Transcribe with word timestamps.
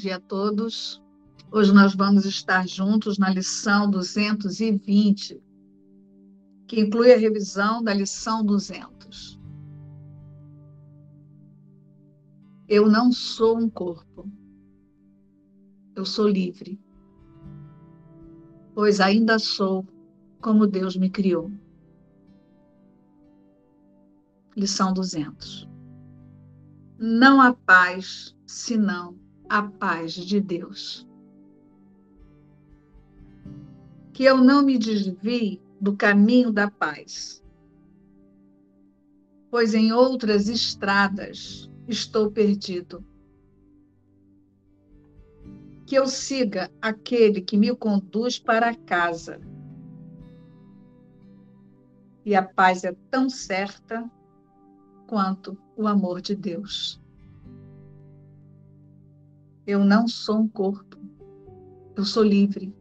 dia 0.00 0.16
a 0.16 0.20
todos. 0.20 1.02
Hoje 1.52 1.74
nós 1.74 1.94
vamos 1.94 2.24
estar 2.24 2.66
juntos 2.66 3.18
na 3.18 3.28
lição 3.28 3.90
220, 3.90 5.42
que 6.66 6.80
inclui 6.80 7.12
a 7.12 7.18
revisão 7.18 7.82
da 7.82 7.92
lição 7.92 8.44
200. 8.44 9.38
Eu 12.66 12.88
não 12.88 13.12
sou 13.12 13.58
um 13.58 13.68
corpo. 13.68 14.30
Eu 15.94 16.06
sou 16.06 16.26
livre. 16.26 16.80
Pois 18.74 19.00
ainda 19.00 19.38
sou 19.38 19.86
como 20.40 20.66
Deus 20.66 20.96
me 20.96 21.10
criou. 21.10 21.52
Lição 24.56 24.94
200. 24.94 25.68
Não 26.98 27.40
há 27.40 27.52
paz 27.52 28.34
senão 28.46 29.18
a 29.50 29.64
paz 29.64 30.12
de 30.12 30.40
Deus. 30.40 31.04
Que 34.12 34.22
eu 34.22 34.36
não 34.36 34.62
me 34.64 34.78
desvie 34.78 35.60
do 35.80 35.96
caminho 35.96 36.52
da 36.52 36.70
paz, 36.70 37.42
pois 39.50 39.74
em 39.74 39.92
outras 39.92 40.48
estradas 40.48 41.68
estou 41.88 42.30
perdido. 42.30 43.04
Que 45.84 45.96
eu 45.96 46.06
siga 46.06 46.70
aquele 46.80 47.40
que 47.40 47.56
me 47.56 47.74
conduz 47.74 48.38
para 48.38 48.72
casa. 48.72 49.40
E 52.24 52.36
a 52.36 52.42
paz 52.42 52.84
é 52.84 52.94
tão 53.10 53.28
certa 53.28 54.08
quanto 55.08 55.58
o 55.76 55.88
amor 55.88 56.20
de 56.20 56.36
Deus. 56.36 56.99
Eu 59.70 59.84
não 59.84 60.08
sou 60.08 60.40
um 60.40 60.48
corpo, 60.48 60.98
eu 61.94 62.04
sou 62.04 62.24
livre, 62.24 62.74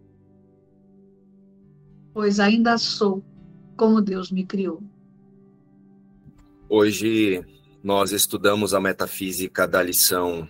pois 2.12 2.40
ainda 2.40 2.80
sou 2.80 3.24
como 3.78 4.02
Deus 4.02 4.32
me 4.32 4.44
criou. 4.44 4.82
Hoje 6.68 7.46
nós 7.84 8.12
estudamos 8.12 8.74
a 8.74 8.80
metafísica 8.80 9.68
da 9.68 9.84
lição 9.84 10.50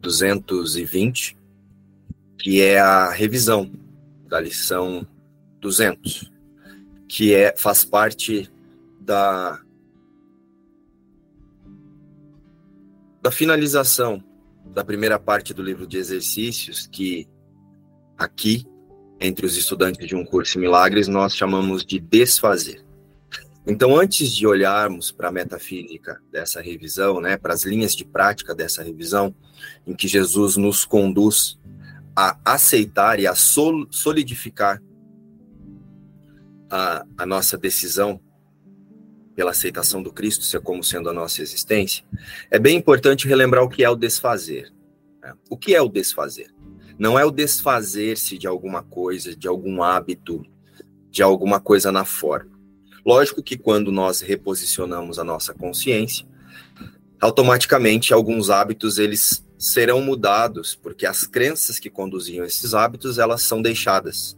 220, 0.00 1.36
que 2.38 2.62
é 2.62 2.78
a 2.78 3.10
revisão 3.10 3.68
da 4.28 4.38
lição 4.38 5.04
200, 5.60 6.30
que 7.08 7.34
é 7.34 7.52
faz 7.56 7.84
parte 7.84 8.48
da 9.00 9.60
da 13.20 13.32
finalização 13.32 14.29
da 14.72 14.84
primeira 14.84 15.18
parte 15.18 15.52
do 15.52 15.62
livro 15.62 15.86
de 15.86 15.98
exercícios, 15.98 16.86
que 16.86 17.28
aqui, 18.16 18.64
entre 19.20 19.44
os 19.44 19.56
estudantes 19.56 20.06
de 20.06 20.14
um 20.14 20.24
curso 20.24 20.58
em 20.58 20.60
milagres, 20.60 21.08
nós 21.08 21.34
chamamos 21.34 21.84
de 21.84 21.98
desfazer. 21.98 22.84
Então, 23.66 23.96
antes 23.96 24.32
de 24.32 24.46
olharmos 24.46 25.12
para 25.12 25.28
a 25.28 25.32
metafísica 25.32 26.18
dessa 26.30 26.60
revisão, 26.60 27.20
né, 27.20 27.36
para 27.36 27.52
as 27.52 27.64
linhas 27.64 27.94
de 27.94 28.04
prática 28.04 28.54
dessa 28.54 28.82
revisão, 28.82 29.34
em 29.86 29.94
que 29.94 30.08
Jesus 30.08 30.56
nos 30.56 30.84
conduz 30.84 31.58
a 32.16 32.38
aceitar 32.44 33.20
e 33.20 33.26
a 33.26 33.34
solidificar 33.34 34.82
a, 36.70 37.04
a 37.18 37.26
nossa 37.26 37.58
decisão 37.58 38.20
pela 39.34 39.52
aceitação 39.52 40.02
do 40.02 40.12
Cristo 40.12 40.44
ser 40.44 40.60
como 40.60 40.82
sendo 40.82 41.08
a 41.08 41.12
nossa 41.12 41.40
existência, 41.42 42.04
é 42.50 42.58
bem 42.58 42.76
importante 42.76 43.28
relembrar 43.28 43.62
o 43.64 43.68
que 43.68 43.84
é 43.84 43.90
o 43.90 43.96
desfazer. 43.96 44.72
Né? 45.22 45.32
O 45.48 45.56
que 45.56 45.74
é 45.74 45.80
o 45.80 45.88
desfazer? 45.88 46.52
Não 46.98 47.18
é 47.18 47.24
o 47.24 47.30
desfazer-se 47.30 48.36
de 48.36 48.46
alguma 48.46 48.82
coisa, 48.82 49.34
de 49.34 49.48
algum 49.48 49.82
hábito, 49.82 50.44
de 51.10 51.22
alguma 51.22 51.58
coisa 51.58 51.90
na 51.90 52.04
forma. 52.04 52.58
Lógico 53.04 53.42
que 53.42 53.56
quando 53.56 53.90
nós 53.90 54.20
reposicionamos 54.20 55.18
a 55.18 55.24
nossa 55.24 55.54
consciência, 55.54 56.26
automaticamente 57.20 58.12
alguns 58.12 58.50
hábitos 58.50 58.98
eles 58.98 59.44
serão 59.58 60.00
mudados, 60.00 60.74
porque 60.74 61.06
as 61.06 61.26
crenças 61.26 61.78
que 61.78 61.90
conduziam 61.90 62.44
esses 62.44 62.74
hábitos, 62.74 63.18
elas 63.18 63.42
são 63.42 63.60
deixadas 63.60 64.36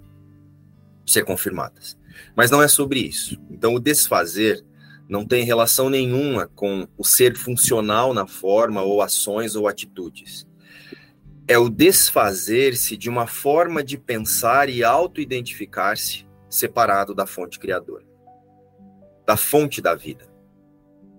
ser 1.06 1.24
confirmadas. 1.24 1.96
Mas 2.36 2.50
não 2.50 2.62
é 2.62 2.68
sobre 2.68 3.00
isso. 3.00 3.40
Então 3.50 3.74
o 3.74 3.80
desfazer 3.80 4.64
não 5.12 5.26
tem 5.26 5.44
relação 5.44 5.90
nenhuma 5.90 6.48
com 6.54 6.88
o 6.96 7.04
ser 7.04 7.36
funcional 7.36 8.14
na 8.14 8.26
forma 8.26 8.80
ou 8.80 9.02
ações 9.02 9.54
ou 9.54 9.68
atitudes. 9.68 10.48
É 11.46 11.58
o 11.58 11.68
desfazer-se 11.68 12.96
de 12.96 13.10
uma 13.10 13.26
forma 13.26 13.84
de 13.84 13.98
pensar 13.98 14.70
e 14.70 14.82
auto-identificar-se 14.82 16.26
separado 16.48 17.14
da 17.14 17.26
fonte 17.26 17.58
criadora, 17.58 18.06
da 19.26 19.36
fonte 19.36 19.82
da 19.82 19.94
vida, 19.94 20.26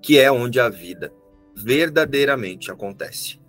que 0.01 0.17
é 0.17 0.31
onde 0.31 0.59
a 0.59 0.69
vida 0.69 1.13
verdadeiramente 1.55 2.71
acontece, 2.71 3.39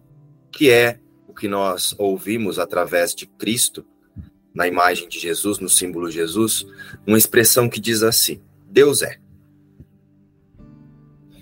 que 0.53 0.71
é 0.71 1.00
o 1.26 1.32
que 1.32 1.49
nós 1.49 1.94
ouvimos 1.99 2.59
através 2.59 3.15
de 3.15 3.26
Cristo, 3.26 3.82
na 4.55 4.69
imagem 4.69 5.09
de 5.09 5.19
Jesus, 5.19 5.59
no 5.59 5.71
símbolo 5.71 6.11
Jesus, 6.11 6.66
uma 7.06 7.16
expressão 7.16 7.66
que 7.66 7.81
diz 7.81 8.03
assim: 8.03 8.43
Deus 8.69 9.00
é. 9.00 9.24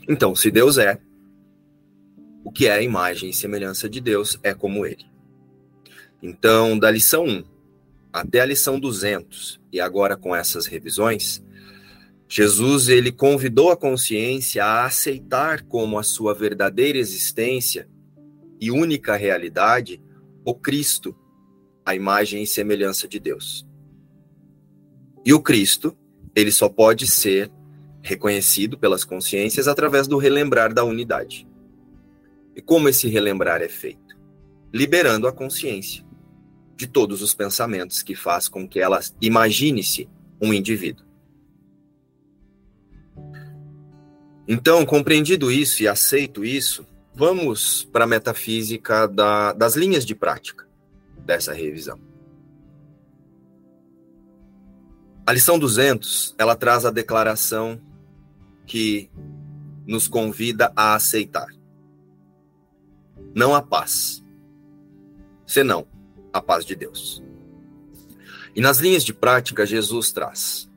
Então, 0.08 0.34
se 0.34 0.50
Deus 0.50 0.78
é, 0.78 0.98
o 2.44 2.50
que 2.50 2.66
é 2.66 2.72
a 2.72 2.82
imagem 2.82 3.30
e 3.30 3.34
semelhança 3.34 3.88
de 3.88 4.00
Deus 4.00 4.38
é 4.42 4.52
como 4.52 4.84
ele. 4.84 5.06
Então, 6.22 6.78
da 6.78 6.90
lição 6.90 7.24
1 7.24 7.44
até 8.12 8.40
a 8.40 8.44
lição 8.44 8.78
200, 8.78 9.60
e 9.72 9.80
agora 9.80 10.16
com 10.16 10.36
essas 10.36 10.66
revisões, 10.66 11.42
Jesus 12.28 12.88
ele 12.88 13.10
convidou 13.10 13.70
a 13.70 13.76
consciência 13.76 14.64
a 14.64 14.84
aceitar 14.84 15.62
como 15.62 15.98
a 15.98 16.02
sua 16.02 16.34
verdadeira 16.34 16.98
existência 16.98 17.88
e 18.60 18.70
única 18.70 19.16
realidade 19.16 20.00
o 20.44 20.54
Cristo, 20.54 21.14
a 21.84 21.94
imagem 21.94 22.42
e 22.42 22.46
semelhança 22.46 23.06
de 23.06 23.18
Deus. 23.18 23.66
E 25.24 25.32
o 25.32 25.40
Cristo, 25.40 25.96
ele 26.34 26.50
só 26.50 26.68
pode 26.68 27.06
ser 27.06 27.50
reconhecido 28.02 28.76
pelas 28.76 29.04
consciências 29.04 29.68
através 29.68 30.08
do 30.08 30.18
relembrar 30.18 30.74
da 30.74 30.84
unidade. 30.84 31.46
E 32.54 32.60
como 32.60 32.88
esse 32.88 33.08
relembrar 33.08 33.62
é 33.62 33.68
feito? 33.68 34.18
Liberando 34.72 35.28
a 35.28 35.32
consciência 35.32 36.04
de 36.76 36.86
todos 36.86 37.22
os 37.22 37.34
pensamentos 37.34 38.02
que 38.02 38.14
faz 38.14 38.48
com 38.48 38.66
que 38.66 38.80
ela 38.80 39.00
imagine-se 39.20 40.08
um 40.40 40.52
indivíduo. 40.52 41.06
Então, 44.48 44.84
compreendido 44.84 45.52
isso 45.52 45.82
e 45.82 45.88
aceito 45.88 46.44
isso, 46.44 46.84
vamos 47.14 47.84
para 47.84 48.04
a 48.04 48.08
metafísica 48.08 49.06
da, 49.06 49.52
das 49.52 49.76
linhas 49.76 50.04
de 50.04 50.14
prática 50.14 50.66
dessa 51.18 51.52
revisão. 51.52 51.98
A 55.24 55.32
lição 55.32 55.56
200, 55.56 56.34
ela 56.36 56.56
traz 56.56 56.84
a 56.84 56.90
declaração 56.90 57.80
que 58.72 59.10
nos 59.86 60.08
convida 60.08 60.72
a 60.74 60.94
aceitar. 60.94 61.48
Não 63.34 63.54
a 63.54 63.60
paz, 63.60 64.24
senão 65.44 65.86
a 66.32 66.40
paz 66.40 66.64
de 66.64 66.74
Deus. 66.74 67.22
E 68.56 68.62
nas 68.62 68.78
linhas 68.78 69.04
de 69.04 69.12
prática, 69.12 69.66
Jesus 69.66 70.10
traz 70.10 70.70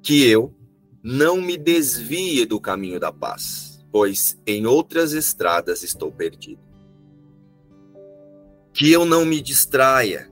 que 0.00 0.24
eu 0.24 0.54
não 1.02 1.42
me 1.42 1.56
desvie 1.56 2.46
do 2.46 2.60
caminho 2.60 3.00
da 3.00 3.12
paz, 3.12 3.84
pois 3.90 4.40
em 4.46 4.66
outras 4.66 5.14
estradas 5.14 5.82
estou 5.82 6.12
perdido. 6.12 6.62
Que 8.72 8.92
eu 8.92 9.04
não 9.04 9.24
me 9.24 9.40
distraia, 9.40 10.30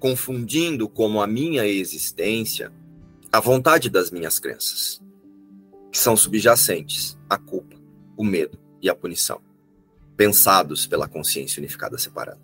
confundindo 0.00 0.88
como 0.88 1.22
a 1.22 1.28
minha 1.28 1.64
existência 1.64 2.76
a 3.32 3.40
vontade 3.40 3.90
das 3.90 4.10
minhas 4.10 4.38
crenças, 4.38 5.02
que 5.92 5.98
são 5.98 6.16
subjacentes 6.16 7.18
à 7.28 7.36
culpa, 7.36 7.76
o 8.16 8.24
medo 8.24 8.58
e 8.80 8.88
a 8.88 8.94
punição, 8.94 9.40
pensados 10.16 10.86
pela 10.86 11.08
consciência 11.08 11.60
unificada 11.60 11.98
separada. 11.98 12.40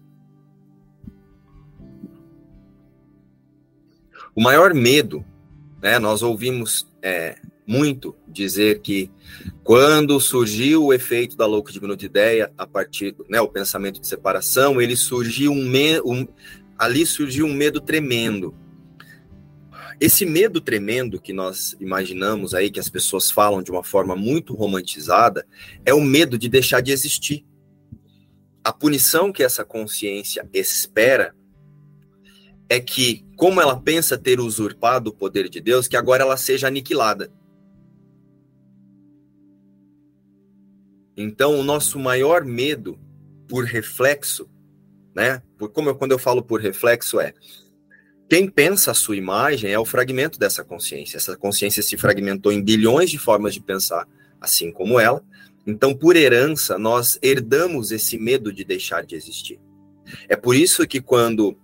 O 4.34 4.42
maior 4.42 4.74
medo, 4.74 5.24
né, 5.80 5.98
nós 5.98 6.22
ouvimos 6.22 6.86
é, 7.00 7.38
muito 7.66 8.14
dizer 8.26 8.80
que 8.80 9.10
quando 9.62 10.18
surgiu 10.20 10.86
o 10.86 10.92
efeito 10.92 11.36
da 11.36 11.46
louca 11.46 11.72
diminuta 11.72 12.04
ideia, 12.04 12.52
a 12.58 12.66
partir, 12.66 13.16
né, 13.28 13.40
o 13.40 13.48
pensamento 13.48 14.00
de 14.00 14.06
separação, 14.06 14.82
ele 14.82 14.96
surgiu 14.96 15.52
um, 15.52 15.64
me, 15.64 16.00
um 16.00 16.26
ali 16.76 17.06
surgiu 17.06 17.46
um 17.46 17.54
medo 17.54 17.80
tremendo, 17.80 18.54
esse 20.00 20.26
medo 20.26 20.60
tremendo 20.60 21.20
que 21.20 21.32
nós 21.32 21.76
imaginamos 21.80 22.54
aí, 22.54 22.70
que 22.70 22.80
as 22.80 22.88
pessoas 22.88 23.30
falam 23.30 23.62
de 23.62 23.70
uma 23.70 23.84
forma 23.84 24.16
muito 24.16 24.54
romantizada, 24.54 25.46
é 25.84 25.94
o 25.94 26.00
medo 26.00 26.36
de 26.38 26.48
deixar 26.48 26.80
de 26.80 26.92
existir. 26.92 27.44
a 28.64 28.72
punição 28.72 29.30
que 29.30 29.42
essa 29.42 29.62
consciência 29.62 30.48
espera 30.50 31.34
é 32.66 32.80
que, 32.80 33.22
como 33.36 33.60
ela 33.60 33.78
pensa 33.78 34.16
ter 34.16 34.40
usurpado 34.40 35.10
o 35.10 35.14
poder 35.14 35.50
de 35.50 35.60
Deus, 35.60 35.86
que 35.86 35.98
agora 35.98 36.22
ela 36.22 36.36
seja 36.38 36.66
aniquilada. 36.66 37.30
Então, 41.14 41.60
o 41.60 41.62
nosso 41.62 41.98
maior 41.98 42.42
medo, 42.42 42.98
por 43.46 43.64
reflexo, 43.64 44.48
né? 45.14 45.42
Por, 45.58 45.68
como 45.68 45.90
eu, 45.90 45.94
quando 45.94 46.12
eu 46.12 46.18
falo 46.18 46.42
por 46.42 46.60
reflexo, 46.60 47.20
é 47.20 47.34
quem 48.34 48.48
pensa 48.48 48.90
a 48.90 48.94
sua 48.94 49.14
imagem 49.14 49.70
é 49.70 49.78
o 49.78 49.84
fragmento 49.84 50.40
dessa 50.40 50.64
consciência. 50.64 51.18
Essa 51.18 51.36
consciência 51.36 51.80
se 51.84 51.96
fragmentou 51.96 52.50
em 52.50 52.60
bilhões 52.60 53.08
de 53.08 53.16
formas 53.16 53.54
de 53.54 53.60
pensar, 53.60 54.08
assim 54.40 54.72
como 54.72 54.98
ela. 54.98 55.22
Então, 55.64 55.94
por 55.94 56.16
herança, 56.16 56.76
nós 56.76 57.16
herdamos 57.22 57.92
esse 57.92 58.18
medo 58.18 58.52
de 58.52 58.64
deixar 58.64 59.06
de 59.06 59.14
existir. 59.14 59.60
É 60.28 60.34
por 60.34 60.56
isso 60.56 60.84
que 60.84 61.00
quando 61.00 61.56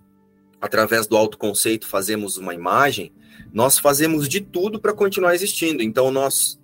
através 0.61 1.07
do 1.07 1.17
autoconceito 1.17 1.85
fazemos 1.85 2.37
uma 2.37 2.53
imagem, 2.53 3.11
nós 3.51 3.77
fazemos 3.77 4.29
de 4.29 4.39
tudo 4.39 4.79
para 4.79 4.93
continuar 4.93 5.35
existindo. 5.35 5.83
Então 5.83 6.09
nós 6.09 6.57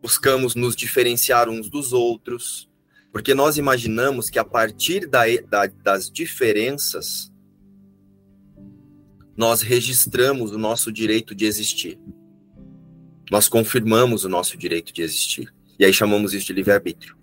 buscamos 0.00 0.54
nos 0.54 0.74
diferenciar 0.74 1.50
uns 1.50 1.68
dos 1.68 1.92
outros, 1.92 2.66
porque 3.12 3.34
nós 3.34 3.58
imaginamos 3.58 4.30
que 4.30 4.38
a 4.38 4.44
partir 4.44 5.06
da, 5.06 5.24
da, 5.50 5.66
das 5.66 6.10
diferenças 6.10 7.30
nós 9.36 9.62
registramos 9.62 10.52
o 10.52 10.58
nosso 10.58 10.92
direito 10.92 11.34
de 11.34 11.46
existir. 11.46 11.98
Nós 13.30 13.48
confirmamos 13.48 14.24
o 14.24 14.28
nosso 14.28 14.56
direito 14.58 14.92
de 14.92 15.02
existir. 15.02 15.52
E 15.78 15.84
aí 15.84 15.92
chamamos 15.92 16.34
isso 16.34 16.46
de 16.46 16.52
livre-arbítrio. 16.52 17.16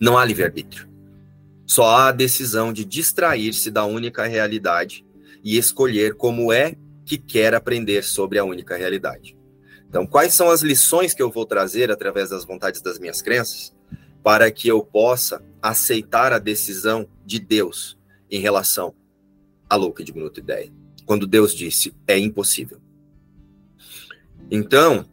Não 0.00 0.18
há 0.18 0.24
livre-arbítrio. 0.24 0.88
Só 1.66 1.86
há 1.86 2.08
a 2.08 2.12
decisão 2.12 2.72
de 2.72 2.84
distrair-se 2.84 3.70
da 3.70 3.84
única 3.84 4.26
realidade 4.26 5.06
e 5.42 5.56
escolher 5.56 6.14
como 6.14 6.52
é 6.52 6.74
que 7.06 7.16
quer 7.16 7.54
aprender 7.54 8.02
sobre 8.02 8.38
a 8.38 8.44
única 8.44 8.76
realidade. 8.76 9.36
Então, 9.88 10.06
quais 10.06 10.34
são 10.34 10.50
as 10.50 10.60
lições 10.60 11.14
que 11.14 11.22
eu 11.22 11.30
vou 11.30 11.46
trazer 11.46 11.90
através 11.90 12.30
das 12.30 12.44
vontades 12.44 12.82
das 12.82 12.98
minhas 12.98 13.22
crenças 13.22 13.72
para 14.24 14.50
que 14.50 14.66
eu 14.66 14.82
possa 14.82 15.40
aceitar 15.62 16.32
a 16.32 16.38
decisão 16.38 17.06
de 17.24 17.38
Deus 17.38 17.96
em 18.30 18.40
relação 18.40 18.94
à 19.74 19.76
louca 19.76 20.02
e 20.02 20.04
diminuta 20.04 20.40
ideia? 20.40 20.72
Quando 21.04 21.26
Deus 21.26 21.54
disse, 21.54 21.94
é 22.06 22.18
impossível. 22.18 22.80
Então, 24.50 25.04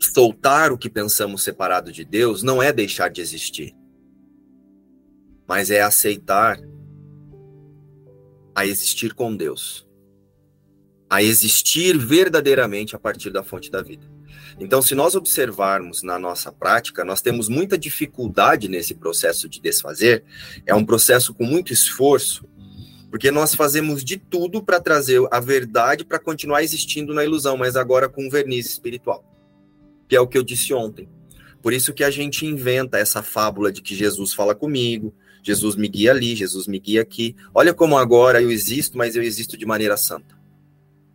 soltar 0.00 0.72
o 0.72 0.78
que 0.78 0.90
pensamos 0.90 1.42
separado 1.42 1.92
de 1.92 2.04
Deus 2.04 2.42
não 2.42 2.62
é 2.62 2.72
deixar 2.72 3.08
de 3.08 3.20
existir 3.20 3.74
mas 5.52 5.70
é 5.70 5.82
aceitar 5.82 6.58
a 8.54 8.66
existir 8.66 9.12
com 9.12 9.36
Deus, 9.36 9.86
a 11.10 11.22
existir 11.22 11.98
verdadeiramente 11.98 12.96
a 12.96 12.98
partir 12.98 13.30
da 13.30 13.42
fonte 13.42 13.70
da 13.70 13.82
vida. 13.82 14.10
Então, 14.58 14.80
se 14.80 14.94
nós 14.94 15.14
observarmos 15.14 16.02
na 16.02 16.18
nossa 16.18 16.50
prática, 16.50 17.04
nós 17.04 17.20
temos 17.20 17.50
muita 17.50 17.76
dificuldade 17.76 18.66
nesse 18.66 18.94
processo 18.94 19.46
de 19.46 19.60
desfazer, 19.60 20.24
é 20.64 20.74
um 20.74 20.86
processo 20.86 21.34
com 21.34 21.44
muito 21.44 21.70
esforço, 21.70 22.48
porque 23.12 23.30
nós 23.30 23.54
fazemos 23.54 24.02
de 24.02 24.16
tudo 24.16 24.62
para 24.62 24.80
trazer 24.80 25.20
a 25.30 25.38
verdade 25.38 26.02
para 26.02 26.18
continuar 26.18 26.62
existindo 26.62 27.12
na 27.12 27.22
ilusão, 27.22 27.58
mas 27.58 27.76
agora 27.76 28.08
com 28.08 28.30
verniz 28.30 28.64
espiritual, 28.64 29.22
que 30.08 30.16
é 30.16 30.20
o 30.20 30.26
que 30.26 30.38
eu 30.38 30.42
disse 30.42 30.72
ontem. 30.72 31.06
Por 31.60 31.74
isso 31.74 31.92
que 31.92 32.02
a 32.02 32.10
gente 32.10 32.46
inventa 32.46 32.96
essa 32.96 33.22
fábula 33.22 33.70
de 33.70 33.82
que 33.82 33.94
Jesus 33.94 34.32
fala 34.32 34.54
comigo, 34.54 35.14
Jesus 35.42 35.76
me 35.76 35.88
guia 35.88 36.10
ali, 36.10 36.34
Jesus 36.34 36.66
me 36.66 36.78
guia 36.78 37.02
aqui. 37.02 37.36
Olha 37.54 37.74
como 37.74 37.98
agora 37.98 38.40
eu 38.40 38.50
existo, 38.50 38.96
mas 38.96 39.14
eu 39.14 39.22
existo 39.22 39.58
de 39.58 39.66
maneira 39.66 39.98
santa. 39.98 40.34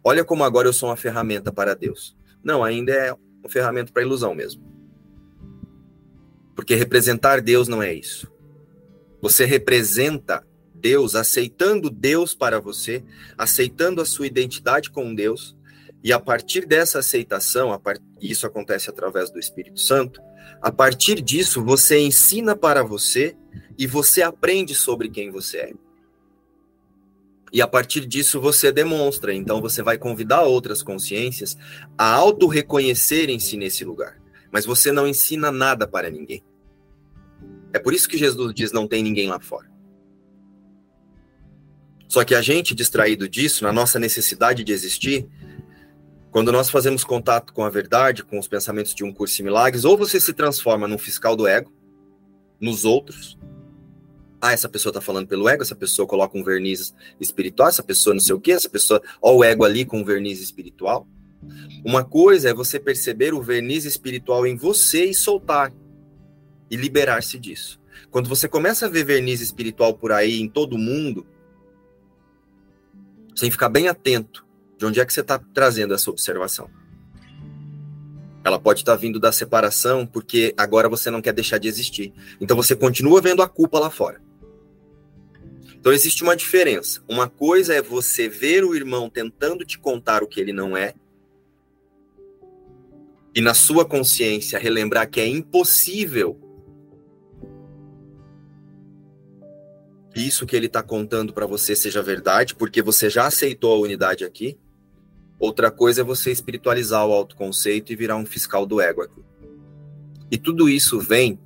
Olha 0.04 0.24
como 0.24 0.44
agora 0.44 0.68
eu 0.68 0.74
sou 0.74 0.90
uma 0.90 0.96
ferramenta 0.96 1.52
para 1.52 1.74
Deus. 1.74 2.16
Não, 2.44 2.64
ainda 2.64 2.92
é 2.92 3.12
uma 3.12 3.50
ferramenta 3.50 3.92
para 3.92 4.04
ilusão 4.04 4.36
mesmo. 4.36 4.62
Porque 6.56 6.76
representar 6.76 7.42
Deus 7.42 7.68
não 7.68 7.82
é 7.82 7.92
isso. 7.92 8.32
Você 9.20 9.46
representa 9.46 10.46
Deus 10.80 11.16
aceitando 11.16 11.90
Deus 11.90 12.34
para 12.34 12.60
você, 12.60 13.04
aceitando 13.38 14.02
a 14.02 14.06
sua 14.06 14.28
identidade 14.28 14.92
com 14.92 15.14
Deus, 15.14 15.56
e 16.04 16.14
a 16.14 16.20
partir 16.20 16.66
dessa 16.66 17.00
aceitação, 17.00 17.78
part... 17.80 18.02
isso 18.22 18.46
acontece 18.46 18.90
através 18.90 19.30
do 19.30 19.40
Espírito 19.40 19.80
Santo, 19.80 20.22
a 20.62 20.72
partir 20.72 21.22
disso 21.22 21.64
você 21.64 22.00
ensina 22.00 22.56
para 22.56 22.84
você 22.84 23.36
e 23.78 23.86
você 23.86 24.22
aprende 24.22 24.74
sobre 24.74 25.10
quem 25.10 25.32
você 25.32 25.58
é. 25.58 25.74
E 27.52 27.62
a 27.62 27.68
partir 27.68 28.06
disso 28.06 28.42
você 28.42 28.72
demonstra, 28.72 29.34
então 29.34 29.62
você 29.62 29.82
vai 29.82 29.98
convidar 29.98 30.44
outras 30.44 30.84
consciências 30.84 31.58
a 31.98 32.12
auto-reconhecerem-se 32.14 33.56
nesse 33.58 33.86
lugar. 33.86 34.20
Mas 34.52 34.66
você 34.66 34.92
não 34.92 35.08
ensina 35.08 35.52
nada 35.52 35.88
para 35.88 36.10
ninguém. 36.10 36.44
É 37.74 37.80
por 37.80 37.94
isso 37.94 38.08
que 38.08 38.18
Jesus 38.18 38.54
diz: 38.54 38.72
não 38.72 38.88
tem 38.88 39.04
ninguém 39.04 39.28
lá 39.28 39.40
fora. 39.40 39.70
Só 42.08 42.24
que 42.24 42.34
a 42.34 42.42
gente, 42.42 42.74
distraído 42.74 43.28
disso, 43.28 43.64
na 43.64 43.74
nossa 43.74 44.00
necessidade 44.00 44.64
de 44.64 44.72
existir, 44.72 45.28
quando 46.32 46.52
nós 46.52 46.70
fazemos 46.70 47.04
contato 47.04 47.54
com 47.54 47.64
a 47.64 47.70
verdade, 47.70 48.24
com 48.24 48.40
os 48.40 48.48
pensamentos 48.48 48.94
de 48.94 49.04
um 49.04 49.14
curso 49.14 49.42
em 49.42 49.46
milagres, 49.46 49.84
ou 49.84 49.98
você 49.98 50.20
se 50.20 50.34
transforma 50.34 50.88
num 50.88 50.98
fiscal 50.98 51.36
do 51.36 51.48
ego, 51.48 51.72
nos 52.60 52.86
outros, 52.86 53.38
ah, 54.40 54.54
essa 54.54 54.70
pessoa 54.70 54.92
está 54.92 55.02
falando 55.02 55.28
pelo 55.28 55.50
ego, 55.50 55.64
essa 55.64 55.76
pessoa 55.76 56.08
coloca 56.08 56.38
um 56.38 56.44
verniz 56.44 56.94
espiritual, 57.20 57.70
essa 57.70 57.84
pessoa 57.84 58.14
não 58.14 58.22
sei 58.22 58.36
o 58.36 58.40
que, 58.40 58.52
essa 58.52 58.70
pessoa, 58.70 59.02
ó 59.22 59.36
o 59.36 59.44
ego 59.44 59.66
ali 59.66 59.84
com 59.84 60.00
um 60.00 60.06
verniz 60.06 60.40
espiritual. 60.40 61.08
Uma 61.84 62.04
coisa 62.04 62.50
é 62.50 62.54
você 62.54 62.80
perceber 62.80 63.34
o 63.34 63.42
verniz 63.42 63.86
espiritual 63.86 64.46
em 64.46 64.56
você 64.56 65.06
e 65.06 65.14
soltar 65.14 65.74
e 66.70 66.76
liberar-se 66.76 67.40
disso. 67.40 67.80
Quando 68.12 68.30
você 68.30 68.48
começa 68.48 68.86
a 68.86 68.90
ver 68.90 69.06
verniz 69.06 69.42
espiritual 69.42 69.94
por 69.94 70.12
aí 70.12 70.40
em 70.40 70.48
todo 70.48 70.78
mundo, 70.78 71.26
que 73.46 73.52
ficar 73.52 73.70
bem 73.70 73.88
atento 73.88 74.46
de 74.78 74.86
onde 74.86 75.00
é 75.00 75.06
que 75.06 75.14
você 75.14 75.22
está 75.22 75.40
trazendo 75.40 75.94
essa 75.94 76.10
observação. 76.10 76.70
Ela 78.44 78.60
pode 78.60 78.82
estar 78.82 78.94
tá 78.94 78.98
vindo 78.98 79.20
da 79.20 79.32
separação, 79.32 80.06
porque 80.06 80.54
agora 80.58 80.88
você 80.88 81.12
não 81.12 81.22
quer 81.22 81.34
deixar 81.34 81.58
de 81.58 81.68
existir. 81.68 82.14
Então 82.40 82.56
você 82.56 82.76
continua 82.76 83.22
vendo 83.22 83.42
a 83.42 83.48
culpa 83.48 83.80
lá 83.80 83.90
fora. 83.90 84.22
Então 85.76 85.92
existe 85.92 86.24
uma 86.24 86.36
diferença. 86.36 87.02
Uma 87.08 87.28
coisa 87.28 87.74
é 87.74 87.82
você 87.82 88.30
ver 88.30 88.64
o 88.64 88.76
irmão 88.76 89.10
tentando 89.10 89.66
te 89.66 89.78
contar 89.78 90.24
o 90.24 90.28
que 90.28 90.40
ele 90.40 90.54
não 90.54 90.76
é, 90.76 90.94
e 93.38 93.42
na 93.42 93.54
sua 93.54 93.86
consciência 93.86 94.58
relembrar 94.58 95.08
que 95.08 95.22
é 95.22 95.28
impossível 95.28 96.40
isso 100.26 100.46
que 100.46 100.56
ele 100.56 100.68
está 100.68 100.82
contando 100.82 101.34
para 101.34 101.46
você 101.46 101.76
seja 101.76 102.02
verdade, 102.02 102.56
porque 102.56 102.82
você 102.82 103.10
já 103.10 103.28
aceitou 103.28 103.74
a 103.74 103.80
unidade 103.80 104.24
aqui. 104.24 104.58
Outra 105.40 105.70
coisa 105.70 106.02
é 106.02 106.04
você 106.04 106.32
espiritualizar 106.32 107.06
o 107.06 107.14
autoconceito 107.14 107.92
e 107.92 107.96
virar 107.96 108.16
um 108.16 108.26
fiscal 108.26 108.66
do 108.66 108.82
ego 108.82 109.02
aqui. 109.02 109.22
E 110.32 110.38
tudo 110.38 110.68
isso 110.68 111.00
vem 111.00 111.40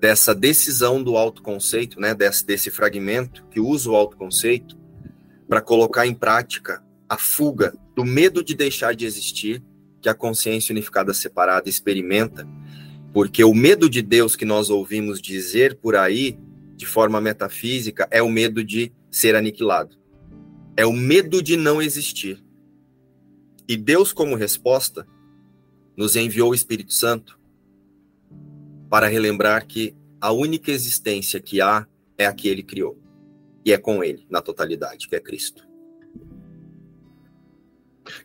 dessa 0.00 0.34
decisão 0.34 1.02
do 1.02 1.16
autoconceito, 1.16 1.98
né, 2.00 2.14
desse, 2.14 2.44
desse 2.44 2.70
fragmento 2.70 3.44
que 3.50 3.60
usa 3.60 3.90
o 3.90 3.96
autoconceito 3.96 4.76
para 5.48 5.60
colocar 5.60 6.06
em 6.06 6.14
prática 6.14 6.84
a 7.08 7.16
fuga 7.16 7.74
do 7.94 8.04
medo 8.04 8.42
de 8.42 8.54
deixar 8.54 8.94
de 8.94 9.06
existir 9.06 9.62
que 10.00 10.08
a 10.08 10.14
consciência 10.14 10.72
unificada 10.72 11.14
separada 11.14 11.68
experimenta, 11.68 12.46
porque 13.12 13.42
o 13.42 13.54
medo 13.54 13.88
de 13.88 14.02
Deus 14.02 14.36
que 14.36 14.44
nós 14.44 14.68
ouvimos 14.68 15.20
dizer 15.20 15.76
por 15.76 15.96
aí, 15.96 16.38
de 16.76 16.86
forma 16.86 17.20
metafísica, 17.20 18.06
é 18.10 18.22
o 18.22 18.28
medo 18.28 18.62
de 18.62 18.92
ser 19.10 19.34
aniquilado. 19.34 19.96
É 20.76 20.84
o 20.84 20.92
medo 20.92 21.42
de 21.42 21.56
não 21.56 21.80
existir. 21.80 22.44
E 23.66 23.76
Deus, 23.76 24.12
como 24.12 24.36
resposta, 24.36 25.06
nos 25.96 26.14
enviou 26.14 26.50
o 26.50 26.54
Espírito 26.54 26.92
Santo 26.92 27.40
para 28.90 29.08
relembrar 29.08 29.66
que 29.66 29.96
a 30.20 30.30
única 30.32 30.70
existência 30.70 31.40
que 31.40 31.60
há 31.60 31.86
é 32.18 32.26
a 32.26 32.32
que 32.32 32.48
ele 32.48 32.62
criou. 32.62 32.98
E 33.64 33.72
é 33.72 33.78
com 33.78 34.04
ele, 34.04 34.26
na 34.30 34.40
totalidade, 34.40 35.08
que 35.08 35.16
é 35.16 35.20
Cristo. 35.20 35.66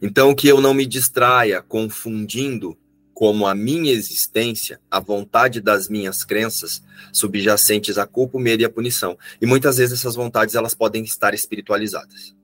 Então, 0.01 0.36
que 0.36 0.48
eu 0.48 0.62
não 0.62 0.74
me 0.74 0.86
distraia 0.86 1.62
confundindo 1.62 2.77
como 3.13 3.46
a 3.46 3.53
minha 3.53 3.91
existência, 3.91 4.80
a 4.89 5.00
vontade 5.00 5.62
das 5.62 5.88
minhas 5.88 6.24
crenças 6.24 6.82
subjacentes 7.13 7.98
à 7.98 8.08
culpa, 8.08 8.38
o 8.38 8.41
medo 8.41 8.62
e 8.62 8.65
a 8.65 8.70
punição. 8.70 9.18
E 9.41 9.46
muitas 9.46 9.77
vezes 9.77 10.00
essas 10.00 10.15
vontades 10.15 10.56
elas 10.56 10.74
podem 10.74 11.03
estar 11.03 11.34
espiritualizadas. 11.34 12.36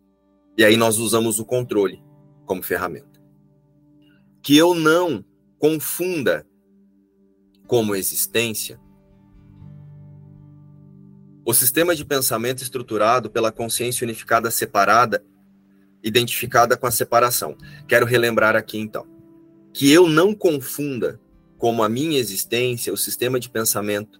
E 0.57 0.63
aí 0.63 0.77
nós 0.77 0.97
usamos 0.97 1.39
o 1.39 1.45
controle 1.45 2.03
como 2.45 2.61
ferramenta. 2.61 3.21
Que 4.41 4.57
eu 4.57 4.73
não 4.73 5.23
confunda 5.57 6.45
como 7.65 7.95
existência, 7.95 8.79
o 11.45 11.53
sistema 11.53 11.95
de 11.95 12.05
pensamento 12.05 12.61
estruturado 12.61 13.29
pela 13.29 13.51
consciência 13.51 14.05
unificada 14.05 14.51
separada, 14.51 15.23
identificada 16.03 16.77
com 16.77 16.85
a 16.85 16.91
separação. 16.91 17.57
Quero 17.87 18.05
relembrar 18.05 18.55
aqui 18.55 18.77
então 18.77 19.16
que 19.77 19.93
eu 19.93 20.09
não 20.09 20.33
confunda 20.33 21.21
como 21.55 21.83
a 21.83 21.89
minha 21.89 22.17
existência 22.17 22.91
o 22.91 22.97
sistema 22.97 23.39
de 23.39 23.47
pensamento 23.47 24.19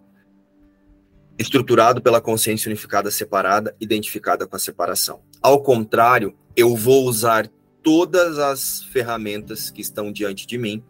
estruturado 1.35 1.99
pela 1.99 2.21
consciência 2.21 2.69
unificada 2.69 3.09
separada, 3.09 3.75
identificada 3.79 4.45
com 4.45 4.55
a 4.55 4.59
separação. 4.59 5.23
Ao 5.41 5.63
contrário, 5.63 6.37
eu 6.55 6.75
vou 6.75 7.07
usar 7.07 7.49
todas 7.81 8.37
as 8.37 8.83
ferramentas 8.83 9.71
que 9.71 9.81
estão 9.81 10.11
diante 10.11 10.45
de 10.45 10.59
mim 10.59 10.83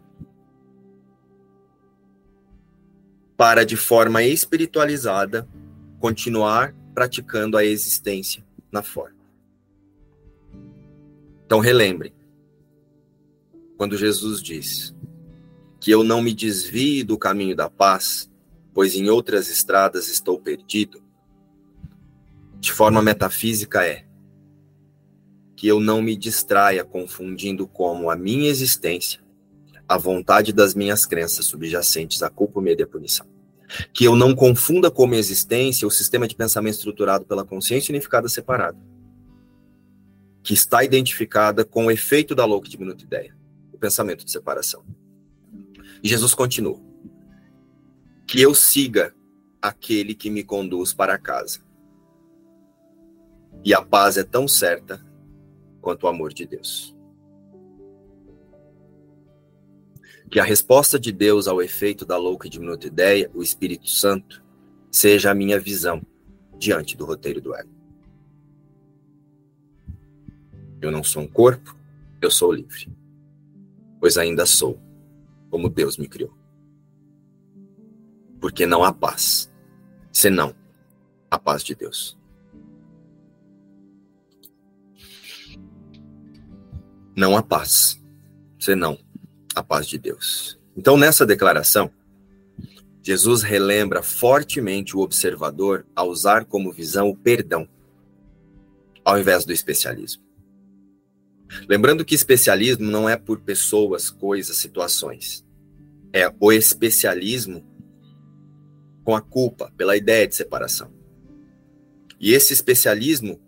para, 3.38 3.64
de 3.64 3.74
forma 3.74 4.22
espiritualizada, 4.22 5.48
continuar 5.98 6.74
praticando 6.94 7.56
a 7.56 7.64
existência 7.64 8.44
na 8.70 8.82
forma. 8.82 9.16
Então 11.46 11.58
relembre, 11.58 12.12
quando 13.78 13.96
Jesus 13.96 14.42
diz 14.42 14.94
que 15.80 15.92
eu 15.92 16.02
não 16.02 16.20
me 16.20 16.34
desvie 16.34 17.04
do 17.04 17.16
caminho 17.16 17.54
da 17.54 17.70
paz, 17.70 18.28
pois 18.74 18.96
em 18.96 19.08
outras 19.08 19.48
estradas 19.48 20.08
estou 20.08 20.38
perdido, 20.40 21.00
de 22.58 22.72
forma 22.72 23.00
metafísica 23.00 23.86
é 23.86 24.04
que 25.54 25.68
eu 25.68 25.78
não 25.78 26.02
me 26.02 26.16
distraia 26.16 26.84
confundindo 26.84 27.68
como 27.68 28.10
a 28.10 28.16
minha 28.16 28.50
existência, 28.50 29.20
a 29.88 29.96
vontade 29.96 30.52
das 30.52 30.74
minhas 30.74 31.06
crenças 31.06 31.46
subjacentes 31.46 32.22
à 32.22 32.28
culpa, 32.28 32.60
medo 32.60 32.80
e 32.80 32.84
a 32.84 32.86
punição. 32.86 33.26
Que 33.92 34.04
eu 34.04 34.16
não 34.16 34.34
confunda 34.34 34.90
como 34.90 35.14
existência 35.14 35.86
o 35.86 35.90
sistema 35.90 36.26
de 36.26 36.34
pensamento 36.34 36.74
estruturado 36.74 37.24
pela 37.24 37.44
consciência 37.44 37.92
unificada 37.92 38.28
separada, 38.28 38.78
que 40.42 40.54
está 40.54 40.82
identificada 40.82 41.64
com 41.64 41.86
o 41.86 41.90
efeito 41.90 42.34
da 42.34 42.44
louca 42.44 42.68
diminuta 42.68 43.04
ideia, 43.04 43.37
o 43.78 43.80
pensamento 43.80 44.24
de 44.24 44.30
separação. 44.30 44.84
Jesus 46.02 46.34
continua: 46.34 46.80
que 48.26 48.40
eu 48.42 48.54
siga 48.54 49.14
aquele 49.62 50.14
que 50.14 50.28
me 50.28 50.44
conduz 50.44 50.92
para 50.92 51.18
casa. 51.18 51.60
E 53.64 53.72
a 53.72 53.82
paz 53.82 54.16
é 54.16 54.24
tão 54.24 54.46
certa 54.46 55.04
quanto 55.80 56.04
o 56.04 56.08
amor 56.08 56.32
de 56.32 56.46
Deus. 56.46 56.94
que 60.28 60.38
a 60.38 60.44
resposta 60.44 60.98
de 60.98 61.10
Deus 61.10 61.48
ao 61.48 61.62
efeito 61.62 62.04
da 62.04 62.16
louca 62.16 62.46
e 62.46 62.50
diminuta 62.50 62.86
ideia, 62.86 63.30
o 63.34 63.42
Espírito 63.42 63.88
Santo, 63.88 64.44
seja 64.90 65.30
a 65.30 65.34
minha 65.34 65.58
visão 65.58 66.02
diante 66.58 66.96
do 66.96 67.04
roteiro 67.04 67.40
do 67.40 67.54
ego. 67.54 67.70
Eu 70.80 70.90
não 70.90 71.02
sou 71.02 71.22
um 71.22 71.26
corpo, 71.26 71.74
eu 72.20 72.30
sou 72.30 72.52
livre, 72.52 72.88
pois 74.00 74.16
ainda 74.16 74.46
sou 74.46 74.80
como 75.50 75.68
Deus 75.68 75.96
me 75.96 76.08
criou. 76.08 76.36
Porque 78.40 78.66
não 78.66 78.84
há 78.84 78.92
paz, 78.92 79.52
senão 80.12 80.54
a 81.30 81.38
paz 81.38 81.62
de 81.62 81.74
Deus. 81.74 82.18
Não 87.16 87.36
há 87.36 87.42
paz, 87.42 88.00
senão 88.60 88.98
a 89.54 89.62
paz 89.62 89.88
de 89.88 89.98
Deus. 89.98 90.58
Então, 90.76 90.96
nessa 90.96 91.26
declaração, 91.26 91.90
Jesus 93.02 93.42
relembra 93.42 94.02
fortemente 94.02 94.96
o 94.96 95.00
observador 95.00 95.86
a 95.96 96.04
usar 96.04 96.44
como 96.44 96.72
visão 96.72 97.08
o 97.08 97.16
perdão, 97.16 97.68
ao 99.04 99.18
invés 99.18 99.44
do 99.44 99.52
especialismo. 99.52 100.27
Lembrando 101.68 102.04
que 102.04 102.14
especialismo 102.14 102.90
não 102.90 103.08
é 103.08 103.16
por 103.16 103.40
pessoas, 103.40 104.10
coisas, 104.10 104.56
situações. 104.56 105.44
É 106.12 106.32
o 106.40 106.52
especialismo 106.52 107.64
com 109.04 109.14
a 109.14 109.20
culpa, 109.20 109.72
pela 109.76 109.96
ideia 109.96 110.26
de 110.26 110.34
separação. 110.34 110.92
E 112.20 112.32
esse 112.32 112.52
especialismo 112.52 113.40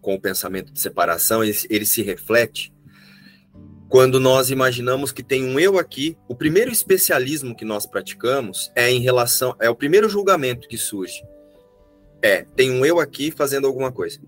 com 0.00 0.14
o 0.14 0.20
pensamento 0.20 0.72
de 0.72 0.80
separação, 0.80 1.42
ele, 1.44 1.56
ele 1.68 1.84
se 1.84 2.02
reflete 2.02 2.72
quando 3.90 4.20
nós 4.20 4.50
imaginamos 4.50 5.10
que 5.10 5.22
tem 5.22 5.44
um 5.44 5.58
eu 5.58 5.76
aqui, 5.76 6.16
o 6.28 6.34
primeiro 6.34 6.70
especialismo 6.70 7.56
que 7.56 7.64
nós 7.64 7.86
praticamos 7.86 8.70
é 8.76 8.88
em 8.88 9.00
relação, 9.00 9.56
é 9.58 9.68
o 9.68 9.74
primeiro 9.74 10.08
julgamento 10.08 10.68
que 10.68 10.78
surge. 10.78 11.20
É, 12.22 12.46
tem 12.54 12.70
um 12.70 12.86
eu 12.86 13.00
aqui 13.00 13.32
fazendo 13.32 13.66
alguma 13.66 13.90
coisa. 13.90 14.20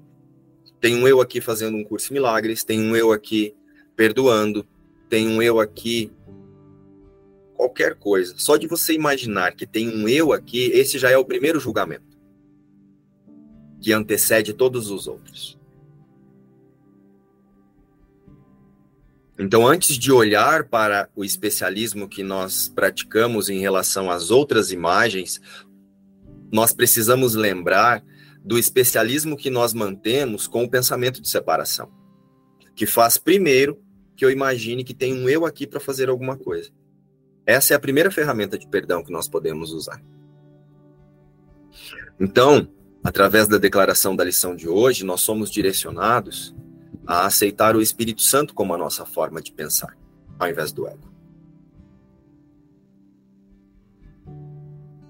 Tem 0.83 0.97
um 0.97 1.07
eu 1.07 1.21
aqui 1.21 1.41
fazendo 1.41 1.77
um 1.77 1.85
curso 1.85 2.09
de 2.09 2.15
milagres, 2.15 2.65
tem 2.65 2.81
um 2.81 2.97
eu 2.97 3.13
aqui 3.13 3.55
perdoando, 3.95 4.67
tem 5.09 5.29
um 5.29 5.41
eu 5.41 5.61
aqui 5.61 6.11
qualquer 7.55 7.95
coisa. 7.95 8.35
Só 8.37 8.57
de 8.57 8.67
você 8.67 8.93
imaginar 8.93 9.55
que 9.55 9.65
tem 9.65 9.89
um 9.89 10.09
eu 10.09 10.33
aqui, 10.33 10.73
esse 10.73 10.99
já 10.99 11.09
é 11.09 11.17
o 11.17 11.25
primeiro 11.25 11.61
julgamento 11.61 12.19
que 13.81 13.93
antecede 13.93 14.53
todos 14.53 14.91
os 14.91 15.07
outros. 15.07 15.57
Então, 19.39 19.65
antes 19.65 19.97
de 19.97 20.11
olhar 20.11 20.65
para 20.65 21.09
o 21.15 21.25
especialismo 21.25 22.09
que 22.09 22.25
nós 22.25 22.69
praticamos 22.69 23.49
em 23.49 23.61
relação 23.61 24.11
às 24.11 24.33
outras 24.33 24.73
imagens, 24.73 25.41
nós 26.51 26.73
precisamos 26.73 27.37
lembrar 27.37 28.05
do 28.45 28.59
especialismo 28.59 29.37
que 29.37 29.51
nós 29.51 29.73
mantemos 29.73 30.47
com 30.47 30.65
o 30.65 30.71
pensamento 30.71 31.21
de 31.21 31.29
separação, 31.29 31.91
que 32.75 32.87
faz 32.87 33.17
primeiro 33.17 33.81
que 34.17 34.25
eu 34.25 34.31
imagine 34.31 34.85
que 34.85 34.95
tem 34.95 35.13
um 35.13 35.29
eu 35.29 35.47
aqui 35.47 35.67
para 35.67 35.81
fazer 35.81 36.09
alguma 36.09 36.37
coisa. 36.37 36.71
Essa 37.47 37.75
é 37.75 37.77
a 37.77 37.81
primeira 37.81 38.11
ferramenta 38.11 38.59
de 38.59 38.69
perdão 38.69 39.03
que 39.03 39.13
nós 39.13 39.29
podemos 39.29 39.73
usar. 39.73 40.03
Então, 42.21 42.69
através 43.03 43.49
da 43.49 43.59
declaração 43.59 44.15
da 44.15 44.25
lição 44.25 44.55
de 44.55 44.69
hoje, 44.69 45.05
nós 45.05 45.21
somos 45.23 45.51
direcionados 45.51 46.55
a 47.07 47.27
aceitar 47.27 47.75
o 47.75 47.83
Espírito 47.83 48.23
Santo 48.23 48.55
como 48.55 48.75
a 48.75 48.79
nossa 48.79 49.05
forma 49.05 49.41
de 49.41 49.53
pensar, 49.53 49.97
ao 50.39 50.49
invés 50.49 50.71
do 50.73 50.87
ego. 50.87 51.12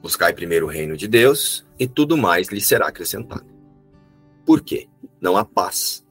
Buscai 0.03 0.33
primeiro 0.33 0.67
o 0.67 0.69
reino 0.69 0.97
de 0.97 1.07
Deus 1.07 1.65
e 1.79 1.87
tudo 1.87 2.17
mais 2.17 2.49
lhe 2.49 2.61
será 2.61 2.89
acrescentado. 2.89 3.47
Por 4.45 4.61
quê? 4.61 4.89
Não 5.21 5.37
há 5.37 5.45
paz, 5.45 6.05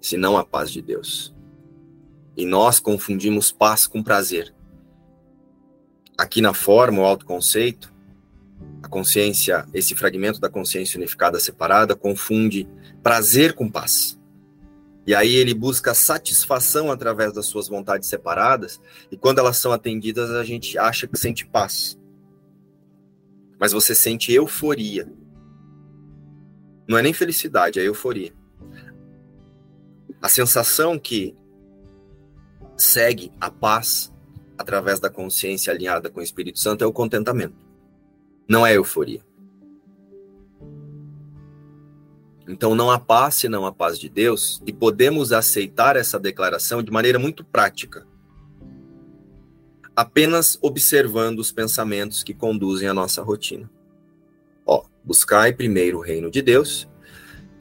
senão 0.00 0.36
a 0.36 0.44
paz 0.44 0.70
de 0.72 0.82
Deus. 0.82 1.32
E 2.36 2.44
nós 2.44 2.80
confundimos 2.80 3.52
paz 3.52 3.86
com 3.86 4.02
prazer. 4.02 4.52
Aqui 6.18 6.40
na 6.40 6.52
forma, 6.52 7.02
o 7.02 7.04
autoconceito, 7.04 7.94
a 8.82 8.88
consciência, 8.88 9.64
esse 9.72 9.94
fragmento 9.94 10.40
da 10.40 10.48
consciência 10.48 10.98
unificada 10.98 11.38
separada, 11.38 11.94
confunde 11.94 12.68
prazer 13.00 13.54
com 13.54 13.70
paz. 13.70 14.18
E 15.06 15.14
aí 15.14 15.32
ele 15.36 15.54
busca 15.54 15.94
satisfação 15.94 16.90
através 16.90 17.32
das 17.32 17.46
suas 17.46 17.68
vontades 17.68 18.08
separadas, 18.08 18.80
e 19.10 19.16
quando 19.16 19.38
elas 19.38 19.56
são 19.56 19.70
atendidas, 19.70 20.30
a 20.32 20.42
gente 20.42 20.76
acha 20.76 21.06
que 21.06 21.16
sente 21.16 21.46
paz. 21.46 21.96
Mas 23.58 23.72
você 23.72 23.94
sente 23.94 24.32
euforia. 24.32 25.10
Não 26.86 26.98
é 26.98 27.02
nem 27.02 27.12
felicidade, 27.12 27.80
é 27.80 27.82
euforia. 27.82 28.32
A 30.20 30.28
sensação 30.28 30.98
que 30.98 31.36
segue 32.76 33.32
a 33.40 33.50
paz 33.50 34.12
através 34.58 35.00
da 35.00 35.10
consciência 35.10 35.72
alinhada 35.72 36.10
com 36.10 36.20
o 36.20 36.22
Espírito 36.22 36.58
Santo 36.58 36.82
é 36.82 36.86
o 36.86 36.92
contentamento. 36.92 37.56
Não 38.48 38.66
é 38.66 38.76
euforia. 38.76 39.20
Então 42.48 42.74
não 42.74 42.90
há 42.90 42.98
paz 42.98 43.34
senão 43.34 43.66
a 43.66 43.72
paz 43.72 43.98
de 43.98 44.08
Deus, 44.08 44.62
e 44.64 44.72
podemos 44.72 45.32
aceitar 45.32 45.96
essa 45.96 46.18
declaração 46.18 46.82
de 46.82 46.92
maneira 46.92 47.18
muito 47.18 47.44
prática, 47.44 48.06
apenas 49.96 50.58
observando 50.60 51.38
os 51.38 51.50
pensamentos 51.50 52.22
que 52.22 52.34
conduzem 52.34 52.86
a 52.86 52.92
nossa 52.92 53.22
rotina. 53.22 53.70
Ó, 54.66 54.84
buscai 55.02 55.54
primeiro 55.54 55.98
o 55.98 56.02
reino 56.02 56.30
de 56.30 56.42
Deus, 56.42 56.86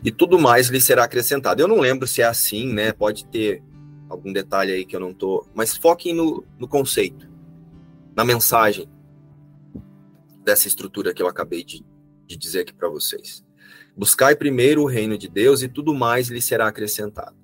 e 0.04 0.12
tudo 0.12 0.38
mais 0.38 0.68
lhe 0.68 0.82
será 0.82 1.06
acrescentado. 1.06 1.62
Eu 1.62 1.68
não 1.68 1.80
lembro 1.80 2.06
se 2.06 2.22
é 2.22 2.26
assim, 2.26 2.74
né? 2.74 2.92
Pode 2.92 3.26
ter 3.26 3.64
algum 4.10 4.34
detalhe 4.34 4.72
aí 4.72 4.86
que 4.86 4.96
eu 4.96 5.00
não 5.00 5.14
tô, 5.14 5.48
mas 5.56 5.78
foquem 5.78 6.14
no, 6.14 6.46
no 6.60 6.68
conceito, 6.68 7.28
na 8.14 8.26
mensagem 8.26 8.88
dessa 10.44 10.68
estrutura 10.68 11.14
que 11.14 11.24
eu 11.24 11.28
acabei 11.28 11.64
de, 11.64 11.84
de 12.28 12.38
dizer 12.38 12.62
aqui 12.62 12.74
para 12.74 12.90
vocês. 12.90 13.44
Buscai 13.98 14.36
primeiro 14.36 14.84
o 14.84 14.88
reino 14.88 15.18
de 15.18 15.30
Deus 15.30 15.64
e 15.64 15.70
tudo 15.70 15.94
mais 15.94 16.28
lhe 16.28 16.42
será 16.42 16.68
acrescentado. 16.68 17.36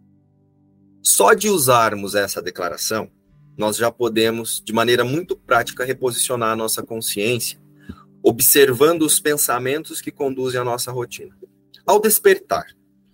Só 1.02 1.34
de 1.34 1.50
usarmos 1.50 2.14
essa 2.14 2.42
declaração, 2.42 3.10
nós 3.58 3.78
já 3.78 3.92
podemos, 3.92 4.62
de 4.64 4.74
maneira 4.74 5.04
muito 5.04 5.36
prática, 5.36 5.86
reposicionar 5.86 6.52
a 6.52 6.56
nossa 6.56 6.82
consciência, 6.84 7.60
observando 8.24 9.04
os 9.04 9.20
pensamentos 9.20 10.02
que 10.02 10.12
conduzem 10.12 10.60
a 10.60 10.64
nossa 10.64 10.92
rotina. 10.92 11.36
Ao 11.86 12.00
despertar, 12.00 12.66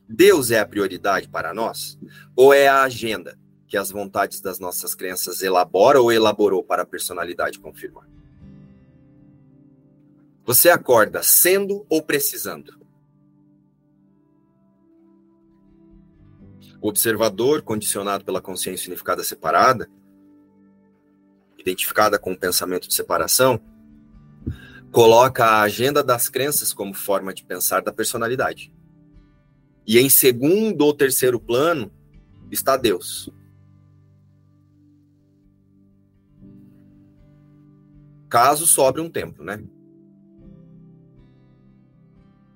Deus 0.08 0.52
é 0.52 0.60
a 0.60 0.66
prioridade 0.66 1.28
para 1.28 1.54
nós? 1.54 1.98
Ou 2.36 2.54
é 2.54 2.68
a 2.68 2.84
agenda 2.84 3.38
que 3.68 3.76
as 3.76 3.92
vontades 3.92 4.40
das 4.40 4.60
nossas 4.60 4.96
crenças 4.96 5.42
elabora 5.42 6.02
ou 6.02 6.12
elaborou 6.12 6.64
para 6.64 6.84
a 6.84 6.86
personalidade 6.86 7.60
confirmar? 7.60 8.08
Você 10.46 10.70
acorda 10.70 11.22
sendo 11.22 11.86
ou 11.90 12.02
precisando? 12.02 12.78
O 16.80 16.88
observador, 16.88 17.62
condicionado 17.62 18.24
pela 18.24 18.40
consciência 18.40 18.88
unificada 18.88 19.24
separada, 19.24 19.90
identificada 21.70 22.18
com 22.18 22.32
o 22.32 22.38
pensamento 22.38 22.88
de 22.88 22.94
separação, 22.94 23.60
coloca 24.92 25.46
a 25.46 25.62
agenda 25.62 26.04
das 26.04 26.30
crenças 26.30 26.74
como 26.74 26.94
forma 26.94 27.34
de 27.34 27.44
pensar 27.44 27.82
da 27.82 27.92
personalidade. 27.92 28.74
E 29.86 30.00
em 30.00 30.10
segundo 30.10 30.82
ou 30.82 30.94
terceiro 30.94 31.40
plano 31.40 31.92
está 32.52 32.78
Deus. 32.78 33.30
Caso 38.30 38.68
sobre 38.68 39.02
um 39.02 39.10
tempo, 39.10 39.44
né? 39.44 39.64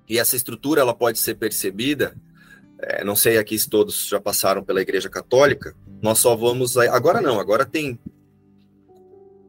E 0.08 0.18
essa 0.18 0.36
estrutura 0.36 0.82
ela 0.82 0.94
pode 0.94 1.18
ser 1.18 1.36
percebida 1.36 2.14
é, 2.82 3.04
não 3.04 3.14
sei 3.14 3.38
aqui 3.38 3.56
se 3.56 3.70
todos 3.70 4.08
já 4.08 4.20
passaram 4.20 4.64
pela 4.64 4.82
Igreja 4.82 5.08
Católica, 5.08 5.74
nós 6.02 6.18
só 6.18 6.34
vamos. 6.34 6.76
Agora 6.76 7.20
não, 7.20 7.38
agora 7.38 7.64
tem. 7.64 7.98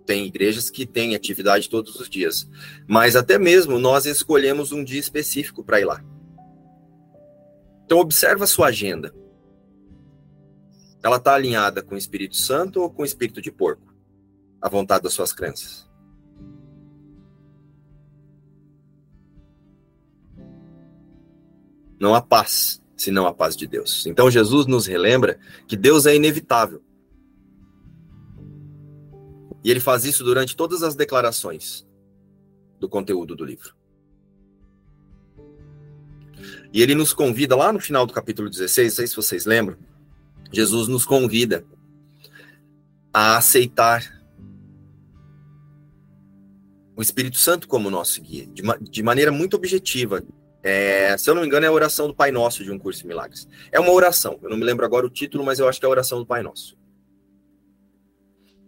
Tem 0.05 0.25
igrejas 0.25 0.69
que 0.69 0.85
têm 0.85 1.15
atividade 1.15 1.69
todos 1.69 1.95
os 1.99 2.09
dias. 2.09 2.49
Mas 2.87 3.15
até 3.15 3.37
mesmo 3.37 3.79
nós 3.79 4.05
escolhemos 4.05 4.71
um 4.71 4.83
dia 4.83 4.99
específico 4.99 5.63
para 5.63 5.79
ir 5.79 5.85
lá. 5.85 6.03
Então, 7.85 7.99
observa 7.99 8.43
a 8.43 8.47
sua 8.47 8.67
agenda. 8.67 9.13
Ela 11.03 11.17
está 11.17 11.33
alinhada 11.33 11.81
com 11.81 11.95
o 11.95 11.97
Espírito 11.97 12.35
Santo 12.35 12.81
ou 12.81 12.89
com 12.89 13.01
o 13.01 13.05
Espírito 13.05 13.41
de 13.41 13.51
porco? 13.51 13.93
A 14.61 14.69
vontade 14.69 15.03
das 15.03 15.13
suas 15.13 15.33
crenças. 15.33 15.89
Não 21.99 22.15
há 22.15 22.21
paz 22.21 22.83
senão 22.95 23.27
a 23.27 23.33
paz 23.33 23.55
de 23.55 23.67
Deus. 23.67 24.05
Então 24.05 24.31
Jesus 24.31 24.65
nos 24.65 24.85
relembra 24.85 25.39
que 25.67 25.75
Deus 25.75 26.05
é 26.05 26.15
inevitável. 26.15 26.81
E 29.63 29.71
ele 29.71 29.79
faz 29.79 30.05
isso 30.05 30.23
durante 30.23 30.55
todas 30.55 30.83
as 30.83 30.95
declarações 30.95 31.85
do 32.79 32.89
conteúdo 32.89 33.35
do 33.35 33.45
livro. 33.45 33.73
E 36.73 36.81
ele 36.81 36.95
nos 36.95 37.13
convida 37.13 37.55
lá 37.55 37.71
no 37.71 37.79
final 37.79 38.05
do 38.05 38.13
capítulo 38.13 38.49
16, 38.49 38.91
não 38.91 38.95
sei 38.95 39.07
se 39.07 39.15
vocês 39.15 39.45
lembram, 39.45 39.77
Jesus 40.51 40.87
nos 40.87 41.05
convida 41.05 41.65
a 43.13 43.37
aceitar 43.37 44.21
o 46.95 47.01
Espírito 47.01 47.37
Santo 47.37 47.67
como 47.67 47.89
nosso 47.89 48.21
guia, 48.21 48.45
de, 48.47 48.61
de 48.81 49.03
maneira 49.03 49.31
muito 49.31 49.55
objetiva, 49.55 50.23
é, 50.63 51.17
se 51.17 51.29
eu 51.29 51.35
não 51.35 51.41
me 51.41 51.47
engano, 51.47 51.65
é 51.65 51.69
a 51.69 51.73
oração 51.73 52.07
do 52.07 52.15
Pai 52.15 52.31
Nosso 52.31 52.63
de 52.63 52.71
um 52.71 52.79
curso 52.79 53.01
de 53.01 53.07
milagres. 53.07 53.47
É 53.69 53.79
uma 53.79 53.91
oração. 53.91 54.39
Eu 54.41 54.49
não 54.49 54.55
me 54.55 54.63
lembro 54.63 54.85
agora 54.85 55.05
o 55.05 55.09
título, 55.09 55.43
mas 55.43 55.59
eu 55.59 55.67
acho 55.67 55.77
que 55.77 55.85
é 55.85 55.87
a 55.87 55.91
oração 55.91 56.19
do 56.19 56.25
Pai 56.25 56.41
Nosso. 56.41 56.77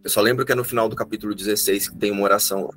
Eu 0.05 0.11
só 0.11 0.21
lembro 0.21 0.45
que 0.45 0.51
é 0.51 0.55
no 0.55 0.63
final 0.63 0.87
do 0.87 0.95
capítulo 0.95 1.33
16 1.33 1.89
que 1.89 1.97
tem 1.97 2.11
uma 2.11 2.21
oração. 2.21 2.69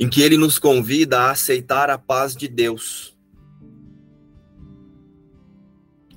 Em 0.00 0.08
que 0.08 0.22
ele 0.22 0.38
nos 0.38 0.58
convida 0.58 1.20
a 1.20 1.32
aceitar 1.32 1.90
a 1.90 1.98
paz 1.98 2.34
de 2.34 2.48
Deus. 2.48 3.14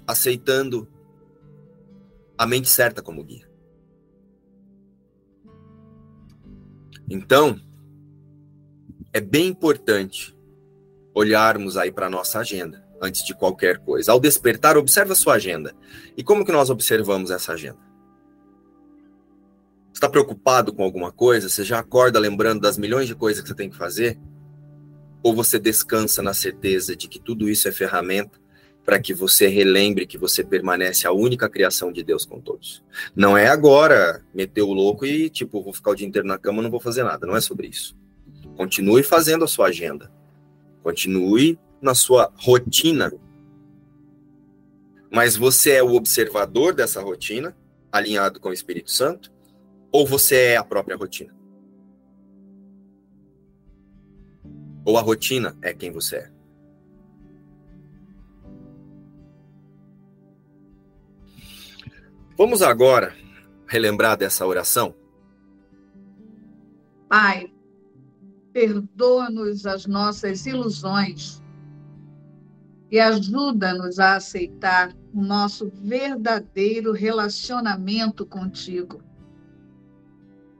Aceitando 0.08 0.88
a 2.38 2.46
mente 2.46 2.70
certa 2.70 3.02
como 3.02 3.22
guia. 3.22 3.52
Então, 7.10 7.60
é 9.12 9.20
bem 9.20 9.48
importante 9.48 10.34
olharmos 11.13 11.76
aí 11.76 11.92
para 11.92 12.06
a 12.06 12.10
nossa 12.10 12.39
agenda 12.39 12.88
antes 13.02 13.26
de 13.26 13.36
qualquer 13.36 13.80
coisa. 13.80 14.13
Ao 14.13 14.22
despertar, 14.22 14.78
observa 14.78 15.12
a 15.12 15.18
sua 15.18 15.34
agenda. 15.34 15.76
E 16.15 16.24
como 16.24 16.46
que 16.46 16.52
nós 16.54 16.70
observamos 16.70 17.30
essa 17.30 17.52
agenda? 17.52 17.88
Está 20.00 20.08
preocupado 20.08 20.72
com 20.72 20.82
alguma 20.82 21.12
coisa? 21.12 21.50
Você 21.50 21.62
já 21.62 21.80
acorda 21.80 22.18
lembrando 22.18 22.62
das 22.62 22.78
milhões 22.78 23.06
de 23.06 23.14
coisas 23.14 23.42
que 23.42 23.50
você 23.50 23.54
tem 23.54 23.70
que 23.70 23.76
fazer? 23.76 24.18
Ou 25.22 25.36
você 25.36 25.60
descansa 25.60 26.24
na 26.24 26.34
certeza 26.34 26.96
de 26.96 27.10
que 27.10 27.20
tudo 27.20 27.50
isso 27.50 27.68
é 27.68 27.72
ferramenta 27.74 28.40
para 28.86 28.98
que 28.98 29.14
você 29.14 29.48
relembre 29.48 30.08
que 30.08 30.18
você 30.18 30.42
permanece 30.42 31.06
a 31.06 31.12
única 31.12 31.50
criação 31.50 31.92
de 31.92 32.02
Deus 32.02 32.24
com 32.24 32.40
todos? 32.40 32.82
Não 33.14 33.38
é 33.38 33.50
agora 33.50 34.24
meter 34.34 34.62
o 34.62 34.72
louco 34.72 35.06
e, 35.06 35.30
tipo, 35.30 35.62
vou 35.62 35.74
ficar 35.74 35.92
o 35.92 35.96
dia 35.96 36.08
inteiro 36.08 36.26
na 36.26 36.38
cama, 36.38 36.62
não 36.62 36.72
vou 36.72 36.80
fazer 36.80 37.04
nada. 37.04 37.28
Não 37.28 37.36
é 37.36 37.42
sobre 37.42 37.68
isso. 37.68 37.94
Continue 38.56 39.04
fazendo 39.04 39.44
a 39.44 39.50
sua 39.50 39.68
agenda 39.68 40.10
Continue 40.82 41.60
na 41.82 41.94
sua 41.94 42.32
rotina. 42.38 43.12
Mas 45.12 45.36
você 45.36 45.72
é 45.72 45.84
o 45.84 45.94
observador 45.94 46.74
dessa 46.74 47.02
rotina, 47.02 47.54
alinhado 47.92 48.40
com 48.40 48.48
o 48.48 48.54
Espírito 48.54 48.92
Santo, 48.92 49.30
ou 49.91 50.06
você 50.06 50.36
é 50.36 50.58
a 50.58 50.63
própria 50.63 50.95
rotina? 50.95 51.34
Ou 54.86 54.97
a 54.97 55.02
rotina 55.02 55.58
é 55.62 55.73
quem 55.73 55.91
você 55.91 56.17
é? 56.17 56.32
Vamos 62.38 62.62
agora 62.62 63.13
relembrar 63.67 64.17
dessa 64.17 64.45
oração? 64.45 64.95
Pai, 67.10 67.52
perdoa-nos 68.54 69.65
as 69.65 69.86
nossas 69.86 70.45
ilusões 70.45 71.41
e 72.91 72.99
ajuda-nos 72.99 73.99
a 73.99 74.15
aceitar 74.15 74.95
o 75.13 75.21
nosso 75.21 75.69
verdadeiro 75.69 76.91
relacionamento 76.91 78.25
contigo, 78.25 79.04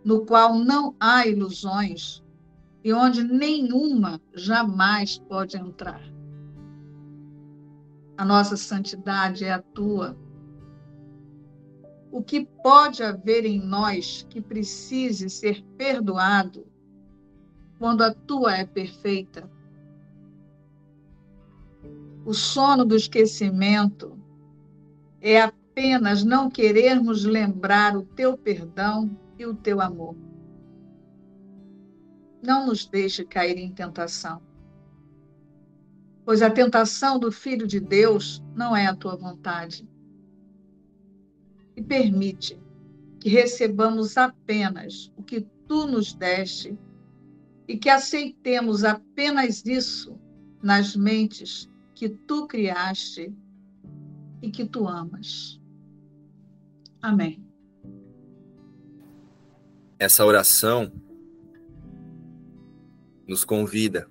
no 0.04 0.26
qual 0.26 0.56
não 0.58 0.96
há 1.00 1.28
ilusões 1.28 2.24
e 2.84 2.94
onde 2.94 3.24
nenhuma 3.24 4.22
jamais 4.34 5.18
pode 5.18 5.58
entrar. 5.58 6.02
A 8.18 8.26
nossa 8.26 8.58
santidade 8.58 9.46
é 9.46 9.52
a 9.52 9.62
tua. 9.62 10.18
O 12.12 12.24
que 12.24 12.46
pode 12.64 13.04
haver 13.04 13.46
em 13.46 13.60
nós 13.60 14.26
que 14.30 14.42
precise 14.42 15.30
ser 15.30 15.64
perdoado 15.78 16.66
quando 17.78 18.02
a 18.02 18.14
tua 18.14 18.56
é 18.56 18.66
perfeita. 18.66 19.50
O 22.26 22.34
sono 22.34 22.84
do 22.84 22.96
esquecimento 22.96 24.18
é 25.22 25.42
apenas 25.42 26.24
não 26.24 26.50
querermos 26.50 27.24
lembrar 27.24 27.96
o 27.96 28.04
teu 28.04 28.38
perdão 28.38 29.10
e 29.40 29.46
o 29.46 29.56
teu 29.56 29.80
amor. 29.80 30.16
Não 32.44 32.68
nos 32.68 32.86
deixe 32.86 33.24
cair 33.24 33.58
em 33.58 33.72
tentação, 33.72 34.42
pois 36.26 36.42
a 36.42 36.50
tentação 36.52 37.18
do 37.18 37.32
Filho 37.32 37.66
de 37.66 37.80
Deus 37.80 38.44
não 38.54 38.76
é 38.76 38.86
a 38.86 38.96
tua 38.96 39.16
vontade. 39.16 39.88
E 41.76 41.82
permite 41.82 42.60
que 43.20 43.30
recebamos 43.30 44.18
apenas 44.18 45.12
o 45.16 45.24
que 45.24 45.48
tu 45.68 45.88
nos 45.88 46.14
deste 46.14 46.78
e 47.68 47.78
que 47.78 47.90
aceitemos 47.90 48.84
apenas 48.84 49.66
isso 49.66 50.20
nas 50.62 50.96
mentes 50.96 51.70
que 51.96 52.10
tu 52.10 52.48
criaste 52.48 53.34
e 54.42 54.50
que 54.50 54.66
tu 54.66 54.88
amas. 54.88 55.62
Amém. 57.02 57.49
Essa 60.00 60.26
oração 60.26 60.90
nos 63.28 63.44
convida 63.44 64.10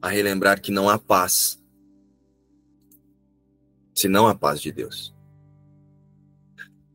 a 0.00 0.08
relembrar 0.08 0.60
que 0.60 0.70
não 0.70 0.90
há 0.90 0.98
paz 0.98 1.58
senão 3.94 4.28
a 4.28 4.34
paz 4.34 4.60
de 4.60 4.70
Deus. 4.70 5.14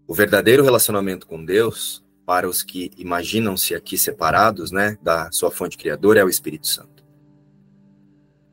O 0.07 0.13
verdadeiro 0.13 0.63
relacionamento 0.63 1.25
com 1.25 1.43
Deus 1.43 2.05
para 2.25 2.47
os 2.47 2.61
que 2.61 2.91
imaginam-se 2.95 3.73
aqui 3.73 3.97
separados, 3.97 4.71
né, 4.71 4.97
da 5.01 5.31
sua 5.31 5.49
fonte 5.49 5.75
criadora, 5.77 6.19
é 6.19 6.23
o 6.23 6.29
Espírito 6.29 6.67
Santo. 6.67 7.03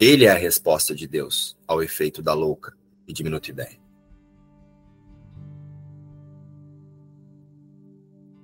Ele 0.01 0.25
é 0.25 0.31
a 0.31 0.37
resposta 0.37 0.95
de 0.95 1.07
Deus 1.07 1.57
ao 1.67 1.83
efeito 1.83 2.23
da 2.23 2.33
louca 2.33 2.75
e 3.07 3.13
diminuta 3.13 3.51
ideia. 3.51 3.82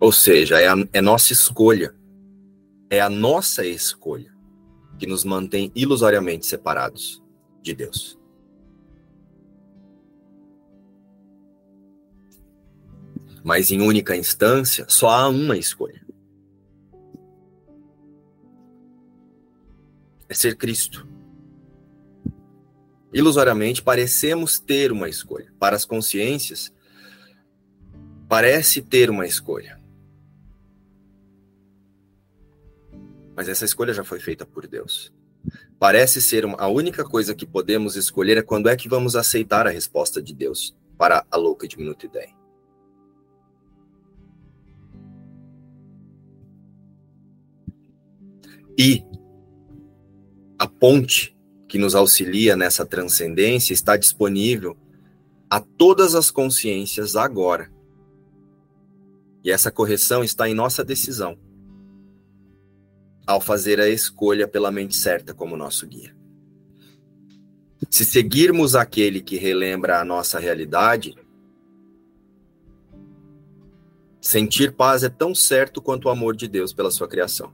Ou 0.09 0.13
seja, 0.13 0.59
é, 0.59 0.67
a, 0.67 0.75
é 0.95 1.03
nossa 1.03 1.35
escolha. 1.35 1.95
É 2.89 2.99
a 2.99 3.11
nossa 3.11 3.67
escolha 3.67 4.35
que 4.99 5.07
nos 5.07 5.23
mantém 5.23 5.71
ilusoriamente 5.75 6.47
separados 6.47 7.23
de 7.61 7.75
Deus. 7.75 8.19
Mas 13.45 13.71
em 13.71 13.83
única 13.83 14.17
instância, 14.17 14.87
só 14.89 15.11
há 15.11 15.29
uma 15.29 15.59
escolha. 15.59 16.03
É 20.27 20.33
ser 20.33 20.57
Cristo. 20.57 21.07
Ilusoriamente 23.13 23.83
parecemos 23.83 24.59
ter 24.59 24.91
uma 24.91 25.11
escolha. 25.11 25.53
Para 25.59 25.77
as 25.77 25.85
consciências, 25.85 26.73
parece 28.27 28.81
ter 28.81 29.11
uma 29.11 29.27
escolha. 29.27 29.78
Mas 33.39 33.49
essa 33.49 33.65
escolha 33.65 33.95
já 33.95 34.03
foi 34.03 34.19
feita 34.19 34.45
por 34.45 34.67
Deus. 34.67 35.13
Parece 35.79 36.21
ser 36.21 36.45
uma, 36.45 36.57
a 36.57 36.67
única 36.67 37.05
coisa 37.05 37.37
que 37.37 37.47
podemos 37.47 37.95
escolher 37.95 38.37
é 38.37 38.43
quando 38.43 38.69
é 38.69 38.75
que 38.75 38.89
vamos 38.89 39.15
aceitar 39.15 39.65
a 39.65 39.71
resposta 39.71 40.21
de 40.21 40.35
Deus 40.35 40.77
para 40.99 41.25
a 41.31 41.37
louca 41.37 41.65
e 41.65 42.05
ideia. 42.05 42.35
E 48.77 49.05
a 50.59 50.67
ponte 50.67 51.39
que 51.69 51.79
nos 51.79 51.95
auxilia 51.95 52.57
nessa 52.57 52.85
transcendência 52.85 53.73
está 53.73 53.97
disponível 53.97 54.77
a 55.49 55.61
todas 55.61 56.17
as 56.17 56.29
consciências 56.33 57.15
agora. 57.15 57.71
E 59.45 59.53
essa 59.53 59.71
correção 59.71 60.25
está 60.25 60.49
em 60.49 60.55
nossa 60.55 60.85
decisão, 60.85 61.39
ao 63.29 63.43
fazer 63.43 63.79
a 63.79 63.87
escolha 63.87 64.49
pela 64.49 64.73
mente 64.73 64.97
certa 64.97 65.35
como 65.35 65.55
nosso 65.55 65.87
guia. 65.87 66.17
Se 67.91 68.03
seguirmos 68.03 68.75
aquele 68.75 69.21
que 69.21 69.37
relembra 69.37 70.01
a 70.01 70.05
nossa 70.05 70.39
realidade, 70.39 71.15
sentir 74.19 74.73
paz 74.73 75.05
é 75.05 75.11
tão 75.11 75.35
certo 75.35 75.83
quanto 75.83 76.07
o 76.07 76.09
amor 76.09 76.35
de 76.35 76.49
Deus 76.49 76.73
pela 76.73 76.91
sua 76.91 77.07
criação. 77.07 77.53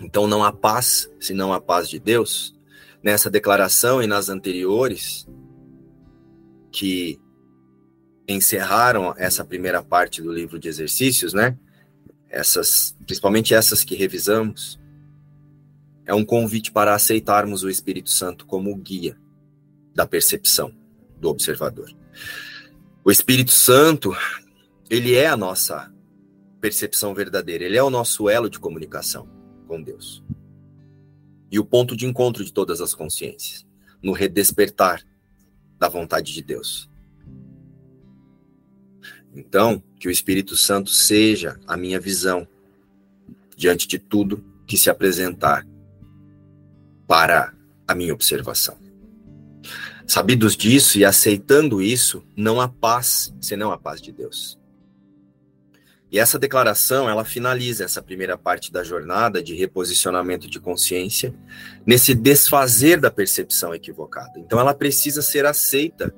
Então 0.00 0.26
não 0.26 0.42
há 0.42 0.52
paz 0.52 1.08
senão 1.20 1.52
a 1.52 1.60
paz 1.60 1.88
de 1.88 2.00
Deus. 2.00 2.58
Nessa 3.00 3.30
declaração 3.30 4.02
e 4.02 4.08
nas 4.08 4.28
anteriores, 4.28 5.24
que 6.72 7.20
encerraram 8.26 9.14
essa 9.16 9.44
primeira 9.44 9.84
parte 9.84 10.20
do 10.20 10.32
livro 10.32 10.58
de 10.58 10.66
exercícios, 10.66 11.32
né? 11.32 11.56
Essas, 12.32 12.96
principalmente 13.04 13.52
essas 13.52 13.84
que 13.84 13.94
revisamos, 13.94 14.80
é 16.06 16.14
um 16.14 16.24
convite 16.24 16.72
para 16.72 16.94
aceitarmos 16.94 17.62
o 17.62 17.68
Espírito 17.68 18.08
Santo 18.08 18.46
como 18.46 18.74
guia 18.74 19.18
da 19.94 20.06
percepção 20.06 20.74
do 21.20 21.28
observador. 21.28 21.94
O 23.04 23.10
Espírito 23.10 23.50
Santo, 23.50 24.16
ele 24.88 25.14
é 25.14 25.26
a 25.28 25.36
nossa 25.36 25.92
percepção 26.58 27.12
verdadeira, 27.12 27.64
ele 27.64 27.76
é 27.76 27.82
o 27.82 27.90
nosso 27.90 28.30
elo 28.30 28.48
de 28.48 28.58
comunicação 28.58 29.28
com 29.68 29.82
Deus. 29.82 30.24
E 31.50 31.58
o 31.58 31.64
ponto 31.66 31.94
de 31.94 32.06
encontro 32.06 32.42
de 32.42 32.52
todas 32.52 32.80
as 32.80 32.94
consciências, 32.94 33.66
no 34.02 34.12
redespertar 34.12 35.04
da 35.78 35.88
vontade 35.88 36.32
de 36.32 36.40
Deus. 36.40 36.88
Então, 39.34 39.82
que 40.02 40.08
o 40.08 40.10
Espírito 40.10 40.56
Santo 40.56 40.90
seja 40.90 41.60
a 41.64 41.76
minha 41.76 42.00
visão 42.00 42.44
diante 43.56 43.86
de 43.86 44.00
tudo 44.00 44.44
que 44.66 44.76
se 44.76 44.90
apresentar 44.90 45.64
para 47.06 47.54
a 47.86 47.94
minha 47.94 48.12
observação. 48.12 48.76
Sabidos 50.04 50.56
disso 50.56 50.98
e 50.98 51.04
aceitando 51.04 51.80
isso, 51.80 52.20
não 52.36 52.60
há 52.60 52.66
paz 52.66 53.32
senão 53.40 53.70
a 53.70 53.78
paz 53.78 54.02
de 54.02 54.10
Deus. 54.10 54.58
E 56.10 56.18
essa 56.18 56.36
declaração, 56.36 57.08
ela 57.08 57.24
finaliza 57.24 57.84
essa 57.84 58.02
primeira 58.02 58.36
parte 58.36 58.72
da 58.72 58.82
jornada 58.82 59.40
de 59.40 59.54
reposicionamento 59.54 60.50
de 60.50 60.58
consciência, 60.58 61.32
nesse 61.86 62.12
desfazer 62.12 63.00
da 63.00 63.08
percepção 63.08 63.72
equivocada. 63.72 64.32
Então 64.40 64.58
ela 64.58 64.74
precisa 64.74 65.22
ser 65.22 65.46
aceita, 65.46 66.12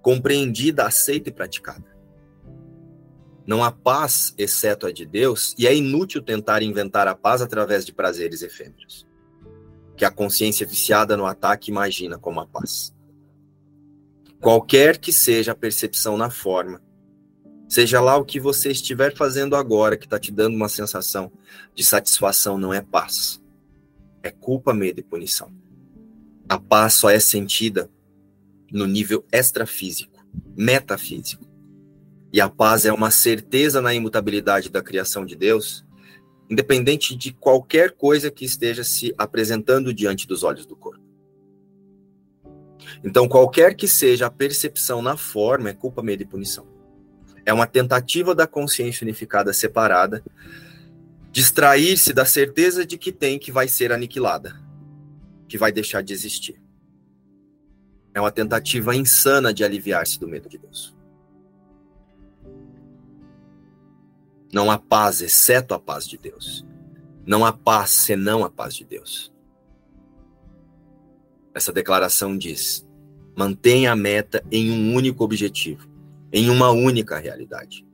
compreendida, 0.00 0.86
aceita 0.86 1.28
e 1.28 1.32
praticada. 1.32 1.89
Não 3.50 3.64
há 3.64 3.72
paz 3.72 4.32
exceto 4.38 4.86
a 4.86 4.92
de 4.92 5.04
Deus, 5.04 5.56
e 5.58 5.66
é 5.66 5.74
inútil 5.74 6.22
tentar 6.22 6.62
inventar 6.62 7.08
a 7.08 7.16
paz 7.16 7.42
através 7.42 7.84
de 7.84 7.92
prazeres 7.92 8.42
efêmeros, 8.42 9.04
que 9.96 10.04
a 10.04 10.10
consciência 10.12 10.64
viciada 10.64 11.16
no 11.16 11.26
ataque 11.26 11.68
imagina 11.68 12.16
como 12.16 12.38
a 12.38 12.46
paz. 12.46 12.94
Qualquer 14.40 14.98
que 14.98 15.12
seja 15.12 15.50
a 15.50 15.56
percepção 15.56 16.16
na 16.16 16.30
forma, 16.30 16.80
Seja 17.68 18.00
lá 18.00 18.16
o 18.16 18.24
que 18.24 18.40
você 18.40 18.70
estiver 18.70 19.16
fazendo 19.16 19.54
agora 19.54 19.96
que 19.96 20.04
está 20.04 20.18
te 20.18 20.32
dando 20.32 20.56
uma 20.56 20.68
sensação 20.68 21.30
de 21.72 21.84
satisfação, 21.84 22.58
não 22.58 22.74
é 22.74 22.80
paz. 22.80 23.40
É 24.24 24.30
culpa, 24.30 24.74
medo 24.74 24.98
e 24.98 25.04
punição. 25.04 25.52
A 26.48 26.58
paz 26.58 26.94
só 26.94 27.10
é 27.10 27.20
sentida 27.20 27.88
no 28.72 28.86
nível 28.86 29.24
extrafísico, 29.32 30.24
metafísico. 30.56 31.49
E 32.32 32.40
a 32.40 32.48
paz 32.48 32.84
é 32.84 32.92
uma 32.92 33.10
certeza 33.10 33.80
na 33.80 33.92
imutabilidade 33.92 34.70
da 34.70 34.82
criação 34.82 35.24
de 35.24 35.34
Deus, 35.34 35.84
independente 36.48 37.16
de 37.16 37.32
qualquer 37.32 37.92
coisa 37.92 38.30
que 38.30 38.44
esteja 38.44 38.84
se 38.84 39.14
apresentando 39.18 39.92
diante 39.92 40.26
dos 40.26 40.42
olhos 40.42 40.66
do 40.66 40.76
corpo. 40.76 41.02
Então, 43.04 43.28
qualquer 43.28 43.74
que 43.74 43.86
seja 43.86 44.26
a 44.26 44.30
percepção 44.30 45.00
na 45.00 45.16
forma, 45.16 45.70
é 45.70 45.72
culpa, 45.72 46.02
medo 46.02 46.22
e 46.22 46.26
punição. 46.26 46.66
É 47.44 47.52
uma 47.52 47.66
tentativa 47.66 48.34
da 48.34 48.46
consciência 48.46 49.04
unificada 49.04 49.52
separada 49.52 50.22
distrair-se 51.32 52.12
da 52.12 52.24
certeza 52.24 52.84
de 52.84 52.98
que 52.98 53.12
tem 53.12 53.38
que 53.38 53.52
vai 53.52 53.68
ser 53.68 53.92
aniquilada, 53.92 54.60
que 55.48 55.56
vai 55.56 55.70
deixar 55.70 56.02
de 56.02 56.12
existir. 56.12 56.60
É 58.12 58.20
uma 58.20 58.32
tentativa 58.32 58.94
insana 58.94 59.54
de 59.54 59.62
aliviar-se 59.62 60.18
do 60.18 60.26
medo 60.26 60.48
de 60.48 60.58
Deus. 60.58 60.99
Não 64.52 64.70
há 64.70 64.78
paz 64.78 65.20
exceto 65.20 65.74
a 65.74 65.78
paz 65.78 66.06
de 66.06 66.18
Deus. 66.18 66.66
Não 67.26 67.44
há 67.44 67.52
paz 67.52 67.90
senão 67.90 68.44
a 68.44 68.50
paz 68.50 68.74
de 68.74 68.84
Deus. 68.84 69.32
Essa 71.54 71.72
declaração 71.72 72.36
diz: 72.36 72.86
mantenha 73.36 73.92
a 73.92 73.96
meta 73.96 74.44
em 74.50 74.70
um 74.70 74.94
único 74.94 75.22
objetivo 75.22 75.90
em 76.32 76.48
uma 76.48 76.70
única 76.70 77.18
realidade. 77.18 77.86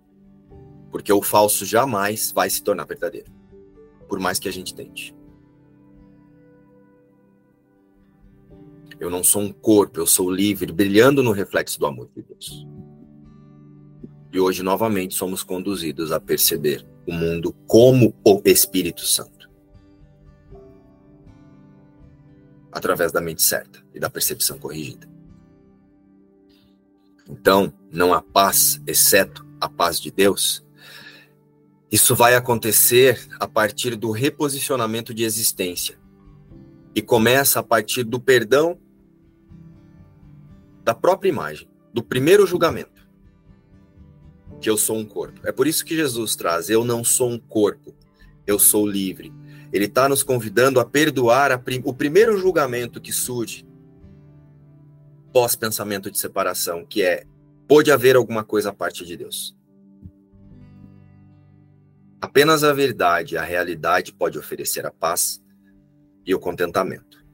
Porque 0.90 1.12
o 1.12 1.22
falso 1.22 1.64
jamais 1.64 2.32
vai 2.32 2.48
se 2.48 2.62
tornar 2.62 2.84
verdadeiro, 2.84 3.32
por 4.08 4.18
mais 4.18 4.38
que 4.38 4.48
a 4.48 4.52
gente 4.52 4.74
tente. 4.74 5.14
Eu 8.98 9.10
não 9.10 9.22
sou 9.22 9.42
um 9.42 9.52
corpo, 9.52 10.00
eu 10.00 10.06
sou 10.06 10.30
livre, 10.30 10.72
brilhando 10.72 11.22
no 11.22 11.32
reflexo 11.32 11.78
do 11.78 11.86
amor 11.86 12.08
de 12.14 12.22
Deus. 12.22 12.66
E 14.36 14.38
hoje, 14.38 14.62
novamente, 14.62 15.14
somos 15.14 15.42
conduzidos 15.42 16.12
a 16.12 16.20
perceber 16.20 16.86
o 17.06 17.10
mundo 17.10 17.54
como 17.66 18.14
o 18.22 18.42
Espírito 18.44 19.00
Santo. 19.00 19.50
Através 22.70 23.10
da 23.12 23.18
mente 23.22 23.42
certa 23.42 23.82
e 23.94 23.98
da 23.98 24.10
percepção 24.10 24.58
corrigida. 24.58 25.08
Então, 27.26 27.72
não 27.90 28.12
há 28.12 28.20
paz, 28.20 28.78
exceto 28.86 29.42
a 29.58 29.70
paz 29.70 29.98
de 29.98 30.10
Deus. 30.10 30.62
Isso 31.90 32.14
vai 32.14 32.34
acontecer 32.34 33.26
a 33.40 33.48
partir 33.48 33.96
do 33.96 34.10
reposicionamento 34.10 35.14
de 35.14 35.24
existência. 35.24 35.98
E 36.94 37.00
começa 37.00 37.60
a 37.60 37.62
partir 37.62 38.04
do 38.04 38.20
perdão 38.20 38.78
da 40.84 40.94
própria 40.94 41.30
imagem, 41.30 41.70
do 41.90 42.02
primeiro 42.02 42.46
julgamento. 42.46 43.05
Que 44.60 44.70
eu 44.70 44.76
sou 44.76 44.96
um 44.96 45.04
corpo. 45.04 45.40
É 45.44 45.52
por 45.52 45.66
isso 45.66 45.84
que 45.84 45.96
Jesus 45.96 46.36
traz: 46.36 46.70
eu 46.70 46.84
não 46.84 47.04
sou 47.04 47.30
um 47.30 47.38
corpo, 47.38 47.94
eu 48.46 48.58
sou 48.58 48.86
livre. 48.86 49.32
Ele 49.72 49.86
está 49.86 50.08
nos 50.08 50.22
convidando 50.22 50.80
a 50.80 50.84
perdoar 50.84 51.58
prim 51.58 51.82
o 51.84 51.92
primeiro 51.92 52.38
julgamento 52.38 53.00
que 53.00 53.12
surge 53.12 53.66
pós-pensamento 55.32 56.10
de 56.10 56.18
separação, 56.18 56.84
que 56.84 57.02
é 57.02 57.24
pode 57.68 57.90
haver 57.90 58.16
alguma 58.16 58.44
coisa 58.44 58.70
à 58.70 58.72
parte 58.72 59.04
de 59.04 59.16
Deus. 59.16 59.54
Apenas 62.20 62.64
a 62.64 62.72
verdade, 62.72 63.36
a 63.36 63.42
realidade 63.42 64.12
pode 64.12 64.38
oferecer 64.38 64.86
a 64.86 64.90
paz 64.90 65.42
e 66.24 66.34
o 66.34 66.40
contentamento. 66.40 67.24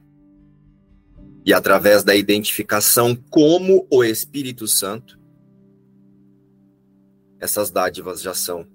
E 1.45 1.53
através 1.53 2.03
da 2.03 2.15
identificação 2.15 3.15
como 3.29 3.87
o 3.89 4.03
Espírito 4.03 4.67
Santo, 4.67 5.19
essas 7.43 7.69
dádivas 7.69 8.21
já 8.21 8.33
são 8.33 8.65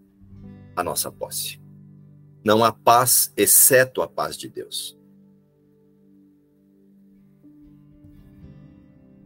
a 0.76 0.84
nossa 0.84 1.10
posse. 1.10 1.58
Não 2.44 2.62
há 2.62 2.70
paz 2.70 3.32
exceto 3.34 4.02
a 4.02 4.06
paz 4.06 4.36
de 4.36 4.46
Deus. 4.46 4.94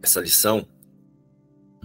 Essa 0.01 0.21
lição 0.21 0.65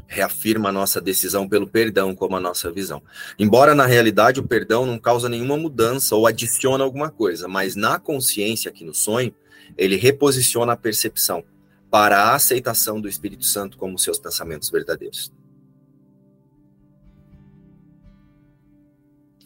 reafirma 0.05 0.69
a 0.69 0.71
nossa 0.71 1.01
decisão 1.01 1.49
pelo 1.49 1.67
perdão 1.67 2.15
como 2.15 2.35
a 2.35 2.39
nossa 2.39 2.71
visão. 2.71 3.01
Embora 3.39 3.73
na 3.73 3.87
realidade 3.87 4.39
o 4.39 4.47
perdão 4.47 4.85
não 4.85 4.99
causa 4.99 5.27
nenhuma 5.27 5.57
mudança 5.57 6.15
ou 6.15 6.27
adiciona 6.27 6.83
alguma 6.83 7.09
coisa, 7.09 7.47
mas 7.47 7.75
na 7.75 7.99
consciência 7.99 8.69
aqui 8.69 8.85
no 8.85 8.93
sonho, 8.93 9.33
ele 9.75 9.95
reposiciona 9.95 10.73
a 10.73 10.77
percepção 10.77 11.43
para 11.89 12.19
a 12.19 12.35
aceitação 12.35 13.01
do 13.01 13.09
Espírito 13.09 13.45
Santo 13.45 13.79
como 13.79 13.97
seus 13.97 14.19
pensamentos 14.19 14.69
verdadeiros. 14.69 15.33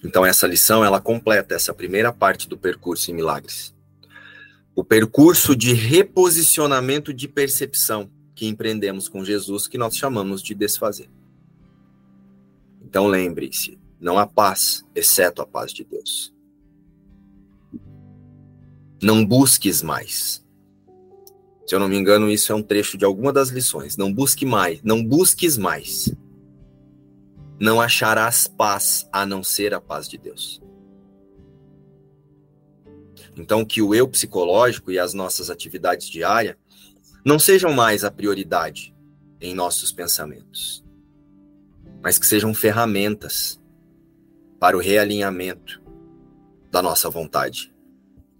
Então 0.03 0.25
essa 0.25 0.47
lição 0.47 0.83
ela 0.83 0.99
completa 0.99 1.55
essa 1.55 1.73
primeira 1.73 2.11
parte 2.11 2.49
do 2.49 2.57
percurso 2.57 3.11
em 3.11 3.13
milagres. 3.13 3.73
O 4.75 4.83
percurso 4.83 5.55
de 5.55 5.73
reposicionamento 5.73 7.13
de 7.13 7.27
percepção 7.27 8.09
que 8.33 8.47
empreendemos 8.47 9.07
com 9.07 9.23
Jesus, 9.23 9.67
que 9.67 9.77
nós 9.77 9.95
chamamos 9.95 10.41
de 10.41 10.55
desfazer. 10.55 11.09
Então 12.81 13.07
lembre-se, 13.07 13.77
não 13.99 14.17
há 14.17 14.25
paz, 14.25 14.83
exceto 14.95 15.41
a 15.41 15.45
paz 15.45 15.71
de 15.71 15.83
Deus. 15.83 16.33
Não 19.01 19.23
busques 19.25 19.83
mais. 19.83 20.43
Se 21.67 21.75
eu 21.75 21.79
não 21.79 21.87
me 21.87 21.97
engano, 21.97 22.29
isso 22.29 22.51
é 22.51 22.55
um 22.55 22.63
trecho 22.63 22.97
de 22.97 23.05
alguma 23.05 23.31
das 23.31 23.49
lições. 23.49 23.95
Não 23.95 24.11
busque 24.11 24.45
mais, 24.45 24.81
não 24.83 25.03
busques 25.03 25.57
mais. 25.57 26.13
Não 27.61 27.79
acharás 27.79 28.47
paz 28.47 29.07
a 29.13 29.23
não 29.23 29.43
ser 29.43 29.71
a 29.71 29.79
paz 29.79 30.09
de 30.09 30.17
Deus. 30.17 30.59
Então, 33.37 33.63
que 33.63 33.83
o 33.83 33.93
eu 33.93 34.07
psicológico 34.07 34.91
e 34.91 34.97
as 34.97 35.13
nossas 35.13 35.51
atividades 35.51 36.09
diárias 36.09 36.55
não 37.23 37.37
sejam 37.37 37.71
mais 37.71 38.03
a 38.03 38.09
prioridade 38.09 38.95
em 39.39 39.53
nossos 39.53 39.91
pensamentos, 39.91 40.83
mas 42.01 42.17
que 42.17 42.25
sejam 42.25 42.51
ferramentas 42.51 43.61
para 44.59 44.75
o 44.75 44.79
realinhamento 44.79 45.83
da 46.71 46.81
nossa 46.81 47.11
vontade, 47.11 47.71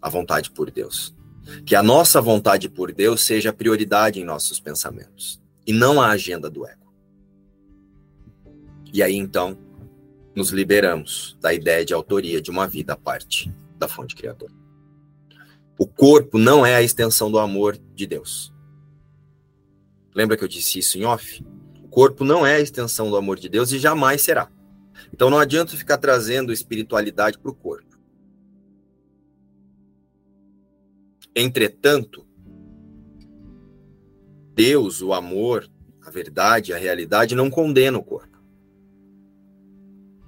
a 0.01 0.09
vontade 0.09 0.49
por 0.49 0.71
Deus. 0.71 1.15
Que 1.63 1.75
a 1.75 1.83
nossa 1.83 2.19
vontade 2.19 2.67
por 2.67 2.91
Deus 2.91 3.21
seja 3.21 3.51
a 3.51 3.53
prioridade 3.53 4.19
em 4.19 4.25
nossos 4.25 4.59
pensamentos 4.59 5.39
e 5.67 5.71
não 5.71 6.01
a 6.01 6.09
agenda 6.09 6.49
do 6.49 6.65
ego. 6.65 6.80
E 8.93 9.01
aí 9.01 9.15
então 9.15 9.57
nos 10.35 10.49
liberamos 10.49 11.37
da 11.41 11.53
ideia 11.53 11.83
de 11.83 11.93
autoria 11.93 12.41
de 12.41 12.49
uma 12.49 12.67
vida 12.67 12.93
à 12.93 12.97
parte 12.97 13.53
da 13.77 13.87
fonte 13.87 14.15
criadora. 14.15 14.53
O 15.77 15.87
corpo 15.87 16.37
não 16.37 16.65
é 16.65 16.75
a 16.75 16.81
extensão 16.81 17.31
do 17.31 17.39
amor 17.39 17.77
de 17.95 18.05
Deus. 18.05 18.53
Lembra 20.13 20.37
que 20.37 20.43
eu 20.43 20.47
disse 20.47 20.79
isso 20.79 20.97
em 20.97 21.05
off? 21.05 21.43
O 21.83 21.87
corpo 21.87 22.23
não 22.23 22.45
é 22.45 22.55
a 22.55 22.59
extensão 22.59 23.09
do 23.09 23.15
amor 23.15 23.39
de 23.39 23.49
Deus 23.49 23.71
e 23.71 23.79
jamais 23.79 24.21
será. 24.21 24.49
Então 25.13 25.29
não 25.29 25.39
adianta 25.39 25.75
ficar 25.75 25.97
trazendo 25.97 26.53
espiritualidade 26.53 27.37
para 27.37 27.51
o 27.51 27.55
corpo. 27.55 27.97
Entretanto, 31.35 32.25
Deus, 34.53 35.01
o 35.01 35.13
amor, 35.13 35.69
a 36.05 36.11
verdade, 36.11 36.73
a 36.73 36.77
realidade 36.77 37.35
não 37.35 37.49
condena 37.49 37.97
o 37.97 38.03
corpo. 38.03 38.30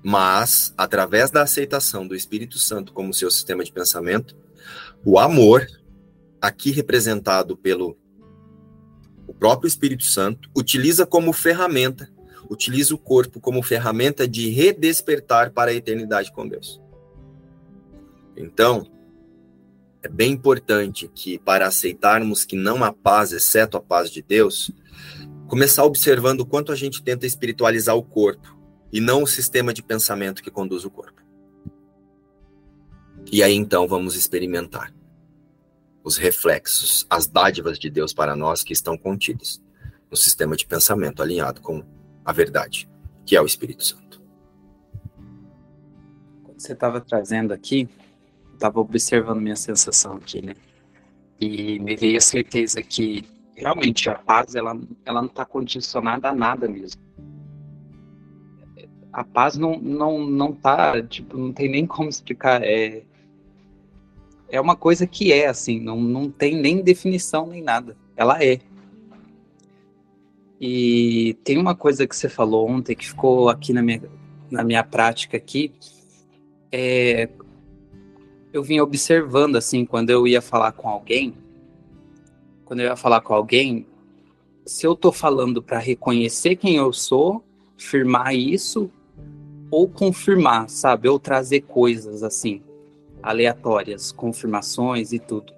Mas, 0.04 0.74
através 0.78 1.32
da 1.32 1.44
aceitação 1.44 2.06
do 2.06 2.14
Espírito 2.14 2.60
Santo 2.60 2.92
como 2.92 3.14
seu 3.14 3.32
sistema 3.32 3.64
de 3.64 3.72
pensamento, 3.72 4.36
o 5.06 5.18
amor, 5.18 5.66
aqui 6.42 6.72
representado 6.72 7.56
pelo 7.56 7.98
o 9.26 9.34
próprio 9.34 9.70
Espírito 9.70 10.04
Santo 10.04 10.50
utiliza 10.54 11.06
como 11.06 11.32
ferramenta, 11.32 12.12
utiliza 12.50 12.94
o 12.94 12.98
corpo 12.98 13.40
como 13.40 13.64
ferramenta 13.64 14.28
de 14.28 14.50
redespertar 14.50 15.52
para 15.52 15.72
a 15.72 15.74
eternidade 15.74 16.32
com 16.34 16.46
Deus. 16.46 16.82
Então, 18.36 18.86
é 20.02 20.10
bem 20.10 20.34
importante 20.34 21.10
que, 21.16 21.40
para 21.40 21.66
aceitarmos 21.66 22.44
que 22.44 22.58
não 22.58 22.84
há 22.84 22.92
paz, 22.92 23.32
exceto 23.32 23.78
a 23.78 23.82
paz 23.82 24.12
de 24.12 24.22
Deus, 24.22 24.70
começar 25.48 25.86
observando 25.86 26.42
o 26.42 26.46
quanto 26.46 26.74
a 26.74 26.76
gente 26.76 27.02
tenta 27.02 27.26
espiritualizar 27.26 27.96
o 27.96 28.04
corpo 28.04 28.63
e 28.94 29.02
não 29.02 29.24
o 29.24 29.28
sistema 29.28 29.74
de 29.74 29.82
pensamento 29.82 30.44
que 30.44 30.52
conduz 30.52 30.86
o 30.86 30.92
corpo. 30.92 31.24
E 33.32 33.42
aí 33.42 33.56
então 33.56 33.88
vamos 33.88 34.16
experimentar 34.16 34.94
os 36.04 36.16
reflexos, 36.18 37.08
as 37.10 37.26
dádivas 37.26 37.80
de 37.80 37.90
Deus 37.90 38.14
para 38.14 38.36
nós 38.36 38.64
que 38.64 38.72
estão 38.72 38.96
contidos 38.96 39.60
no 40.12 40.16
sistema 40.16 40.56
de 40.56 40.68
pensamento 40.68 41.24
alinhado 41.24 41.60
com 41.60 41.84
a 42.24 42.32
verdade, 42.32 42.88
que 43.26 43.36
é 43.36 43.42
o 43.42 43.48
Espírito 43.48 43.84
Santo. 43.84 44.22
Quando 46.44 46.60
você 46.60 46.74
estava 46.74 47.02
trazendo 47.02 47.52
aqui, 47.52 47.90
estava 48.54 48.80
observando 48.80 49.42
minha 49.42 49.56
sensação 49.56 50.18
aqui, 50.18 50.46
né? 50.46 50.54
E 51.40 51.80
me 51.80 51.96
veio 51.96 52.18
a 52.18 52.22
certeza 52.22 52.84
que 52.84 53.28
realmente 53.56 54.08
a 54.08 54.16
paz 54.16 54.54
ela, 54.54 54.80
ela 55.04 55.22
não 55.22 55.30
está 55.30 55.46
condicionada 55.46 56.30
a 56.30 56.36
nada 56.36 56.68
mesmo. 56.68 57.02
A 59.14 59.24
paz 59.24 59.56
não 59.56 59.80
não 59.80 60.26
não 60.26 60.52
tá 60.52 61.02
tipo 61.04 61.38
não 61.38 61.54
tem 61.54 61.70
nem 61.70 61.86
como 61.86 62.10
explicar. 62.10 62.64
É, 62.64 63.04
é 64.50 64.60
uma 64.60 64.76
coisa 64.76 65.08
que 65.08 65.32
é 65.32 65.48
assim, 65.48 65.80
não, 65.80 66.02
não 66.02 66.30
tem 66.30 66.56
nem 66.60 66.82
definição 66.82 67.48
nem 67.48 67.62
nada. 67.62 67.96
Ela 68.16 68.44
é. 68.44 68.60
E 70.60 71.36
tem 71.44 71.58
uma 71.58 71.76
coisa 71.76 72.08
que 72.08 72.16
você 72.16 72.30
falou 72.30 72.70
ontem 72.70 72.96
que 72.96 73.08
ficou 73.08 73.50
aqui 73.50 73.74
na 73.74 73.82
minha, 73.82 74.02
na 74.50 74.64
minha 74.64 74.84
prática 74.84 75.38
aqui. 75.38 75.74
É, 76.72 77.30
eu 78.54 78.64
vim 78.64 78.80
observando 78.80 79.56
assim, 79.56 79.86
quando 79.86 80.10
eu 80.10 80.28
ia 80.28 80.42
falar 80.42 80.72
com 80.72 80.88
alguém, 80.88 81.34
quando 82.64 82.82
eu 82.82 82.86
ia 82.86 82.96
falar 82.96 83.22
com 83.22 83.34
alguém, 83.34 83.86
se 84.66 84.86
eu 84.86 84.96
tô 84.96 85.12
falando 85.12 85.62
para 85.62 85.80
reconhecer 85.80 86.56
quem 86.56 86.76
eu 86.76 86.94
sou, 86.94 87.44
firmar 87.76 88.34
isso 88.36 88.92
ou 89.74 89.88
confirmar, 89.88 90.70
sabe? 90.70 91.10
Ou 91.10 91.20
trazer 91.20 91.62
coisas 91.62 92.22
assim 92.22 92.62
aleatórias, 93.24 94.12
confirmações 94.12 95.14
e 95.14 95.20
tudo. 95.20 95.54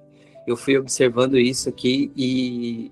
Eu 0.47 0.55
fui 0.55 0.77
observando 0.77 1.37
isso 1.37 1.67
aqui 1.67 2.11
e, 2.15 2.91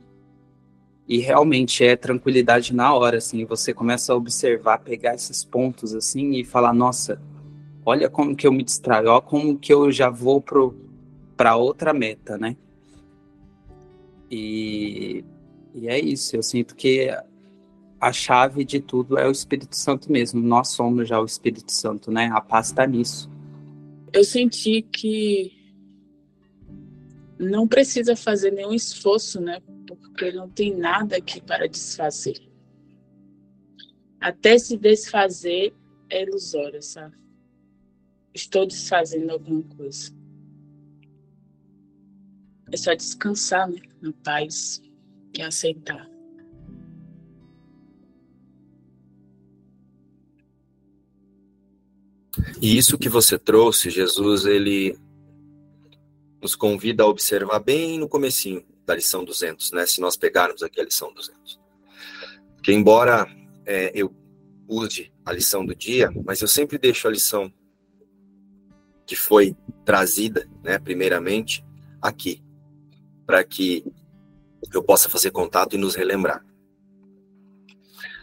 e 1.08 1.20
realmente 1.20 1.84
é 1.86 1.96
tranquilidade 1.96 2.74
na 2.74 2.94
hora, 2.94 3.20
assim, 3.20 3.46
você 3.46 3.74
começa 3.74 4.12
a 4.12 4.16
observar, 4.16 4.80
pegar 4.80 5.14
esses 5.14 5.46
pontos, 5.46 5.94
assim, 5.94 6.32
e 6.32 6.44
falar, 6.44 6.74
nossa, 6.74 7.22
olha 7.86 8.10
como 8.10 8.36
que 8.36 8.48
eu 8.48 8.52
me 8.52 8.64
distraio, 8.64 9.10
olha 9.10 9.22
como 9.22 9.58
que 9.58 9.72
eu 9.72 9.92
já 9.92 10.10
vou 10.10 10.44
para 11.38 11.56
outra 11.56 11.94
meta, 11.94 12.38
né? 12.38 12.58
E, 14.32 15.24
e 15.76 15.88
é 15.88 16.00
isso, 16.00 16.36
eu 16.36 16.42
sinto 16.42 16.76
que 16.76 17.16
a 18.08 18.12
chave 18.12 18.64
de 18.66 18.80
tudo 18.80 19.18
é 19.18 19.28
o 19.28 19.32
Espírito 19.32 19.76
Santo 19.76 20.12
mesmo, 20.12 20.42
nós 20.42 20.70
somos 20.70 21.08
já 21.08 21.20
o 21.20 21.26
Espírito 21.26 21.72
Santo, 21.72 22.12
né? 22.12 22.30
A 22.34 22.42
paz 22.42 22.68
está 22.68 22.86
nisso 22.86 23.30
eu 24.14 24.24
senti 24.24 24.84
que 24.84 25.52
não 27.40 27.68
precisa 27.68 28.16
fazer 28.16 28.52
nenhum 28.52 28.74
esforço, 28.74 29.42
né? 29.42 29.60
Porque 29.88 30.32
não 30.32 30.48
tem 30.48 30.78
nada 30.78 31.18
aqui 31.18 31.42
para 31.42 31.68
desfazer. 31.68 32.40
Até 34.22 34.58
se 34.60 34.78
desfazer 34.78 35.74
é 36.10 36.22
ilusório, 36.22 36.82
sabe? 36.82 37.18
Estou 38.34 38.68
desfazendo 38.68 39.32
alguma 39.32 39.64
coisa. 39.64 40.14
É 42.72 42.78
só 42.78 42.94
descansar, 42.94 43.68
né? 43.68 43.82
Na 44.00 44.14
paz 44.24 44.82
e 45.36 45.42
aceitar. 45.42 46.08
E 52.62 52.78
isso 52.78 52.98
que 52.98 53.10
você 53.10 53.38
trouxe, 53.38 53.90
Jesus, 53.90 54.46
ele 54.46 54.98
nos 56.42 56.56
convida 56.56 57.04
a 57.04 57.08
observar 57.08 57.60
bem 57.60 57.98
no 57.98 58.10
comecinho 58.10 58.64
da 58.86 58.96
lição 58.96 59.24
200, 59.24 59.72
né? 59.72 59.86
Se 59.86 60.02
nós 60.02 60.18
pegarmos 60.18 60.62
aqui 60.62 60.80
a 60.82 60.84
lição 60.84 61.14
200. 61.14 61.60
Que 62.62 62.74
embora 62.74 63.26
é, 63.66 63.92
eu 63.94 64.14
use 64.68 65.12
a 65.26 65.32
lição 65.32 65.66
do 65.66 65.76
dia, 65.76 66.12
mas 66.26 66.42
eu 66.42 66.48
sempre 66.48 66.78
deixo 66.78 67.08
a 67.08 67.12
lição 67.12 67.52
que 69.06 69.16
foi 69.16 69.56
trazida, 69.86 70.50
né, 70.64 70.80
primeiramente, 70.80 71.64
aqui, 72.02 72.42
para 73.26 73.44
que 73.44 73.86
eu 74.74 74.84
possa 74.84 75.10
fazer 75.10 75.32
contato 75.32 75.76
e 75.76 75.78
nos 75.78 75.96
relembrar. 75.96 76.44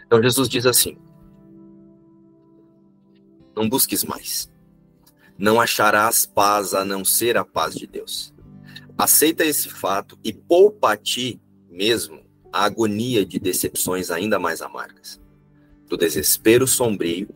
Então 0.07 0.23
Jesus 0.23 0.49
diz 0.49 0.67
assim: 0.67 0.99
Não 3.61 3.69
busques 3.69 4.05
mais. 4.05 4.51
Não 5.37 5.61
acharás 5.61 6.25
paz 6.25 6.73
a 6.73 6.83
não 6.83 7.05
ser 7.05 7.37
a 7.37 7.45
paz 7.45 7.75
de 7.75 7.87
Deus. 7.87 8.33
Aceita 8.97 9.45
esse 9.45 9.69
fato 9.69 10.19
e 10.25 10.33
poupa 10.33 10.95
a 10.95 10.97
ti 10.97 11.39
mesmo 11.69 12.25
a 12.51 12.65
agonia 12.65 13.23
de 13.23 13.39
decepções 13.39 14.11
ainda 14.11 14.39
mais 14.39 14.63
amargas, 14.63 15.21
do 15.87 15.95
desespero 15.95 16.67
sombrio 16.67 17.29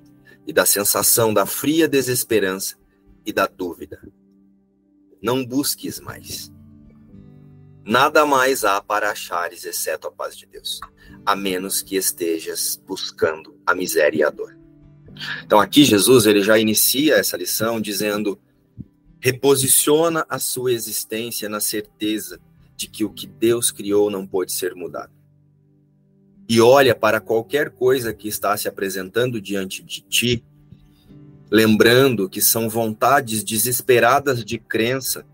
e 0.47 0.53
da 0.53 0.65
sensação 0.65 1.35
da 1.35 1.45
fria 1.45 1.87
desesperança 1.87 2.77
e 3.27 3.31
da 3.31 3.47
dúvida. 3.47 4.01
Não 5.23 5.45
busques 5.45 6.01
mais. 6.01 6.51
Nada 7.85 8.25
mais 8.25 8.65
há 8.65 8.81
para 8.81 9.11
achares 9.11 9.63
exceto 9.67 10.09
a 10.09 10.11
paz 10.11 10.35
de 10.35 10.47
Deus, 10.47 10.81
a 11.27 11.37
menos 11.37 11.83
que 11.83 11.97
estejas 11.97 12.81
buscando 12.87 13.61
a 13.67 13.75
miséria 13.75 14.21
e 14.21 14.23
a 14.23 14.31
dor. 14.31 14.64
Então 15.45 15.61
aqui 15.61 15.85
Jesus 15.85 16.27
ele 16.27 16.43
já 16.43 16.59
inicia 16.59 17.17
essa 17.17 17.37
lição 17.37 17.81
dizendo: 17.81 18.39
reposiciona 19.21 20.27
a 20.29 20.39
sua 20.39 20.73
existência 20.73 21.49
na 21.49 21.61
certeza 21.61 22.41
de 22.77 22.89
que 22.89 23.05
o 23.05 23.11
que 23.11 23.27
Deus 23.27 23.71
criou 23.71 24.11
não 24.11 24.27
pode 24.27 24.53
ser 24.53 24.75
mudado. 24.75 25.13
E 26.49 26.61
olha 26.61 26.95
para 26.95 27.21
qualquer 27.21 27.71
coisa 27.71 28.13
que 28.13 28.29
está 28.29 28.57
se 28.57 28.69
apresentando 28.69 29.41
diante 29.41 29.83
de 29.83 30.03
ti, 30.03 30.45
lembrando 31.51 32.29
que 32.29 32.43
são 32.43 32.69
vontades 32.69 33.43
desesperadas 33.43 34.45
de 34.45 34.59
crença, 34.59 35.25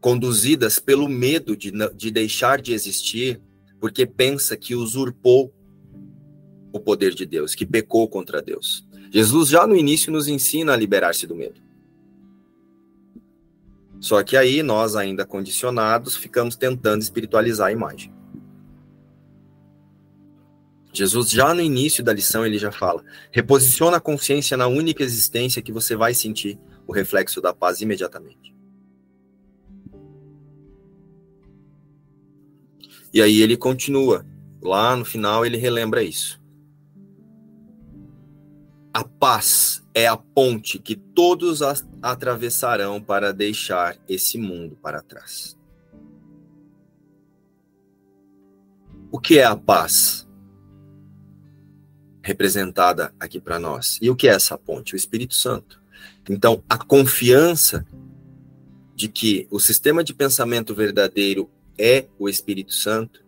conduzidas 0.00 0.78
pelo 0.78 1.08
medo 1.08 1.56
de, 1.56 1.72
de 1.94 2.10
deixar 2.10 2.62
de 2.62 2.72
existir, 2.72 3.40
porque 3.80 4.06
pensa 4.06 4.56
que 4.56 4.74
usurpou 4.74 5.52
o 6.72 6.80
poder 6.80 7.14
de 7.14 7.24
Deus, 7.24 7.54
que 7.54 7.66
pecou 7.66 8.08
contra 8.08 8.42
Deus. 8.42 8.86
Jesus 9.10 9.48
já 9.48 9.66
no 9.66 9.76
início 9.76 10.12
nos 10.12 10.28
ensina 10.28 10.72
a 10.72 10.76
liberar-se 10.76 11.26
do 11.26 11.34
medo. 11.34 11.60
Só 14.00 14.22
que 14.22 14.36
aí 14.36 14.62
nós, 14.62 14.94
ainda 14.94 15.26
condicionados, 15.26 16.16
ficamos 16.16 16.54
tentando 16.54 17.02
espiritualizar 17.02 17.68
a 17.68 17.72
imagem. 17.72 18.12
Jesus, 20.92 21.30
já 21.30 21.52
no 21.54 21.60
início 21.60 22.02
da 22.02 22.12
lição, 22.12 22.44
ele 22.46 22.58
já 22.58 22.72
fala: 22.72 23.04
reposiciona 23.30 23.96
a 23.96 24.00
consciência 24.00 24.56
na 24.56 24.66
única 24.66 25.02
existência 25.02 25.62
que 25.62 25.72
você 25.72 25.94
vai 25.96 26.14
sentir 26.14 26.58
o 26.86 26.92
reflexo 26.92 27.40
da 27.40 27.52
paz 27.52 27.80
imediatamente. 27.80 28.54
E 33.12 33.22
aí 33.22 33.40
ele 33.40 33.56
continua. 33.56 34.24
Lá 34.60 34.96
no 34.96 35.04
final, 35.04 35.46
ele 35.46 35.56
relembra 35.56 36.02
isso. 36.02 36.40
A 38.98 39.04
paz 39.04 39.80
é 39.94 40.08
a 40.08 40.16
ponte 40.16 40.76
que 40.76 40.96
todos 40.96 41.62
atravessarão 42.02 43.00
para 43.00 43.32
deixar 43.32 43.96
esse 44.08 44.36
mundo 44.36 44.76
para 44.82 45.00
trás. 45.00 45.56
O 49.12 49.20
que 49.20 49.38
é 49.38 49.44
a 49.44 49.54
paz? 49.54 50.28
Representada 52.24 53.14
aqui 53.20 53.38
para 53.40 53.60
nós. 53.60 54.00
E 54.02 54.10
o 54.10 54.16
que 54.16 54.26
é 54.26 54.32
essa 54.32 54.58
ponte? 54.58 54.94
O 54.94 54.96
Espírito 54.96 55.36
Santo. 55.36 55.80
Então, 56.28 56.60
a 56.68 56.76
confiança 56.76 57.86
de 58.96 59.06
que 59.06 59.46
o 59.48 59.60
sistema 59.60 60.02
de 60.02 60.12
pensamento 60.12 60.74
verdadeiro 60.74 61.48
é 61.78 62.08
o 62.18 62.28
Espírito 62.28 62.74
Santo, 62.74 63.24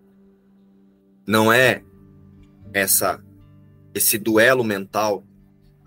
não 1.24 1.52
é 1.52 1.84
essa 2.72 3.22
esse 3.94 4.18
duelo 4.18 4.64
mental 4.64 5.24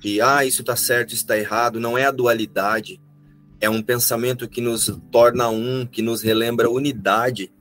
que 0.03 0.19
ah, 0.19 0.43
isso 0.43 0.59
está 0.59 0.75
certo, 0.75 1.13
isso 1.13 1.23
está 1.23 1.37
errado, 1.37 1.79
não 1.79 1.97
é 1.97 2.03
a 2.03 2.11
dualidade, 2.11 3.01
é 3.61 3.69
um 3.69 3.81
pensamento 3.81 4.49
que 4.49 4.59
nos 4.59 4.99
torna 5.09 5.47
um, 5.47 5.85
que 5.85 6.01
nos 6.01 6.21
relembra 6.21 6.69
unidade, 6.69 7.53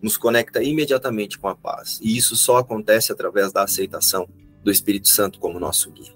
nos 0.00 0.16
conecta 0.16 0.62
imediatamente 0.62 1.38
com 1.38 1.48
a 1.48 1.54
paz. 1.54 2.00
E 2.02 2.16
isso 2.16 2.34
só 2.34 2.56
acontece 2.56 3.12
através 3.12 3.52
da 3.52 3.62
aceitação 3.62 4.26
do 4.64 4.70
Espírito 4.70 5.06
Santo 5.06 5.38
como 5.38 5.60
nosso 5.60 5.90
guia. 5.90 6.14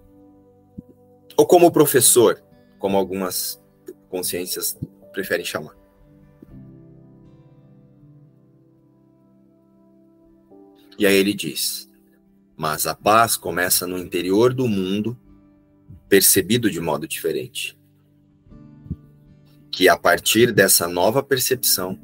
Ou 1.36 1.46
como 1.46 1.70
professor, 1.70 2.42
como 2.78 2.96
algumas 2.96 3.60
consciências 4.08 4.78
preferem 5.12 5.44
chamar. 5.44 5.76
E 10.98 11.06
aí 11.06 11.16
ele 11.16 11.34
diz: 11.34 11.86
Mas 12.56 12.86
a 12.86 12.94
paz 12.94 13.36
começa 13.36 13.86
no 13.86 13.98
interior 13.98 14.54
do 14.54 14.66
mundo 14.66 15.14
percebido 16.08 16.70
de 16.70 16.80
modo 16.80 17.06
diferente. 17.06 17.78
Que 19.70 19.88
a 19.88 19.96
partir 19.96 20.52
dessa 20.52 20.88
nova 20.88 21.22
percepção 21.22 21.98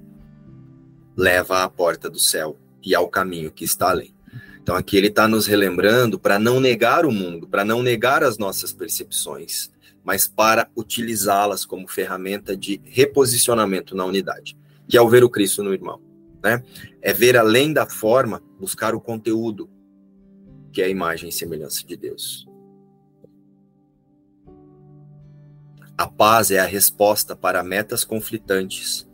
leva 1.17 1.63
à 1.63 1.69
porta 1.69 2.11
do 2.11 2.19
céu 2.19 2.59
e 2.83 2.95
ao 2.95 3.09
caminho 3.09 3.51
que 3.51 3.65
está 3.65 3.91
além. 3.91 4.15
Então 4.63 4.77
aqui 4.77 4.97
ele 4.97 5.09
está 5.09 5.27
nos 5.27 5.47
relembrando 5.47 6.19
para 6.19 6.39
não 6.39 6.61
negar 6.61 7.05
o 7.05 7.13
mundo, 7.13 7.49
para 7.49 7.65
não 7.65 7.83
negar 7.83 8.23
as 8.23 8.39
nossas 8.39 8.73
percepções, 8.73 9.71
mas 10.05 10.27
para 10.27 10.69
utilizá-las 10.77 11.65
como 11.65 11.89
ferramenta 11.89 12.57
de 12.57 12.81
reposicionamento 12.85 13.95
na 13.97 14.05
unidade, 14.05 14.57
que 14.89 14.97
é 14.97 15.03
o 15.03 15.09
ver 15.09 15.25
o 15.25 15.31
Cristo 15.31 15.63
no 15.63 15.73
irmão. 15.73 16.01
Né? 16.43 16.63
É 17.01 17.13
ver 17.13 17.37
além 17.37 17.73
da 17.73 17.87
forma, 17.87 18.43
buscar 18.59 18.95
o 18.95 19.01
conteúdo, 19.01 19.69
que 20.73 20.81
é 20.81 20.87
a 20.87 20.89
imagem 20.89 21.29
e 21.29 21.33
semelhança 21.33 21.85
de 21.85 21.97
Deus. 21.97 22.47
A 26.03 26.09
paz 26.09 26.51
é 26.51 26.59
a 26.59 26.67
resposta 26.67 27.37
para 27.37 27.63
metas 27.63 28.05
conflitantes, 28.05 29.09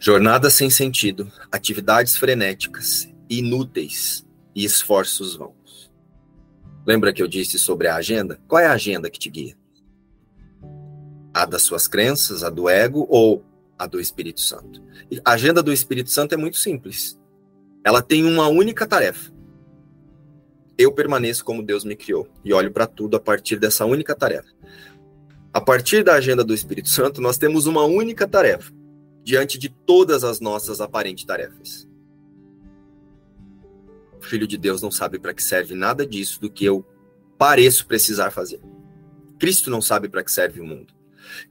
jornadas 0.00 0.52
sem 0.52 0.68
sentido, 0.68 1.30
atividades 1.48 2.16
frenéticas, 2.16 3.08
inúteis 3.30 4.26
e 4.52 4.64
esforços 4.64 5.36
vãos. 5.36 5.92
Lembra 6.84 7.12
que 7.12 7.22
eu 7.22 7.28
disse 7.28 7.56
sobre 7.56 7.86
a 7.86 7.94
agenda? 7.94 8.40
Qual 8.48 8.60
é 8.60 8.66
a 8.66 8.72
agenda 8.72 9.08
que 9.08 9.16
te 9.16 9.30
guia? 9.30 9.56
A 11.32 11.46
das 11.46 11.62
suas 11.62 11.86
crenças, 11.86 12.42
a 12.42 12.50
do 12.50 12.68
ego 12.68 13.06
ou 13.08 13.44
a 13.78 13.86
do 13.86 14.00
Espírito 14.00 14.40
Santo? 14.40 14.82
A 15.24 15.34
agenda 15.34 15.62
do 15.62 15.72
Espírito 15.72 16.10
Santo 16.10 16.34
é 16.34 16.36
muito 16.36 16.56
simples. 16.56 17.16
Ela 17.84 18.02
tem 18.02 18.24
uma 18.24 18.48
única 18.48 18.88
tarefa. 18.88 19.32
Eu 20.76 20.90
permaneço 20.90 21.44
como 21.44 21.62
Deus 21.62 21.84
me 21.84 21.94
criou 21.94 22.28
e 22.44 22.52
olho 22.52 22.72
para 22.72 22.88
tudo 22.88 23.16
a 23.16 23.20
partir 23.20 23.60
dessa 23.60 23.84
única 23.84 24.16
tarefa. 24.16 24.48
A 25.52 25.60
partir 25.60 26.04
da 26.04 26.14
agenda 26.14 26.44
do 26.44 26.54
Espírito 26.54 26.88
Santo, 26.88 27.20
nós 27.20 27.38
temos 27.38 27.66
uma 27.66 27.84
única 27.84 28.26
tarefa 28.28 28.72
diante 29.24 29.58
de 29.58 29.68
todas 29.68 30.24
as 30.24 30.40
nossas 30.40 30.80
aparentes 30.80 31.24
tarefas. 31.24 31.88
O 34.18 34.24
Filho 34.24 34.46
de 34.46 34.58
Deus 34.58 34.82
não 34.82 34.90
sabe 34.90 35.18
para 35.18 35.32
que 35.32 35.42
serve 35.42 35.74
nada 35.74 36.06
disso 36.06 36.40
do 36.40 36.50
que 36.50 36.64
eu 36.64 36.84
pareço 37.38 37.86
precisar 37.86 38.30
fazer. 38.30 38.60
Cristo 39.38 39.70
não 39.70 39.80
sabe 39.80 40.08
para 40.08 40.24
que 40.24 40.32
serve 40.32 40.60
o 40.60 40.66
mundo. 40.66 40.92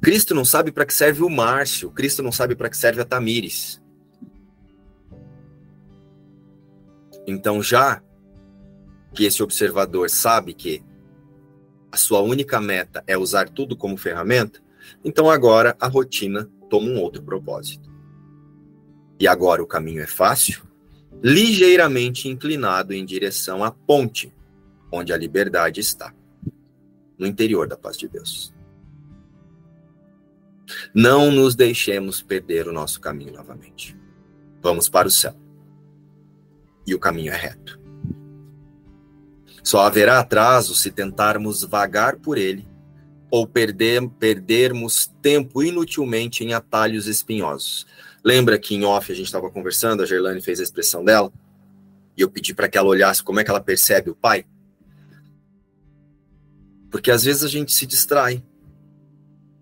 Cristo 0.01 0.35
não 0.35 0.43
sabe 0.43 0.71
para 0.71 0.85
que 0.85 0.93
serve 0.93 1.23
o 1.23 1.29
Márcio. 1.29 1.91
Cristo 1.91 2.21
não 2.21 2.31
sabe 2.31 2.55
para 2.55 2.69
que 2.69 2.77
serve 2.77 3.01
a 3.01 3.05
Tamires. 3.05 3.81
Então, 7.25 7.61
já 7.61 8.01
que 9.13 9.25
esse 9.25 9.41
observador 9.41 10.09
sabe 10.09 10.53
que 10.53 10.83
a 11.91 11.97
sua 11.97 12.21
única 12.21 12.59
meta 12.59 13.03
é 13.07 13.17
usar 13.17 13.49
tudo 13.49 13.75
como 13.75 13.97
ferramenta, 13.97 14.61
então 15.03 15.29
agora 15.29 15.75
a 15.79 15.87
rotina 15.87 16.49
toma 16.69 16.87
um 16.87 16.99
outro 16.99 17.23
propósito. 17.23 17.89
E 19.19 19.27
agora 19.27 19.63
o 19.63 19.67
caminho 19.67 20.01
é 20.01 20.07
fácil, 20.07 20.63
ligeiramente 21.23 22.27
inclinado 22.27 22.93
em 22.93 23.05
direção 23.05 23.63
à 23.63 23.71
ponte, 23.71 24.33
onde 24.91 25.11
a 25.11 25.17
liberdade 25.17 25.79
está, 25.79 26.13
no 27.17 27.25
interior 27.25 27.67
da 27.67 27.77
paz 27.77 27.97
de 27.97 28.07
Deus. 28.07 28.53
Não 30.93 31.31
nos 31.31 31.55
deixemos 31.55 32.21
perder 32.21 32.67
o 32.67 32.73
nosso 32.73 32.99
caminho 32.99 33.33
novamente. 33.33 33.97
Vamos 34.61 34.89
para 34.89 35.07
o 35.07 35.11
céu. 35.11 35.35
E 36.85 36.93
o 36.93 36.99
caminho 36.99 37.31
é 37.31 37.37
reto. 37.37 37.79
Só 39.67 39.81
haverá 39.81 40.19
atraso 40.19 40.73
se 40.73 40.89
tentarmos 40.89 41.61
vagar 41.65 42.15
por 42.15 42.37
ele 42.37 42.65
ou 43.29 43.45
perder, 43.45 44.01
perdermos 44.11 45.11
tempo 45.21 45.61
inutilmente 45.61 46.41
em 46.41 46.53
atalhos 46.53 47.05
espinhosos. 47.05 47.85
Lembra 48.23 48.57
que 48.57 48.75
em 48.75 48.85
off 48.85 49.11
a 49.11 49.15
gente 49.15 49.25
estava 49.25 49.49
conversando, 49.49 50.01
a 50.01 50.05
Gerlane 50.05 50.39
fez 50.39 50.61
a 50.61 50.63
expressão 50.63 51.03
dela, 51.03 51.33
e 52.15 52.21
eu 52.21 52.31
pedi 52.31 52.53
para 52.53 52.69
que 52.69 52.77
ela 52.77 52.87
olhasse 52.87 53.21
como 53.21 53.41
é 53.41 53.43
que 53.43 53.49
ela 53.49 53.59
percebe 53.59 54.09
o 54.09 54.15
pai? 54.15 54.45
Porque 56.89 57.11
às 57.11 57.25
vezes 57.25 57.43
a 57.43 57.49
gente 57.49 57.73
se 57.73 57.85
distrai. 57.85 58.41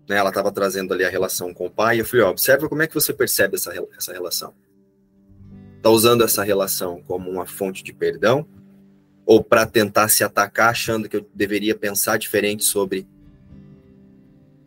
Né? 0.08 0.18
Ela 0.18 0.28
estava 0.28 0.52
trazendo 0.52 0.94
ali 0.94 1.04
a 1.04 1.10
relação 1.10 1.52
com 1.52 1.66
o 1.66 1.70
pai, 1.70 1.96
e 1.96 1.98
eu 1.98 2.04
falei, 2.04 2.24
ó, 2.24 2.30
observa 2.30 2.68
como 2.68 2.80
é 2.80 2.86
que 2.86 2.94
você 2.94 3.12
percebe 3.12 3.56
essa, 3.56 3.74
essa 3.98 4.12
relação. 4.12 4.54
Está 5.78 5.90
usando 5.90 6.22
essa 6.22 6.44
relação 6.44 7.02
como 7.08 7.28
uma 7.28 7.44
fonte 7.44 7.82
de 7.82 7.92
perdão, 7.92 8.46
ou 9.26 9.42
para 9.42 9.66
tentar 9.66 10.08
se 10.08 10.22
atacar 10.22 10.70
achando 10.70 11.08
que 11.08 11.16
eu 11.16 11.28
deveria 11.34 11.74
pensar 11.74 12.16
diferente 12.16 12.62
sobre 12.62 13.06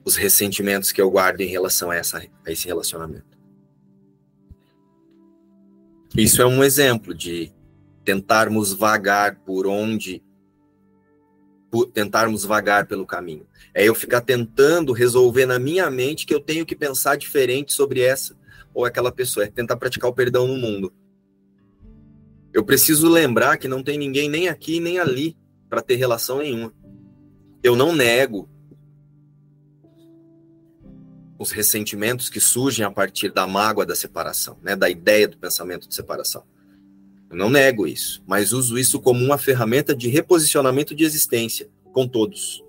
os 0.03 0.18
ressentimentos 0.18 0.91
que 0.91 1.01
eu 1.01 1.10
guardo 1.10 1.39
em 1.39 1.47
relação 1.47 1.89
a, 1.89 1.95
essa, 1.95 2.18
a 2.45 2.51
esse 2.51 2.68
relacionamento. 2.68 3.39
Isso 6.18 6.41
é 6.41 6.45
um 6.45 6.64
exemplo 6.64 7.14
de 7.14 7.53
tentarmos 8.03 8.74
vagar 8.74 9.39
por 9.39 9.66
onde 9.66 10.22
por 11.72 11.86
tentarmos 11.86 12.43
vagar 12.43 12.88
pelo 12.88 13.05
caminho. 13.05 13.45
É 13.76 13.88
eu 13.88 13.93
ficar 13.93 14.22
tentando 14.22 14.91
resolver 14.91 15.45
na 15.45 15.60
minha 15.60 15.88
mente 15.91 16.26
que 16.26 16.34
eu 16.34 16.39
tenho 16.39 16.66
que 16.66 16.76
pensar 16.76 17.16
diferente 17.16 17.72
sobre 17.74 18.01
essa 18.01 18.36
ou 18.74 18.86
aquela 18.86 19.12
pessoa, 19.12 19.45
é 19.45 19.49
tentar 19.49 19.78
praticar 19.78 20.10
o 20.10 20.14
perdão 20.14 20.47
no 20.47 20.57
mundo. 20.57 20.91
Eu 22.54 22.64
preciso 22.64 23.08
lembrar 23.08 23.58
que 23.58 23.68
não 23.68 23.84
tem 23.84 23.97
ninguém 23.97 24.30
nem 24.30 24.47
aqui 24.47 24.80
nem 24.80 25.00
ali 25.00 25.38
para 25.70 25.82
ter 25.82 25.95
relação 25.95 26.39
nenhuma. 26.39 26.74
Eu 27.62 27.76
não 27.76 27.93
nego 27.93 28.50
os 31.38 31.52
ressentimentos 31.52 32.30
que 32.30 32.39
surgem 32.39 32.86
a 32.86 32.91
partir 32.91 33.32
da 33.32 33.47
mágoa 33.47 33.86
da 33.86 33.95
separação, 33.95 34.58
né, 34.62 34.76
da 34.76 34.89
ideia 34.89 35.26
do 35.26 35.38
pensamento 35.38 35.88
de 35.88 35.95
separação. 35.95 36.43
Eu 37.30 37.38
não 37.38 37.50
nego 37.50 37.88
isso, 37.88 38.22
mas 38.28 38.52
uso 38.52 38.78
isso 38.78 39.00
como 39.00 39.24
uma 39.24 39.38
ferramenta 39.38 39.95
de 39.95 40.10
reposicionamento 40.10 40.93
de 40.93 41.04
existência 41.06 41.70
com 41.93 42.08
todos. 42.08 42.64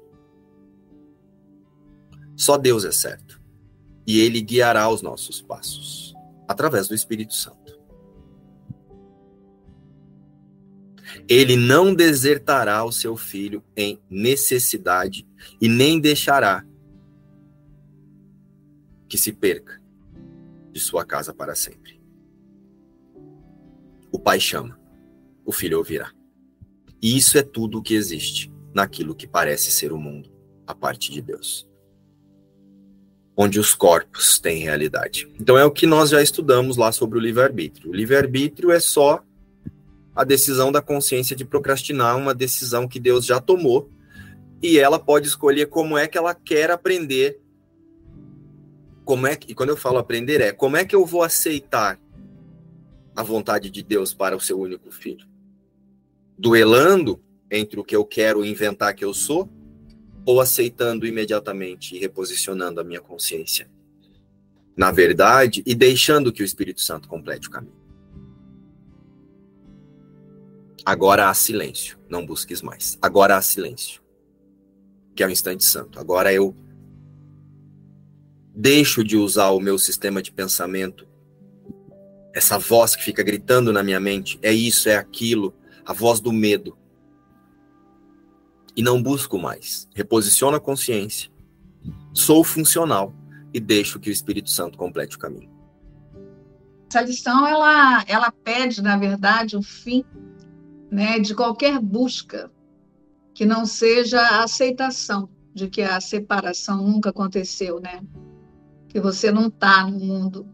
Só 2.36 2.56
Deus 2.56 2.84
é 2.84 2.92
certo. 2.92 3.40
E 4.06 4.20
ele 4.20 4.40
guiará 4.40 4.88
os 4.88 5.02
nossos 5.02 5.42
passos 5.42 6.14
através 6.46 6.88
do 6.88 6.94
Espírito 6.94 7.34
Santo. 7.34 7.69
Ele 11.28 11.56
não 11.56 11.94
desertará 11.94 12.84
o 12.84 12.92
seu 12.92 13.16
filho 13.16 13.62
em 13.76 14.00
necessidade 14.08 15.26
e 15.60 15.68
nem 15.68 16.00
deixará 16.00 16.64
que 19.08 19.18
se 19.18 19.32
perca 19.32 19.80
de 20.72 20.80
sua 20.80 21.04
casa 21.04 21.34
para 21.34 21.54
sempre. 21.54 22.00
O 24.12 24.18
pai 24.18 24.40
chama, 24.40 24.78
o 25.44 25.52
filho 25.52 25.78
ouvirá. 25.78 26.12
E 27.02 27.16
isso 27.16 27.38
é 27.38 27.42
tudo 27.42 27.78
o 27.78 27.82
que 27.82 27.94
existe 27.94 28.52
naquilo 28.74 29.14
que 29.14 29.26
parece 29.26 29.70
ser 29.70 29.92
o 29.92 29.98
mundo, 29.98 30.30
a 30.66 30.74
parte 30.74 31.10
de 31.10 31.20
Deus. 31.20 31.68
Onde 33.36 33.58
os 33.58 33.74
corpos 33.74 34.38
têm 34.38 34.62
realidade. 34.62 35.28
Então 35.40 35.56
é 35.56 35.64
o 35.64 35.70
que 35.70 35.86
nós 35.86 36.10
já 36.10 36.22
estudamos 36.22 36.76
lá 36.76 36.92
sobre 36.92 37.18
o 37.18 37.20
livre-arbítrio. 37.20 37.90
O 37.90 37.94
livre-arbítrio 37.94 38.70
é 38.70 38.78
só 38.78 39.24
a 40.20 40.24
decisão 40.24 40.70
da 40.70 40.82
consciência 40.82 41.34
de 41.34 41.46
procrastinar 41.46 42.14
uma 42.14 42.34
decisão 42.34 42.86
que 42.86 43.00
Deus 43.00 43.24
já 43.24 43.40
tomou 43.40 43.90
e 44.62 44.78
ela 44.78 44.98
pode 44.98 45.26
escolher 45.26 45.66
como 45.66 45.96
é 45.96 46.06
que 46.06 46.18
ela 46.18 46.34
quer 46.34 46.70
aprender. 46.70 47.40
Como 49.02 49.26
é 49.26 49.34
que, 49.34 49.50
e 49.50 49.54
quando 49.54 49.70
eu 49.70 49.78
falo 49.78 49.96
aprender 49.96 50.42
é 50.42 50.52
como 50.52 50.76
é 50.76 50.84
que 50.84 50.94
eu 50.94 51.06
vou 51.06 51.22
aceitar 51.22 51.98
a 53.16 53.22
vontade 53.22 53.70
de 53.70 53.82
Deus 53.82 54.12
para 54.12 54.36
o 54.36 54.40
seu 54.40 54.60
único 54.60 54.90
filho? 54.90 55.26
Duelando 56.38 57.18
entre 57.50 57.80
o 57.80 57.84
que 57.84 57.96
eu 57.96 58.04
quero 58.04 58.44
inventar 58.44 58.94
que 58.94 59.04
eu 59.04 59.14
sou 59.14 59.48
ou 60.26 60.38
aceitando 60.38 61.06
imediatamente 61.06 61.96
e 61.96 61.98
reposicionando 61.98 62.78
a 62.78 62.84
minha 62.84 63.00
consciência 63.00 63.70
na 64.76 64.90
verdade 64.90 65.62
e 65.64 65.74
deixando 65.74 66.30
que 66.30 66.42
o 66.42 66.44
Espírito 66.44 66.82
Santo 66.82 67.08
complete 67.08 67.48
o 67.48 67.50
caminho. 67.50 67.79
Agora 70.84 71.28
há 71.28 71.34
silêncio, 71.34 71.98
não 72.08 72.24
busques 72.24 72.62
mais. 72.62 72.98
Agora 73.00 73.36
há 73.36 73.42
silêncio, 73.42 74.02
que 75.14 75.22
é 75.22 75.26
o 75.26 75.30
instante 75.30 75.64
santo. 75.64 75.98
Agora 75.98 76.32
eu 76.32 76.54
deixo 78.54 79.04
de 79.04 79.16
usar 79.16 79.50
o 79.50 79.60
meu 79.60 79.78
sistema 79.78 80.22
de 80.22 80.32
pensamento 80.32 81.10
essa 82.32 82.58
voz 82.58 82.94
que 82.94 83.02
fica 83.02 83.22
gritando 83.22 83.72
na 83.72 83.82
minha 83.82 84.00
mente, 84.00 84.38
é 84.42 84.52
isso, 84.52 84.88
é 84.88 84.96
aquilo, 84.96 85.54
a 85.84 85.92
voz 85.92 86.20
do 86.20 86.32
medo. 86.32 86.76
E 88.76 88.82
não 88.82 89.02
busco 89.02 89.38
mais. 89.38 89.88
Reposiciono 89.94 90.56
a 90.56 90.60
consciência. 90.60 91.30
Sou 92.14 92.44
funcional 92.44 93.14
e 93.52 93.58
deixo 93.58 93.98
que 93.98 94.08
o 94.08 94.12
Espírito 94.12 94.50
Santo 94.50 94.78
complete 94.78 95.16
o 95.16 95.18
caminho. 95.18 95.50
Essa 96.88 97.02
lição 97.02 97.46
ela 97.46 98.04
ela 98.06 98.32
pede, 98.32 98.80
na 98.80 98.96
verdade, 98.96 99.56
o 99.56 99.62
fim, 99.62 100.04
né, 100.90 101.18
de 101.18 101.34
qualquer 101.34 101.78
busca 101.78 102.50
que 103.34 103.44
não 103.44 103.64
seja 103.64 104.20
a 104.20 104.44
aceitação 104.44 105.28
de 105.54 105.68
que 105.68 105.82
a 105.82 106.00
separação 106.00 106.86
nunca 106.86 107.10
aconteceu, 107.10 107.80
né? 107.80 108.02
Que 108.88 109.00
você 109.00 109.30
não 109.30 109.48
está 109.48 109.86
no 109.86 109.98
mundo 109.98 110.46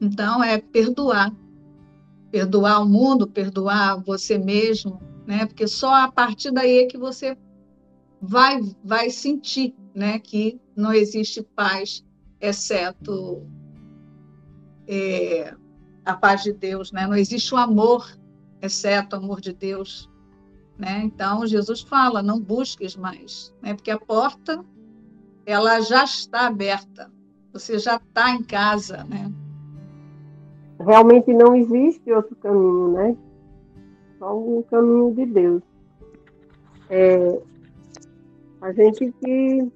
então, 0.00 0.42
é 0.42 0.58
perdoar. 0.58 1.32
Perdoar 2.30 2.82
o 2.82 2.88
mundo, 2.88 3.26
perdoar 3.26 4.02
você 4.02 4.36
mesmo, 4.36 5.00
né? 5.26 5.46
Porque 5.46 5.66
só 5.66 5.94
a 5.94 6.10
partir 6.10 6.50
daí 6.50 6.78
é 6.80 6.86
que 6.86 6.98
você 6.98 7.36
vai, 8.20 8.60
vai 8.84 9.10
sentir 9.10 9.74
né, 9.94 10.18
que 10.18 10.60
não 10.76 10.92
existe 10.92 11.42
paz, 11.42 12.04
exceto 12.40 13.46
é, 14.86 15.54
a 16.04 16.14
paz 16.14 16.42
de 16.42 16.52
Deus, 16.52 16.92
né? 16.92 17.06
Não 17.06 17.16
existe 17.16 17.54
o 17.54 17.58
amor, 17.58 18.06
exceto 18.66 19.16
o 19.16 19.18
amor 19.18 19.40
de 19.40 19.52
Deus. 19.52 20.10
Né? 20.78 21.02
Então, 21.04 21.46
Jesus 21.46 21.80
fala, 21.80 22.22
não 22.22 22.40
busques 22.40 22.96
mais, 22.96 23.54
né? 23.62 23.74
porque 23.74 23.90
a 23.90 23.98
porta 23.98 24.64
ela 25.46 25.80
já 25.80 26.04
está 26.04 26.46
aberta, 26.48 27.10
você 27.52 27.78
já 27.78 27.96
está 27.96 28.30
em 28.30 28.42
casa, 28.42 29.04
né? 29.04 29.32
realmente 30.80 31.32
não 31.32 31.54
existe 31.54 32.12
outro 32.12 32.36
caminho, 32.36 32.92
né? 32.92 33.16
Só 34.18 34.36
o 34.36 34.64
caminho 34.70 35.14
de 35.14 35.26
Deus. 35.26 35.62
É, 36.88 37.42
a 38.60 38.72
gente 38.72 39.12
que 39.12 39.72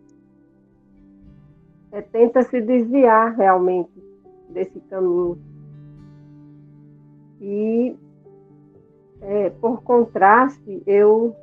é, 1.92 2.00
tenta 2.00 2.42
se 2.42 2.60
desviar 2.60 3.34
realmente 3.36 3.90
desse 4.48 4.80
caminho. 4.80 5.38
E, 7.40 7.96
é, 9.22 9.50
por 9.50 9.82
contraste, 9.82 10.82
eu, 10.86 11.36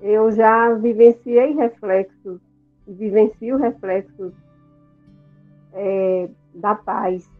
eu 0.00 0.30
já 0.32 0.74
vivenciei 0.74 1.54
reflexos, 1.54 2.40
vivencio 2.86 3.56
reflexos 3.56 4.32
é, 5.72 6.28
da 6.54 6.74
paz. 6.74 7.30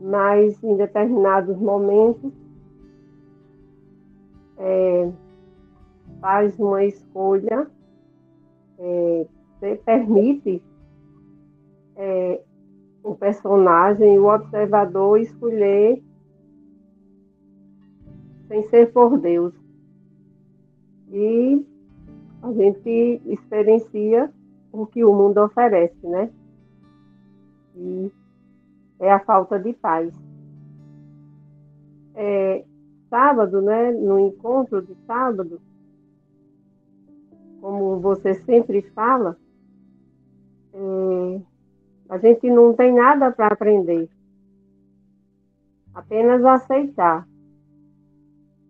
Mas 0.00 0.60
em 0.64 0.76
determinados 0.76 1.56
momentos 1.58 2.32
é, 4.58 5.12
faz 6.20 6.58
uma 6.58 6.84
escolha, 6.84 7.70
é, 8.78 9.26
permite 9.84 10.60
é, 11.94 12.40
o 13.02 13.14
personagem, 13.14 14.18
o 14.18 14.32
observador 14.32 15.20
escolher 15.20 16.02
sem 18.48 18.62
ser 18.68 18.92
por 18.92 19.18
Deus. 19.18 19.54
E 21.10 21.64
a 22.42 22.52
gente 22.52 23.20
experiencia 23.26 24.32
o 24.72 24.86
que 24.86 25.04
o 25.04 25.14
mundo 25.14 25.38
oferece, 25.38 26.06
né? 26.06 26.30
E 27.76 28.10
é 29.00 29.10
a 29.10 29.20
falta 29.20 29.58
de 29.58 29.72
paz. 29.72 30.12
É, 32.14 32.64
sábado, 33.08 33.60
né, 33.60 33.92
no 33.92 34.18
encontro 34.18 34.82
de 34.82 34.94
sábado, 35.06 35.60
como 37.60 38.00
você 38.00 38.34
sempre 38.34 38.82
fala, 38.94 39.36
é, 40.74 41.40
a 42.12 42.18
gente 42.18 42.50
não 42.50 42.74
tem 42.74 42.92
nada 42.92 43.32
para 43.32 43.46
aprender, 43.46 44.06
apenas 45.94 46.44
aceitar. 46.44 47.26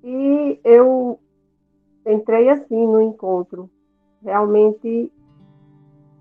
E 0.04 0.60
eu 0.62 1.18
entrei 2.06 2.48
assim 2.50 2.86
no 2.86 3.02
encontro, 3.02 3.68
realmente 4.22 5.12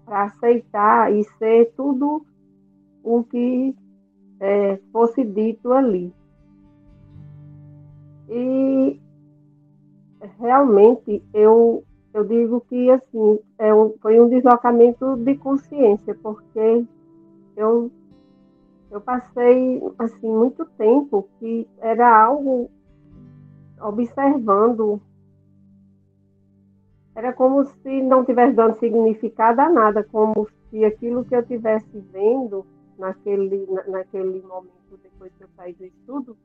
para 0.03 0.23
aceitar 0.23 1.13
e 1.13 1.23
ser 1.37 1.71
tudo 1.77 2.25
o 3.03 3.23
que 3.23 3.75
é, 4.39 4.79
fosse 4.91 5.23
dito 5.23 5.71
ali. 5.73 6.11
E 8.29 8.99
realmente 10.39 11.23
eu, 11.35 11.83
eu 12.15 12.23
digo 12.23 12.61
que 12.61 12.89
assim 12.89 13.37
é 13.59 13.71
um, 13.71 13.93
foi 14.01 14.19
um 14.19 14.27
deslocamento 14.27 15.15
de 15.17 15.35
consciência, 15.35 16.15
porque 16.15 16.83
eu, 17.55 17.91
eu 18.89 19.01
passei 19.01 19.81
assim 19.99 20.29
muito 20.29 20.65
tempo 20.77 21.27
que 21.39 21.67
era 21.79 22.23
algo 22.23 22.69
observando. 23.79 25.01
Era 27.15 27.33
como 27.33 27.65
se 27.65 28.01
não 28.01 28.23
tivesse 28.23 28.53
dando 28.53 28.79
significado 28.79 29.61
a 29.61 29.69
nada, 29.69 30.03
como 30.03 30.47
se 30.69 30.85
aquilo 30.85 31.25
que 31.25 31.35
eu 31.35 31.41
estivesse 31.41 31.99
vendo 32.11 32.65
naquele, 32.97 33.67
naquele 33.87 34.41
momento, 34.41 34.97
depois 35.01 35.31
que 35.37 35.43
eu 35.43 35.49
saí 35.57 35.73
do 35.73 35.85
estudo, 35.85 36.37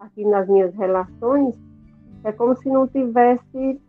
aqui 0.00 0.24
nas 0.24 0.48
minhas 0.48 0.74
relações, 0.74 1.54
é 2.24 2.32
como 2.32 2.56
se 2.56 2.68
não 2.68 2.88
tivesse 2.88 3.80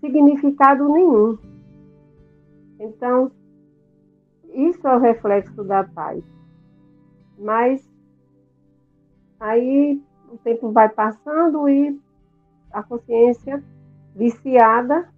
significado 0.00 0.88
nenhum. 0.88 1.38
Então, 2.80 3.30
isso 4.52 4.86
é 4.86 4.96
o 4.96 5.00
reflexo 5.00 5.62
da 5.64 5.84
paz. 5.84 6.22
Mas 7.38 7.88
aí 9.38 10.02
o 10.30 10.38
tempo 10.38 10.70
vai 10.72 10.88
passando 10.88 11.68
e 11.68 11.98
a 12.72 12.82
consciência 12.82 13.62
viciada 14.14 15.08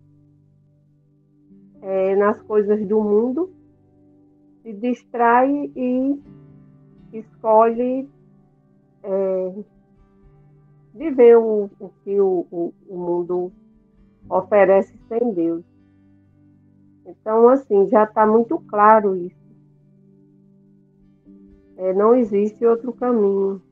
é, 1.82 2.14
nas 2.16 2.40
coisas 2.42 2.86
do 2.86 3.00
mundo 3.00 3.50
se 4.62 4.72
distrai 4.74 5.72
e 5.74 6.20
escolhe 7.12 8.08
é, 9.02 9.54
viver 10.94 11.36
o, 11.38 11.70
o 11.80 11.88
que 12.04 12.20
o, 12.20 12.46
o, 12.50 12.74
o 12.88 12.96
mundo 12.96 13.52
oferece 14.28 14.94
sem 15.08 15.32
Deus. 15.32 15.69
Então, 17.06 17.48
assim, 17.48 17.88
já 17.88 18.04
está 18.04 18.26
muito 18.26 18.58
claro 18.60 19.16
isso. 19.16 19.40
É, 21.76 21.92
não 21.94 22.14
existe 22.14 22.64
outro 22.64 22.92
caminho. 22.92 23.62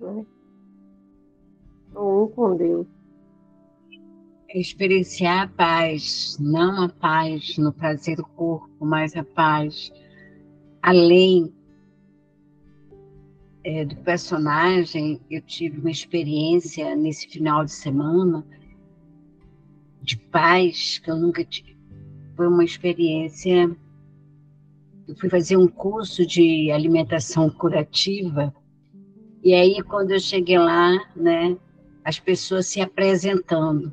Né? 0.00 0.26
Um 1.94 2.26
com 2.28 2.56
Deus. 2.56 2.86
Experienciar 4.48 5.44
a 5.44 5.48
paz, 5.48 6.36
não 6.40 6.84
a 6.84 6.88
paz 6.88 7.56
no 7.58 7.72
prazer 7.72 8.16
do 8.16 8.24
corpo, 8.24 8.84
mas 8.84 9.14
a 9.16 9.24
paz 9.24 9.92
além 10.82 11.52
é, 13.64 13.84
do 13.84 13.96
personagem. 13.96 15.20
Eu 15.28 15.42
tive 15.42 15.80
uma 15.80 15.90
experiência 15.90 16.94
nesse 16.94 17.28
final 17.28 17.64
de 17.64 17.72
semana 17.72 18.46
de 20.00 20.16
paz 20.16 20.98
que 20.98 21.10
eu 21.10 21.16
nunca 21.16 21.44
tive. 21.44 21.75
Foi 22.36 22.46
uma 22.46 22.64
experiência. 22.64 23.74
Eu 25.08 25.16
fui 25.16 25.30
fazer 25.30 25.56
um 25.56 25.68
curso 25.68 26.26
de 26.26 26.70
alimentação 26.70 27.48
curativa 27.48 28.54
e 29.46 29.54
aí 29.54 29.80
quando 29.80 30.10
eu 30.10 30.18
cheguei 30.18 30.58
lá, 30.58 30.90
né, 31.14 31.56
as 32.04 32.18
pessoas 32.18 32.66
se 32.66 32.80
apresentando. 32.80 33.92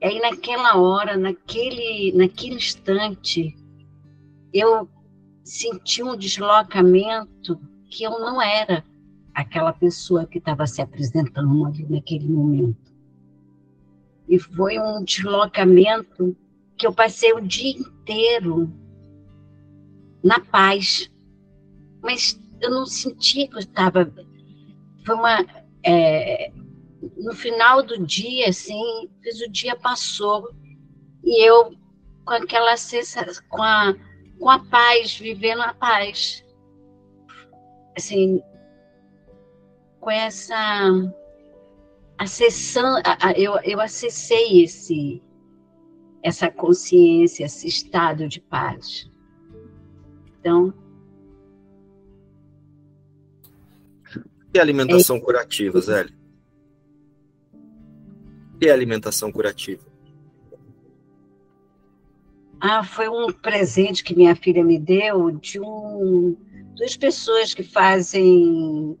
E 0.00 0.06
aí 0.06 0.18
naquela 0.18 0.78
hora, 0.78 1.14
naquele, 1.14 2.12
naquele 2.16 2.54
instante, 2.54 3.54
eu 4.50 4.88
senti 5.44 6.02
um 6.02 6.16
deslocamento 6.16 7.60
que 7.90 8.04
eu 8.04 8.12
não 8.12 8.40
era 8.40 8.82
aquela 9.34 9.74
pessoa 9.74 10.26
que 10.26 10.38
estava 10.38 10.66
se 10.66 10.80
apresentando 10.80 11.66
ali 11.66 11.84
naquele 11.86 12.28
momento. 12.28 12.90
E 14.26 14.38
foi 14.38 14.78
um 14.78 15.04
deslocamento 15.04 16.34
que 16.78 16.86
eu 16.86 16.92
passei 16.92 17.32
o 17.32 17.40
dia 17.40 17.72
inteiro 17.72 18.72
na 20.22 20.40
paz. 20.40 21.10
Mas 22.02 22.40
eu 22.60 22.70
não 22.70 22.86
sentia 22.86 23.48
que 23.48 23.54
eu 23.54 23.60
estava. 23.60 24.10
Foi 25.04 25.14
uma. 25.14 25.44
É, 25.84 26.52
no 27.16 27.34
final 27.34 27.82
do 27.82 28.04
dia, 28.04 28.48
assim, 28.48 29.08
o 29.44 29.50
dia 29.50 29.76
passou 29.76 30.50
e 31.24 31.46
eu 31.46 31.76
com 32.24 32.34
aquela 32.34 32.76
sensação, 32.76 33.42
com 33.48 33.62
a, 33.62 33.94
com 34.38 34.50
a 34.50 34.58
paz, 34.58 35.16
vivendo 35.16 35.62
a 35.62 35.74
paz. 35.74 36.44
Assim, 37.96 38.40
com 40.00 40.10
essa 40.10 40.92
acessando, 42.18 43.00
eu, 43.36 43.56
eu 43.62 43.80
acessei 43.80 44.64
esse, 44.64 45.22
essa 46.22 46.50
consciência, 46.50 47.44
esse 47.44 47.66
estado 47.66 48.28
de 48.28 48.40
paz. 48.40 49.10
Então. 50.40 50.72
E 54.52 54.58
alimentação 54.58 55.16
é... 55.16 55.20
curativa, 55.20 55.80
Zé? 55.80 56.06
E 58.60 58.68
alimentação 58.68 59.30
curativa? 59.30 59.86
Ah, 62.60 62.82
foi 62.82 63.08
um 63.08 63.32
presente 63.32 64.02
que 64.02 64.16
minha 64.16 64.34
filha 64.34 64.64
me 64.64 64.78
deu 64.78 65.30
de 65.30 65.60
um, 65.60 66.36
duas 66.74 66.96
pessoas 66.96 67.54
que 67.54 67.62
fazem 67.62 68.98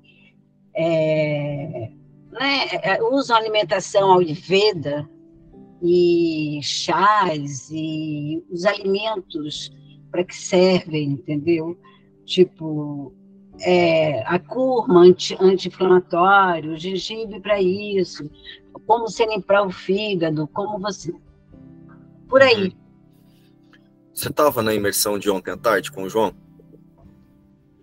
é, 0.74 1.90
né, 2.30 2.68
é, 2.82 3.02
usam 3.02 3.36
alimentação 3.36 4.16
ayurveda 4.16 5.08
e 5.82 6.60
chás 6.62 7.70
e 7.70 8.42
os 8.50 8.64
alimentos 8.64 9.70
para 10.10 10.24
que 10.24 10.34
servem, 10.34 11.10
entendeu? 11.10 11.78
Tipo, 12.24 13.12
é, 13.60 14.22
a 14.26 14.38
curma 14.38 15.00
anti, 15.00 15.36
anti-inflamatório, 15.40 16.72
o 16.72 16.76
gengibre 16.76 17.40
para 17.40 17.60
isso, 17.60 18.30
como 18.86 19.08
você 19.08 19.26
limpar 19.26 19.66
o 19.66 19.70
fígado, 19.70 20.46
como 20.48 20.78
você. 20.78 21.12
Por 22.28 22.42
aí. 22.42 22.72
Você 24.12 24.28
estava 24.28 24.62
na 24.62 24.74
imersão 24.74 25.18
de 25.18 25.30
ontem 25.30 25.52
à 25.52 25.56
tarde 25.56 25.92
com 25.92 26.02
o 26.02 26.08
João? 26.08 26.34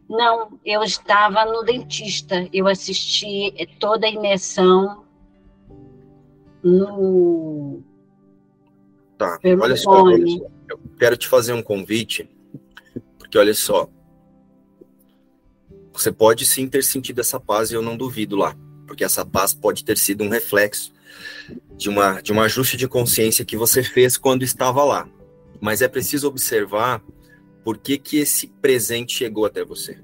Não, 0.08 0.60
eu 0.64 0.84
estava 0.84 1.46
no 1.46 1.64
dentista. 1.64 2.48
Eu 2.54 2.68
assisti 2.68 3.54
toda 3.80 4.06
a 4.06 4.10
imersão 4.10 5.05
no. 6.66 7.84
Tá, 9.18 9.40
olha 9.62 9.78
só, 9.78 10.04
olha 10.04 10.28
só. 10.28 10.48
Eu 10.68 10.80
quero 10.98 11.16
te 11.16 11.28
fazer 11.28 11.54
um 11.54 11.62
convite, 11.62 12.28
porque 13.20 13.38
olha 13.38 13.54
só. 13.54 13.88
Você 15.94 16.12
pode 16.12 16.46
sim 16.46 16.68
ter 16.68 16.84
sentido 16.84 17.22
essa 17.22 17.40
paz 17.40 17.72
e 17.72 17.76
eu 17.76 17.82
não 17.82 17.96
duvido 17.96 18.36
lá, 18.36 18.58
porque 18.88 19.04
essa 19.04 19.26
paz 19.26 19.54
pode 19.54 19.86
ter 19.86 19.98
sido 19.98 20.24
um 20.24 20.30
reflexo 20.30 20.92
de, 21.78 21.88
uma, 21.88 22.20
de 22.20 22.34
um 22.34 22.42
ajuste 22.42 22.76
de 22.76 22.88
consciência 22.88 23.46
que 23.46 23.56
você 23.56 23.82
fez 23.82 24.18
quando 24.18 24.44
estava 24.44 24.84
lá. 24.84 25.08
Mas 25.62 25.82
é 25.82 25.88
preciso 25.88 26.28
observar 26.28 27.02
por 27.64 27.78
que, 27.78 27.98
que 27.98 28.18
esse 28.18 28.48
presente 28.48 29.16
chegou 29.16 29.46
até 29.46 29.64
você? 29.64 29.98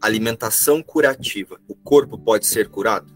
Alimentação 0.00 0.82
curativa. 0.82 1.60
O 1.68 1.74
corpo 1.74 2.16
pode 2.16 2.46
ser 2.46 2.68
curado? 2.68 3.15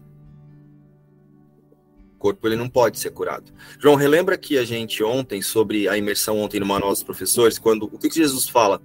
Corpo 2.21 2.47
ele 2.47 2.55
não 2.55 2.69
pode 2.69 2.99
ser 2.99 3.09
curado. 3.09 3.51
João, 3.79 3.95
relembra 3.95 4.37
que 4.37 4.55
a 4.55 4.63
gente 4.63 5.03
ontem, 5.03 5.41
sobre 5.41 5.89
a 5.89 5.97
imersão 5.97 6.39
ontem 6.39 6.59
no 6.59 6.67
Manual 6.67 6.91
dos 6.91 7.01
Professores, 7.01 7.57
quando 7.57 7.89
o 7.91 7.97
que, 7.97 8.09
que 8.09 8.15
Jesus 8.15 8.47
fala 8.47 8.79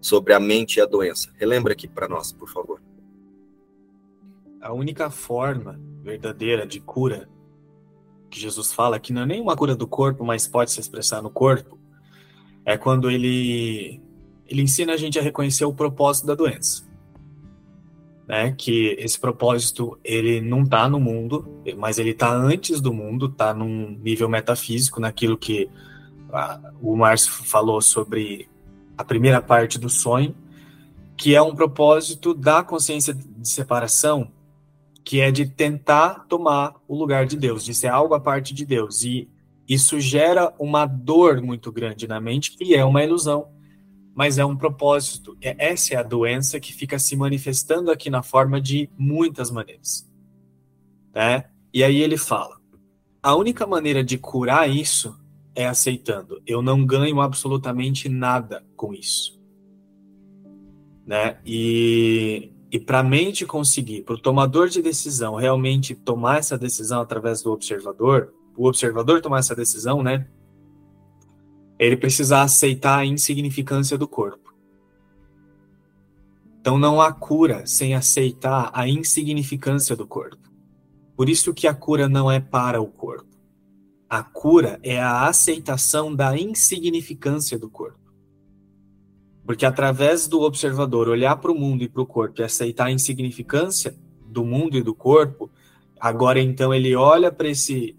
sobre 0.00 0.34
a 0.34 0.40
mente 0.40 0.78
e 0.78 0.80
a 0.80 0.86
doença? 0.86 1.30
Relembra 1.36 1.72
aqui 1.72 1.86
para 1.86 2.08
nós, 2.08 2.32
por 2.32 2.48
favor. 2.48 2.82
A 4.60 4.72
única 4.72 5.08
forma 5.08 5.80
verdadeira 6.02 6.66
de 6.66 6.80
cura 6.80 7.28
que 8.28 8.40
Jesus 8.40 8.72
fala, 8.72 8.98
que 8.98 9.12
não 9.12 9.22
é 9.22 9.26
nem 9.26 9.40
uma 9.40 9.56
cura 9.56 9.76
do 9.76 9.86
corpo, 9.86 10.24
mas 10.24 10.48
pode 10.48 10.72
se 10.72 10.80
expressar 10.80 11.22
no 11.22 11.30
corpo, 11.30 11.78
é 12.64 12.76
quando 12.76 13.08
ele, 13.08 14.02
ele 14.48 14.62
ensina 14.62 14.94
a 14.94 14.96
gente 14.96 15.16
a 15.16 15.22
reconhecer 15.22 15.64
o 15.64 15.72
propósito 15.72 16.26
da 16.26 16.34
doença. 16.34 16.89
Né? 18.30 18.54
Que 18.56 18.94
esse 19.00 19.18
propósito 19.18 19.98
ele 20.04 20.40
não 20.40 20.62
está 20.62 20.88
no 20.88 21.00
mundo, 21.00 21.44
mas 21.76 21.98
ele 21.98 22.10
está 22.10 22.32
antes 22.32 22.80
do 22.80 22.94
mundo, 22.94 23.26
está 23.26 23.52
num 23.52 23.98
nível 24.00 24.28
metafísico, 24.28 25.00
naquilo 25.00 25.36
que 25.36 25.68
a, 26.32 26.60
o 26.80 26.94
Márcio 26.94 27.32
falou 27.32 27.82
sobre 27.82 28.48
a 28.96 29.02
primeira 29.02 29.42
parte 29.42 29.80
do 29.80 29.88
sonho, 29.88 30.32
que 31.16 31.34
é 31.34 31.42
um 31.42 31.56
propósito 31.56 32.32
da 32.32 32.62
consciência 32.62 33.12
de 33.12 33.48
separação, 33.48 34.30
que 35.02 35.20
é 35.20 35.32
de 35.32 35.44
tentar 35.46 36.26
tomar 36.28 36.76
o 36.86 36.94
lugar 36.94 37.26
de 37.26 37.36
Deus, 37.36 37.64
de 37.64 37.74
ser 37.74 37.88
algo 37.88 38.14
à 38.14 38.20
parte 38.20 38.54
de 38.54 38.64
Deus. 38.64 39.02
E 39.02 39.28
isso 39.68 39.98
gera 39.98 40.54
uma 40.56 40.86
dor 40.86 41.42
muito 41.42 41.72
grande 41.72 42.06
na 42.06 42.20
mente, 42.20 42.56
que 42.56 42.76
é 42.76 42.84
uma 42.84 43.02
ilusão, 43.02 43.48
mas 44.14 44.38
é 44.38 44.44
um 44.44 44.56
propósito. 44.56 45.36
É, 45.40 45.54
essa 45.72 45.94
é 45.94 45.96
a 45.96 46.02
doença 46.02 46.60
que 46.60 46.72
fica 46.72 46.98
se 46.98 47.16
manifestando 47.16 47.90
aqui 47.90 48.10
na 48.10 48.22
forma 48.22 48.60
de 48.60 48.88
muitas 48.98 49.50
maneiras. 49.50 50.08
Né? 51.14 51.44
E 51.72 51.82
aí 51.82 52.00
ele 52.00 52.16
fala: 52.16 52.58
a 53.22 53.34
única 53.34 53.66
maneira 53.66 54.02
de 54.02 54.18
curar 54.18 54.68
isso 54.68 55.18
é 55.54 55.66
aceitando. 55.66 56.40
Eu 56.46 56.62
não 56.62 56.84
ganho 56.84 57.20
absolutamente 57.20 58.08
nada 58.08 58.64
com 58.76 58.94
isso. 58.94 59.40
Né? 61.06 61.38
E 61.44 62.52
E 62.72 62.78
para 62.78 63.00
a 63.00 63.02
mente 63.02 63.44
conseguir, 63.44 64.02
para 64.02 64.14
o 64.14 64.18
tomador 64.18 64.68
de 64.68 64.80
decisão 64.80 65.34
realmente 65.34 65.94
tomar 65.94 66.38
essa 66.38 66.56
decisão 66.56 67.00
através 67.00 67.42
do 67.42 67.50
observador, 67.50 68.32
o 68.56 68.68
observador 68.68 69.20
tomar 69.20 69.40
essa 69.40 69.56
decisão, 69.56 70.02
né? 70.04 70.28
Ele 71.80 71.96
precisa 71.96 72.42
aceitar 72.42 72.98
a 72.98 73.06
insignificância 73.06 73.96
do 73.96 74.06
corpo. 74.06 74.54
Então 76.60 76.76
não 76.76 77.00
há 77.00 77.10
cura 77.10 77.64
sem 77.64 77.94
aceitar 77.94 78.70
a 78.74 78.86
insignificância 78.86 79.96
do 79.96 80.06
corpo. 80.06 80.36
Por 81.16 81.30
isso 81.30 81.54
que 81.54 81.66
a 81.66 81.72
cura 81.72 82.06
não 82.06 82.30
é 82.30 82.38
para 82.38 82.82
o 82.82 82.86
corpo. 82.86 83.30
A 84.10 84.22
cura 84.22 84.78
é 84.82 85.00
a 85.00 85.26
aceitação 85.26 86.14
da 86.14 86.36
insignificância 86.36 87.58
do 87.58 87.70
corpo. 87.70 88.12
Porque 89.46 89.64
através 89.64 90.28
do 90.28 90.42
observador 90.42 91.08
olhar 91.08 91.36
para 91.36 91.50
o 91.50 91.58
mundo 91.58 91.82
e 91.82 91.88
para 91.88 92.02
o 92.02 92.06
corpo 92.06 92.42
e 92.42 92.44
aceitar 92.44 92.86
a 92.88 92.92
insignificância 92.92 93.96
do 94.26 94.44
mundo 94.44 94.76
e 94.76 94.82
do 94.82 94.94
corpo, 94.94 95.50
agora 95.98 96.40
então 96.40 96.74
ele 96.74 96.94
olha 96.94 97.32
para 97.32 97.48
esse 97.48 97.96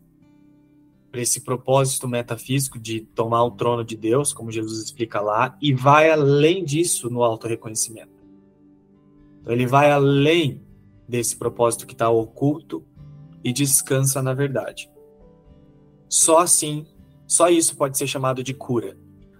para 1.12 1.22
esse 1.22 1.42
propósito 1.42 2.08
metafísico 2.08 2.80
de 2.80 3.02
tomar 3.02 3.44
o 3.44 3.52
trono 3.52 3.84
de 3.84 3.98
Deus, 3.98 4.32
como 4.32 4.50
Jesus 4.50 4.82
explica 4.82 5.20
lá, 5.20 5.58
e 5.62 5.74
vai 5.74 6.10
além 6.10 6.64
disso 6.64 7.10
no 7.10 7.22
auto-reconhecimento. 7.22 8.24
Então, 9.42 9.54
ele 9.54 9.66
vai 9.66 9.92
além 9.92 10.62
desse 11.08 11.36
propósito 11.36 11.86
que 11.86 11.94
está 11.94 12.10
oculto 12.10 12.86
e 13.44 13.52
descansa 13.52 14.22
na 14.22 14.34
verdade. 14.34 14.90
Só 16.08 16.40
assim, 16.40 16.86
só 17.28 17.50
isso 17.50 17.76
pode 17.76 17.98
ser 17.98 18.08
chamado 18.08 18.44
de 18.44 18.54
cura. 18.54 18.98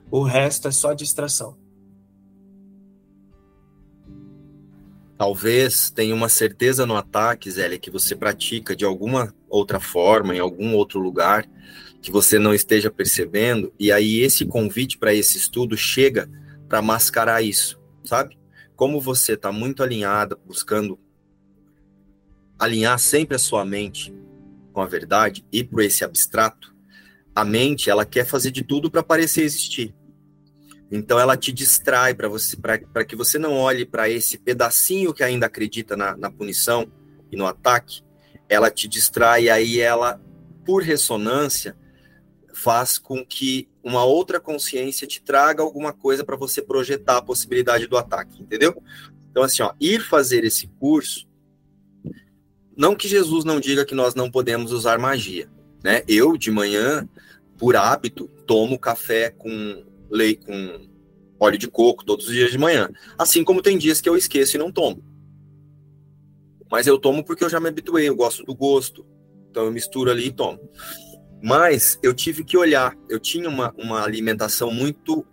O 0.10 0.24
resto 0.24 0.68
é 0.68 0.72
só 0.72 0.92
distração. 0.92 1.58
Talvez 5.18 5.92
tenha 5.92 6.16
uma 6.16 6.28
certeza 6.28 6.86
no 6.86 6.96
ataque, 6.96 7.50
Zélia, 7.50 7.78
que 7.78 7.92
você 7.92 8.16
pratica 8.16 8.76
de 8.76 8.84
alguma 8.84 9.34
outra 9.52 9.80
forma, 9.80 10.36
em 10.36 10.40
algum 10.40 10.74
outro 10.76 11.00
lugar, 11.00 11.46
que 12.02 12.12
você 12.12 12.40
não 12.40 12.54
esteja 12.54 12.90
percebendo, 12.90 13.72
e 13.80 13.92
aí 13.92 14.22
esse 14.22 14.46
convite 14.46 14.98
para 14.98 15.14
esse 15.14 15.38
estudo 15.38 15.78
chega 15.78 16.30
para 16.68 16.82
mascarar 16.82 17.44
isso, 17.44 17.80
sabe? 18.04 18.40
Como 18.76 19.00
você 19.00 19.34
está 19.34 19.52
muito 19.52 19.84
alinhada, 19.84 20.38
buscando 20.46 20.98
alinhar 22.58 22.98
sempre 22.98 23.36
a 23.36 23.40
sua 23.40 23.66
mente 23.66 24.14
com 24.72 24.82
a 24.82 24.86
verdade 24.86 25.46
e 25.52 25.64
por 25.64 25.84
esse 25.84 26.04
abstrato, 26.04 26.74
a 27.36 27.44
mente 27.44 27.90
ela 27.90 28.06
quer 28.06 28.26
fazer 28.26 28.52
de 28.52 28.64
tudo 28.64 28.90
para 28.90 29.04
parecer 29.04 29.44
existir. 29.44 29.94
Então 30.92 31.18
ela 31.18 31.38
te 31.38 31.52
distrai 31.52 32.14
para 32.14 32.28
você 32.28 32.58
para 32.58 33.06
que 33.06 33.16
você 33.16 33.40
não 33.40 33.54
olhe 33.54 33.86
para 33.86 34.10
esse 34.10 34.38
pedacinho 34.38 35.14
que 35.14 35.24
ainda 35.24 35.46
acredita 35.46 35.96
na, 35.96 36.18
na, 36.18 36.30
punição 36.30 36.92
e 37.32 37.38
no 37.38 37.46
ataque. 37.46 38.04
Ela 38.52 38.70
te 38.70 38.86
distrai 38.86 39.48
aí 39.48 39.80
ela, 39.80 40.22
por 40.66 40.84
ressonância, 40.84 41.74
faz 42.54 42.98
com 42.98 43.26
que 43.26 43.70
uma 43.82 44.04
outra 44.04 44.42
consciência 44.42 45.08
te 45.08 45.22
traga 45.22 45.64
alguma 45.64 45.94
coisa 45.94 46.22
para 46.22 46.36
você 46.36 46.62
projetar 46.62 47.18
a 47.18 47.22
possibilidade 47.22 47.88
do 47.88 47.98
ataque, 47.98 48.42
entendeu? 48.42 48.84
Então 49.32 49.42
assim, 49.42 49.64
ó, 49.64 49.74
ir 49.80 50.02
fazer 50.02 50.44
esse 50.44 50.68
curso, 50.68 51.26
não 52.76 52.94
que 52.94 53.08
Jesus 53.08 53.46
não 53.46 53.58
diga 53.58 53.86
que 53.86 53.96
nós 53.96 54.16
não 54.16 54.30
podemos 54.30 54.74
usar 54.74 55.00
magia, 55.00 55.50
né? 55.82 56.04
Eu 56.06 56.36
de 56.36 56.52
manhã, 56.52 57.08
por 57.58 57.78
hábito, 57.78 58.28
tomo 58.46 58.78
café 58.78 59.30
com 59.30 59.86
leite 60.10 60.46
com 60.46 60.90
óleo 61.40 61.58
de 61.58 61.70
coco 61.70 62.04
todos 62.04 62.28
os 62.28 62.34
dias 62.34 62.52
de 62.52 62.58
manhã. 62.58 62.90
Assim 63.18 63.46
como 63.46 63.62
tem 63.62 63.78
dias 63.78 64.02
que 64.02 64.10
eu 64.10 64.18
esqueço 64.18 64.58
e 64.58 64.60
não 64.60 64.74
tomo. 64.74 65.02
Mas 66.72 66.88
eu 66.88 66.98
tomo 66.98 67.24
porque 67.24 67.44
eu 67.44 67.50
já 67.50 67.60
me 67.60 67.68
habituei, 67.68 68.08
eu 68.08 68.16
gosto 68.16 68.44
do 68.44 68.56
gosto. 68.56 69.06
Então 69.50 69.66
eu 69.66 69.72
misturo 69.72 70.10
ali 70.10 70.28
e 70.28 70.32
tomo. 70.32 70.60
Mas 71.44 72.00
eu 72.02 72.14
tive 72.14 72.46
que 72.46 72.58
olhar. 72.58 72.96
Eu 73.10 73.20
tinha 73.20 73.50
uma, 73.50 73.74
uma 73.78 74.02
alimentação 74.02 74.72
muito 74.72 75.26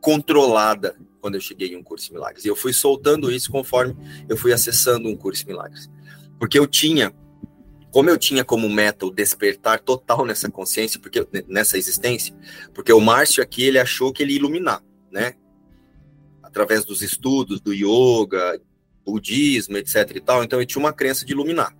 controlada 0.00 0.96
quando 1.20 1.34
eu 1.34 1.40
cheguei 1.40 1.72
em 1.72 1.76
um 1.76 1.82
curso 1.82 2.06
de 2.06 2.12
milagres. 2.12 2.44
E 2.44 2.48
eu 2.48 2.54
fui 2.54 2.72
soltando 2.72 3.30
isso 3.30 3.50
conforme 3.50 3.96
eu 4.28 4.36
fui 4.36 4.52
acessando 4.52 5.08
um 5.08 5.16
curso 5.16 5.42
de 5.42 5.48
milagres. 5.48 5.90
Porque 6.38 6.58
eu 6.58 6.66
tinha 6.66 7.12
como 7.90 8.08
eu 8.08 8.16
tinha 8.16 8.42
como 8.42 8.70
meta 8.70 9.04
o 9.04 9.10
despertar 9.10 9.78
total 9.78 10.24
nessa 10.24 10.50
consciência, 10.50 10.98
porque 10.98 11.26
nessa 11.46 11.76
existência, 11.76 12.34
porque 12.72 12.90
o 12.90 12.98
Márcio 12.98 13.42
aqui 13.42 13.64
ele 13.64 13.78
achou 13.78 14.10
que 14.14 14.22
ele 14.22 14.32
ia 14.32 14.38
iluminar, 14.38 14.82
né? 15.10 15.34
Através 16.42 16.86
dos 16.86 17.02
estudos 17.02 17.60
do 17.60 17.74
yoga, 17.74 18.58
budismo, 19.04 19.76
etc 19.76 20.10
e 20.14 20.20
tal, 20.20 20.44
então 20.44 20.60
eu 20.60 20.66
tinha 20.66 20.80
uma 20.80 20.92
crença 20.92 21.24
de 21.24 21.32
iluminar. 21.32 21.74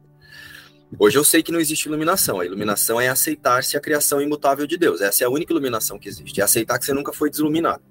Hoje 0.98 1.16
eu 1.16 1.24
sei 1.24 1.42
que 1.42 1.50
não 1.50 1.58
existe 1.58 1.86
iluminação. 1.86 2.38
A 2.38 2.44
iluminação 2.44 3.00
é 3.00 3.08
aceitar-se 3.08 3.76
a 3.76 3.80
criação 3.80 4.20
imutável 4.20 4.66
de 4.66 4.76
Deus. 4.76 5.00
Essa 5.00 5.24
é 5.24 5.26
a 5.26 5.30
única 5.30 5.50
iluminação 5.50 5.98
que 5.98 6.06
existe. 6.06 6.40
É 6.40 6.44
aceitar 6.44 6.78
que 6.78 6.84
você 6.84 6.92
nunca 6.92 7.14
foi 7.14 7.30
desiluminado. 7.30 7.82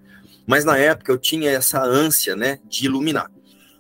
Mas 0.45 0.63
na 0.63 0.77
época 0.77 1.11
eu 1.11 1.17
tinha 1.17 1.49
essa 1.49 1.84
ânsia, 1.84 2.36
né, 2.36 2.59
de 2.69 2.86
iluminar. 2.86 3.32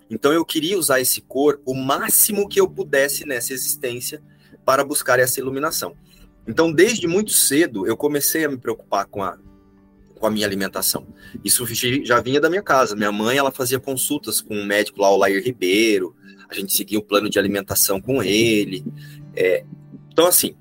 Então 0.09 0.33
eu 0.33 0.43
queria 0.43 0.77
usar 0.77 0.99
esse 0.99 1.21
corpo 1.21 1.71
o 1.71 1.75
máximo 1.75 2.49
que 2.49 2.59
eu 2.59 2.67
pudesse 2.67 3.25
nessa 3.25 3.53
existência 3.53 4.21
para 4.65 4.83
buscar 4.83 5.19
essa 5.19 5.39
iluminação. 5.39 5.95
Então, 6.47 6.71
desde 6.71 7.07
muito 7.07 7.31
cedo, 7.31 7.85
eu 7.85 7.95
comecei 7.95 8.45
a 8.45 8.49
me 8.49 8.57
preocupar 8.57 9.05
com 9.05 9.23
a, 9.23 9.37
com 10.21 10.27
a 10.27 10.31
minha 10.31 10.45
alimentação. 10.45 11.07
Isso 11.43 11.65
já 12.05 12.21
vinha 12.21 12.39
da 12.39 12.47
minha 12.47 12.61
casa. 12.61 12.95
Minha 12.95 13.11
mãe, 13.11 13.37
ela 13.37 13.51
fazia 13.51 13.79
consultas 13.79 14.39
com 14.39 14.55
um 14.55 14.63
médico 14.63 15.01
lá, 15.01 15.09
o 15.09 15.17
Lair 15.17 15.43
Ribeiro. 15.43 16.15
A 16.47 16.53
gente 16.53 16.71
seguia 16.71 16.99
o 16.99 17.01
plano 17.01 17.27
de 17.27 17.39
alimentação 17.39 17.99
com 17.99 18.21
ele. 18.21 18.85
É, 19.35 19.65
então, 20.11 20.27
assim, 20.27 20.55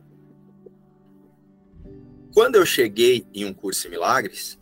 quando 2.32 2.56
eu 2.56 2.64
cheguei 2.64 3.26
em 3.34 3.44
um 3.44 3.52
curso 3.52 3.86
em 3.86 3.90
milagres, 3.90 4.58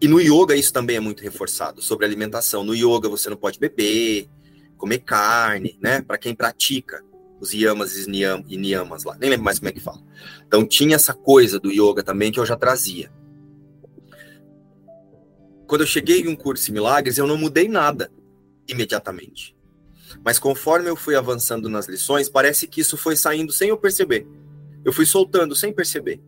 e 0.00 0.06
no 0.06 0.20
yoga 0.20 0.54
isso 0.54 0.72
também 0.72 0.96
é 0.96 1.00
muito 1.00 1.22
reforçado, 1.22 1.80
sobre 1.80 2.04
alimentação. 2.04 2.62
No 2.62 2.74
yoga 2.74 3.08
você 3.08 3.30
não 3.30 3.36
pode 3.36 3.58
beber, 3.58 4.28
comer 4.76 4.98
carne, 4.98 5.78
né? 5.80 6.02
Para 6.02 6.18
quem 6.18 6.34
pratica 6.34 7.02
os 7.40 7.54
yamas 7.54 7.96
e 7.96 8.56
niyamas 8.56 9.04
lá, 9.04 9.16
nem 9.16 9.30
lembro 9.30 9.44
mais 9.44 9.58
como 9.58 9.70
é 9.70 9.72
que 9.72 9.80
fala. 9.80 10.02
Então 10.46 10.66
tinha 10.66 10.96
essa 10.96 11.14
coisa 11.14 11.58
do 11.58 11.70
yoga 11.70 12.02
também 12.02 12.30
que 12.30 12.38
eu 12.38 12.44
já 12.44 12.56
trazia. 12.56 13.10
Quando 15.68 15.82
eu 15.82 15.86
cheguei 15.86 16.22
em 16.22 16.28
um 16.28 16.34
curso 16.34 16.70
em 16.70 16.74
milagres, 16.74 17.18
eu 17.18 17.26
não 17.26 17.36
mudei 17.36 17.68
nada 17.68 18.10
imediatamente. 18.66 19.54
Mas 20.24 20.38
conforme 20.38 20.88
eu 20.88 20.96
fui 20.96 21.14
avançando 21.14 21.68
nas 21.68 21.86
lições, 21.86 22.26
parece 22.26 22.66
que 22.66 22.80
isso 22.80 22.96
foi 22.96 23.14
saindo 23.14 23.52
sem 23.52 23.68
eu 23.68 23.76
perceber. 23.76 24.26
Eu 24.82 24.94
fui 24.94 25.04
soltando 25.04 25.54
sem 25.54 25.70
perceber. 25.70 26.22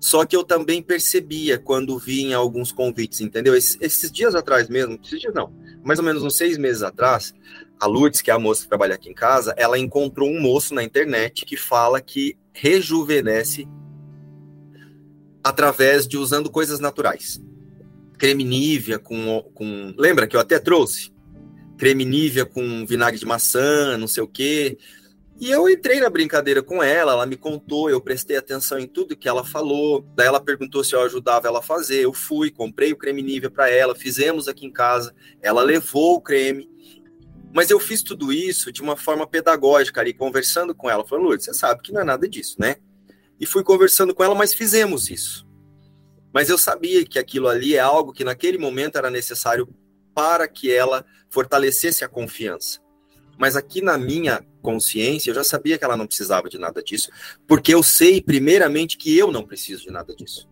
Só 0.00 0.24
que 0.26 0.34
eu 0.34 0.42
também 0.42 0.82
percebia 0.82 1.56
quando 1.56 1.98
vinha 2.00 2.36
alguns 2.36 2.72
convites, 2.72 3.20
entendeu? 3.20 3.54
Esses, 3.54 3.78
esses 3.80 4.10
dias 4.10 4.34
atrás 4.34 4.68
mesmo, 4.68 4.98
esses 5.00 5.20
dias 5.20 5.32
não, 5.32 5.54
mais 5.84 6.00
ou 6.00 6.04
menos 6.04 6.24
uns 6.24 6.34
seis 6.36 6.58
meses 6.58 6.82
atrás, 6.82 7.32
a 7.78 7.86
Lourdes, 7.86 8.20
que 8.20 8.30
é 8.30 8.34
a 8.34 8.38
moça 8.40 8.62
que 8.62 8.68
trabalha 8.68 8.96
aqui 8.96 9.08
em 9.08 9.14
casa, 9.14 9.54
ela 9.56 9.78
encontrou 9.78 10.28
um 10.28 10.40
moço 10.40 10.74
na 10.74 10.82
internet 10.82 11.44
que 11.46 11.56
fala 11.56 12.00
que 12.00 12.36
rejuvenesce 12.52 13.68
através 15.44 16.08
de 16.08 16.16
usando 16.18 16.50
coisas 16.50 16.80
naturais. 16.80 17.40
Creme 18.20 18.44
Nivea 18.44 18.98
com, 18.98 19.50
com. 19.54 19.94
Lembra 19.96 20.28
que 20.28 20.36
eu 20.36 20.40
até 20.40 20.58
trouxe? 20.58 21.10
Creme 21.78 22.04
Nivea 22.04 22.44
com 22.44 22.84
vinagre 22.84 23.18
de 23.18 23.24
maçã, 23.24 23.96
não 23.96 24.06
sei 24.06 24.22
o 24.22 24.28
quê. 24.28 24.76
E 25.40 25.50
eu 25.50 25.66
entrei 25.70 26.00
na 26.00 26.10
brincadeira 26.10 26.62
com 26.62 26.82
ela, 26.82 27.12
ela 27.12 27.24
me 27.24 27.34
contou, 27.34 27.88
eu 27.88 27.98
prestei 27.98 28.36
atenção 28.36 28.78
em 28.78 28.86
tudo 28.86 29.16
que 29.16 29.26
ela 29.26 29.42
falou. 29.42 30.06
Daí 30.14 30.26
ela 30.26 30.38
perguntou 30.38 30.84
se 30.84 30.94
eu 30.94 31.00
ajudava 31.00 31.48
ela 31.48 31.60
a 31.60 31.62
fazer. 31.62 32.04
Eu 32.04 32.12
fui, 32.12 32.50
comprei 32.50 32.92
o 32.92 32.96
creme 32.96 33.22
Nivea 33.22 33.48
para 33.48 33.70
ela, 33.70 33.94
fizemos 33.94 34.48
aqui 34.48 34.66
em 34.66 34.70
casa. 34.70 35.14
Ela 35.40 35.62
levou 35.62 36.16
o 36.16 36.20
creme. 36.20 36.68
Mas 37.54 37.70
eu 37.70 37.80
fiz 37.80 38.02
tudo 38.02 38.30
isso 38.30 38.70
de 38.70 38.82
uma 38.82 38.98
forma 38.98 39.26
pedagógica 39.26 39.98
ali, 40.02 40.12
conversando 40.12 40.74
com 40.74 40.90
ela. 40.90 41.06
Falando, 41.06 41.24
Lourdes, 41.24 41.46
você 41.46 41.54
sabe 41.54 41.80
que 41.80 41.90
não 41.90 42.02
é 42.02 42.04
nada 42.04 42.28
disso, 42.28 42.56
né? 42.58 42.76
E 43.40 43.46
fui 43.46 43.64
conversando 43.64 44.14
com 44.14 44.22
ela, 44.22 44.34
mas 44.34 44.52
fizemos 44.52 45.08
isso. 45.08 45.48
Mas 46.32 46.48
eu 46.48 46.56
sabia 46.56 47.04
que 47.04 47.18
aquilo 47.18 47.48
ali 47.48 47.74
é 47.74 47.80
algo 47.80 48.12
que 48.12 48.24
naquele 48.24 48.58
momento 48.58 48.96
era 48.96 49.10
necessário 49.10 49.68
para 50.14 50.46
que 50.46 50.72
ela 50.72 51.04
fortalecesse 51.28 52.04
a 52.04 52.08
confiança. 52.08 52.80
Mas 53.38 53.56
aqui 53.56 53.80
na 53.80 53.96
minha 53.96 54.44
consciência, 54.60 55.30
eu 55.30 55.34
já 55.34 55.42
sabia 55.42 55.78
que 55.78 55.84
ela 55.84 55.96
não 55.96 56.06
precisava 56.06 56.48
de 56.48 56.58
nada 56.58 56.82
disso, 56.82 57.10
porque 57.46 57.72
eu 57.72 57.82
sei, 57.82 58.20
primeiramente, 58.20 58.98
que 58.98 59.16
eu 59.16 59.32
não 59.32 59.46
preciso 59.46 59.82
de 59.82 59.90
nada 59.90 60.14
disso. 60.14 60.48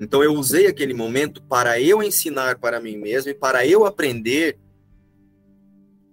Então 0.00 0.24
eu 0.24 0.32
usei 0.32 0.66
aquele 0.66 0.94
momento 0.94 1.42
para 1.42 1.80
eu 1.80 2.02
ensinar 2.02 2.58
para 2.58 2.80
mim 2.80 2.96
mesmo 2.96 3.30
e 3.30 3.34
para 3.34 3.66
eu 3.66 3.84
aprender 3.84 4.58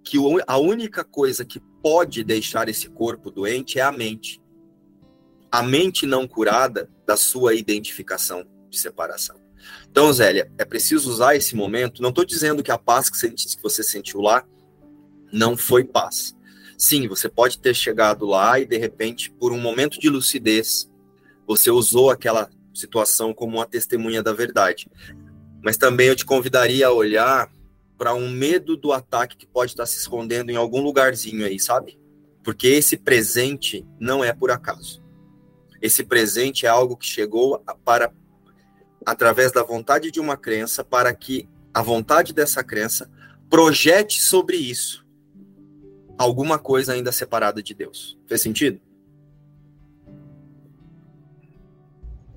que 0.04 0.18
a 0.46 0.58
única 0.58 1.02
coisa 1.02 1.44
que 1.44 1.60
pode 1.82 2.22
deixar 2.22 2.68
esse 2.68 2.88
corpo 2.88 3.30
doente 3.30 3.78
é 3.78 3.82
a 3.82 3.90
mente. 3.90 4.40
A 5.50 5.62
mente 5.62 6.06
não 6.06 6.28
curada 6.28 6.88
da 7.06 7.16
sua 7.16 7.54
identificação 7.54 8.46
de 8.72 8.78
separação. 8.78 9.36
Então, 9.88 10.12
Zélia, 10.12 10.50
é 10.58 10.64
preciso 10.64 11.08
usar 11.08 11.36
esse 11.36 11.54
momento. 11.54 12.02
Não 12.02 12.08
estou 12.08 12.24
dizendo 12.24 12.62
que 12.62 12.72
a 12.72 12.78
paz 12.78 13.08
que 13.08 13.62
você 13.62 13.82
sentiu 13.82 14.20
lá 14.20 14.44
não 15.30 15.56
foi 15.56 15.84
paz. 15.84 16.34
Sim, 16.76 17.06
você 17.06 17.28
pode 17.28 17.60
ter 17.60 17.74
chegado 17.74 18.24
lá 18.26 18.58
e 18.58 18.66
de 18.66 18.76
repente, 18.76 19.30
por 19.30 19.52
um 19.52 19.60
momento 19.60 20.00
de 20.00 20.08
lucidez, 20.08 20.90
você 21.46 21.70
usou 21.70 22.10
aquela 22.10 22.50
situação 22.74 23.32
como 23.32 23.58
uma 23.58 23.66
testemunha 23.66 24.22
da 24.22 24.32
verdade. 24.32 24.90
Mas 25.62 25.76
também 25.76 26.08
eu 26.08 26.16
te 26.16 26.24
convidaria 26.24 26.88
a 26.88 26.92
olhar 26.92 27.52
para 27.96 28.14
um 28.14 28.28
medo 28.28 28.76
do 28.76 28.92
ataque 28.92 29.36
que 29.36 29.46
pode 29.46 29.72
estar 29.72 29.86
se 29.86 29.98
escondendo 29.98 30.50
em 30.50 30.56
algum 30.56 30.80
lugarzinho 30.80 31.46
aí, 31.46 31.60
sabe? 31.60 32.00
Porque 32.42 32.66
esse 32.66 32.96
presente 32.96 33.86
não 34.00 34.24
é 34.24 34.32
por 34.32 34.50
acaso. 34.50 35.00
Esse 35.80 36.02
presente 36.02 36.66
é 36.66 36.68
algo 36.68 36.96
que 36.96 37.06
chegou 37.06 37.62
para 37.84 38.12
através 39.06 39.52
da 39.52 39.62
vontade 39.62 40.10
de 40.10 40.20
uma 40.20 40.36
crença 40.36 40.84
para 40.84 41.14
que 41.14 41.48
a 41.72 41.82
vontade 41.82 42.32
dessa 42.32 42.62
crença 42.62 43.10
projete 43.48 44.20
sobre 44.22 44.56
isso 44.56 45.02
alguma 46.16 46.58
coisa 46.58 46.92
ainda 46.92 47.10
separada 47.10 47.62
de 47.62 47.74
Deus. 47.74 48.18
Fez 48.26 48.40
sentido? 48.40 48.80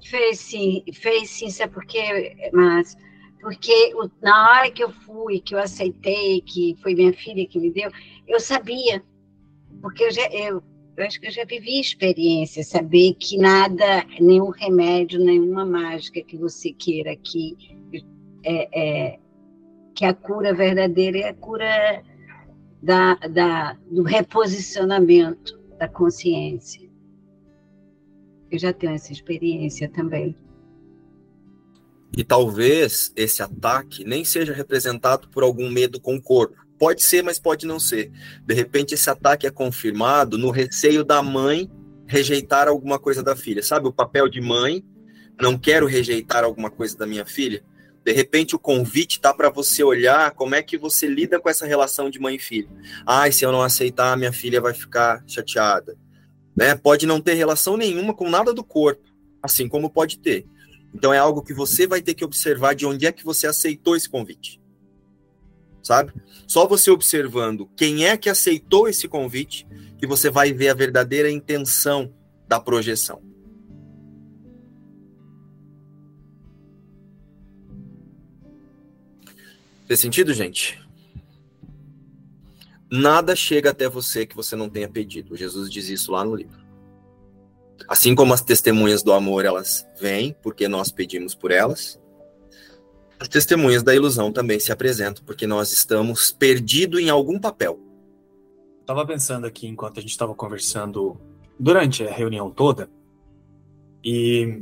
Fez 0.03 0.39
sim, 0.39 0.83
fez 0.93 1.29
sim, 1.29 1.49
sabe 1.49 1.73
por 1.73 1.85
quê? 1.85 2.49
Mas 2.53 2.95
porque 3.41 3.93
na 4.21 4.49
hora 4.49 4.71
que 4.71 4.83
eu 4.83 4.91
fui, 4.91 5.39
que 5.39 5.53
eu 5.53 5.59
aceitei, 5.59 6.41
que 6.41 6.75
foi 6.81 6.95
minha 6.95 7.13
filha 7.13 7.45
que 7.47 7.59
me 7.59 7.71
deu, 7.71 7.91
eu 8.27 8.39
sabia, 8.39 9.03
porque 9.81 10.03
eu 10.03 10.11
já, 10.11 10.27
eu, 10.29 10.63
eu 10.97 11.05
acho 11.05 11.19
que 11.19 11.27
eu 11.27 11.31
já 11.31 11.43
vivi 11.43 11.79
experiência, 11.79 12.63
saber 12.63 13.15
que 13.15 13.37
nada, 13.37 14.05
nenhum 14.19 14.49
remédio, 14.49 15.19
nenhuma 15.19 15.65
mágica 15.65 16.21
que 16.21 16.37
você 16.37 16.71
queira 16.71 17.15
que 17.15 17.57
é, 18.43 19.13
é 19.13 19.19
que 19.93 20.05
a 20.05 20.13
cura 20.13 20.53
verdadeira 20.53 21.19
é 21.19 21.29
a 21.29 21.33
cura 21.33 22.03
da, 22.81 23.15
da, 23.15 23.73
do 23.89 24.03
reposicionamento 24.03 25.59
da 25.77 25.87
consciência. 25.87 26.89
Eu 28.51 28.59
já 28.59 28.71
tenho 28.71 28.93
essa 28.93 29.11
experiência 29.11 29.89
também. 29.89 30.37
E 32.15 32.23
talvez 32.23 33.11
esse 33.15 33.41
ataque 33.41 34.05
nem 34.05 34.23
seja 34.23 34.53
representado 34.53 35.27
por 35.29 35.43
algum 35.43 35.69
medo 35.69 35.99
com 35.99 36.15
o 36.15 36.21
corpo. 36.21 36.64
Pode 36.77 37.03
ser, 37.03 37.23
mas 37.23 37.39
pode 37.39 37.65
não 37.65 37.79
ser. 37.79 38.11
De 38.45 38.53
repente, 38.53 38.93
esse 38.93 39.09
ataque 39.09 39.47
é 39.47 39.51
confirmado 39.51 40.37
no 40.37 40.51
receio 40.51 41.03
da 41.03 41.21
mãe 41.23 41.69
rejeitar 42.05 42.67
alguma 42.67 42.99
coisa 42.99 43.23
da 43.23 43.35
filha. 43.35 43.63
Sabe 43.63 43.87
o 43.87 43.93
papel 43.93 44.27
de 44.27 44.41
mãe? 44.41 44.83
Não 45.41 45.57
quero 45.57 45.85
rejeitar 45.85 46.43
alguma 46.43 46.69
coisa 46.69 46.97
da 46.97 47.05
minha 47.05 47.25
filha. 47.25 47.63
De 48.03 48.11
repente, 48.11 48.55
o 48.55 48.59
convite 48.59 49.19
tá 49.19 49.33
para 49.33 49.49
você 49.49 49.83
olhar 49.83 50.31
como 50.31 50.53
é 50.53 50.61
que 50.61 50.77
você 50.77 51.07
lida 51.07 51.39
com 51.39 51.49
essa 51.49 51.65
relação 51.65 52.09
de 52.09 52.19
mãe 52.19 52.35
e 52.35 52.39
filho. 52.39 52.69
Ah, 53.05 53.29
se 53.31 53.43
eu 53.43 53.51
não 53.51 53.63
aceitar, 53.63 54.15
minha 54.15 54.31
filha 54.31 54.61
vai 54.61 54.73
ficar 54.73 55.23
chateada. 55.25 55.97
Né? 56.55 56.75
Pode 56.75 57.07
não 57.07 57.19
ter 57.19 57.33
relação 57.33 57.75
nenhuma 57.75 58.13
com 58.13 58.29
nada 58.29 58.53
do 58.53 58.63
corpo, 58.63 59.09
assim 59.41 59.67
como 59.67 59.89
pode 59.89 60.19
ter. 60.19 60.45
Então 60.93 61.13
é 61.13 61.17
algo 61.17 61.41
que 61.41 61.53
você 61.53 61.87
vai 61.87 62.01
ter 62.01 62.13
que 62.13 62.23
observar 62.23 62.75
de 62.75 62.85
onde 62.85 63.07
é 63.07 63.11
que 63.11 63.25
você 63.25 63.47
aceitou 63.47 63.95
esse 63.95 64.07
convite. 64.07 64.61
Sabe? 65.85 66.11
Só 66.47 66.67
você 66.67 66.89
observando 66.89 67.69
quem 67.77 68.07
é 68.07 68.17
que 68.17 68.27
aceitou 68.27 68.87
esse 68.87 69.07
convite 69.07 69.67
que 69.99 70.07
você 70.07 70.31
vai 70.31 70.51
ver 70.51 70.69
a 70.69 70.73
verdadeira 70.73 71.29
intenção 71.29 72.11
da 72.47 72.59
projeção. 72.59 73.21
Fez 79.85 79.99
sentido, 79.99 80.33
gente? 80.33 80.83
Nada 82.89 83.35
chega 83.35 83.69
até 83.69 83.87
você 83.87 84.25
que 84.25 84.35
você 84.35 84.55
não 84.55 84.67
tenha 84.67 84.89
pedido. 84.89 85.37
Jesus 85.37 85.69
diz 85.69 85.87
isso 85.87 86.11
lá 86.11 86.25
no 86.25 86.35
livro. 86.35 86.65
Assim 87.87 88.15
como 88.15 88.33
as 88.33 88.41
testemunhas 88.41 89.03
do 89.03 89.13
amor, 89.13 89.45
elas 89.45 89.85
vêm 90.01 90.35
porque 90.41 90.67
nós 90.67 90.91
pedimos 90.91 91.35
por 91.35 91.51
elas, 91.51 92.01
as 93.25 93.29
testemunhas 93.29 93.81
da 93.81 93.95
ilusão 93.95 94.31
também 94.31 94.59
se 94.59 94.71
apresentam 94.71 95.23
porque 95.25 95.47
nós 95.47 95.71
estamos 95.73 96.31
perdidos 96.31 96.99
em 97.01 97.09
algum 97.09 97.39
papel. 97.39 97.79
Estava 98.81 99.03
pensando 99.03 99.47
aqui 99.47 99.65
enquanto 99.67 99.97
a 99.97 100.01
gente 100.01 100.11
estava 100.11 100.35
conversando 100.35 101.19
durante 101.59 102.03
a 102.03 102.11
reunião 102.11 102.51
toda 102.51 102.87
e, 104.03 104.61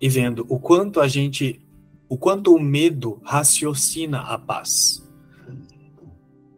e 0.00 0.08
vendo 0.08 0.46
o 0.48 0.58
quanto 0.58 1.02
a 1.02 1.06
gente, 1.06 1.60
o 2.08 2.16
quanto 2.16 2.54
o 2.54 2.58
medo 2.58 3.20
raciocina 3.22 4.20
a 4.20 4.38
paz. 4.38 5.06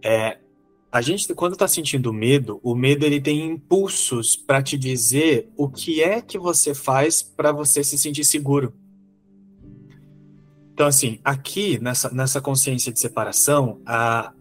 É, 0.00 0.38
a 0.92 1.00
gente, 1.00 1.34
quando 1.34 1.54
está 1.54 1.66
sentindo 1.66 2.12
medo, 2.12 2.60
o 2.62 2.76
medo 2.76 3.04
ele 3.04 3.20
tem 3.20 3.44
impulsos 3.44 4.36
para 4.36 4.62
te 4.62 4.78
dizer 4.78 5.50
o 5.56 5.68
que 5.68 6.00
é 6.00 6.22
que 6.22 6.38
você 6.38 6.72
faz 6.74 7.22
para 7.22 7.50
você 7.50 7.82
se 7.82 7.98
sentir 7.98 8.24
seguro. 8.24 8.72
Então, 10.79 10.87
assim, 10.87 11.18
aqui 11.24 11.76
nessa, 11.81 12.09
nessa 12.14 12.41
consciência 12.41 12.93
de 12.93 13.01
separação, 13.01 13.81
a, 13.85 14.33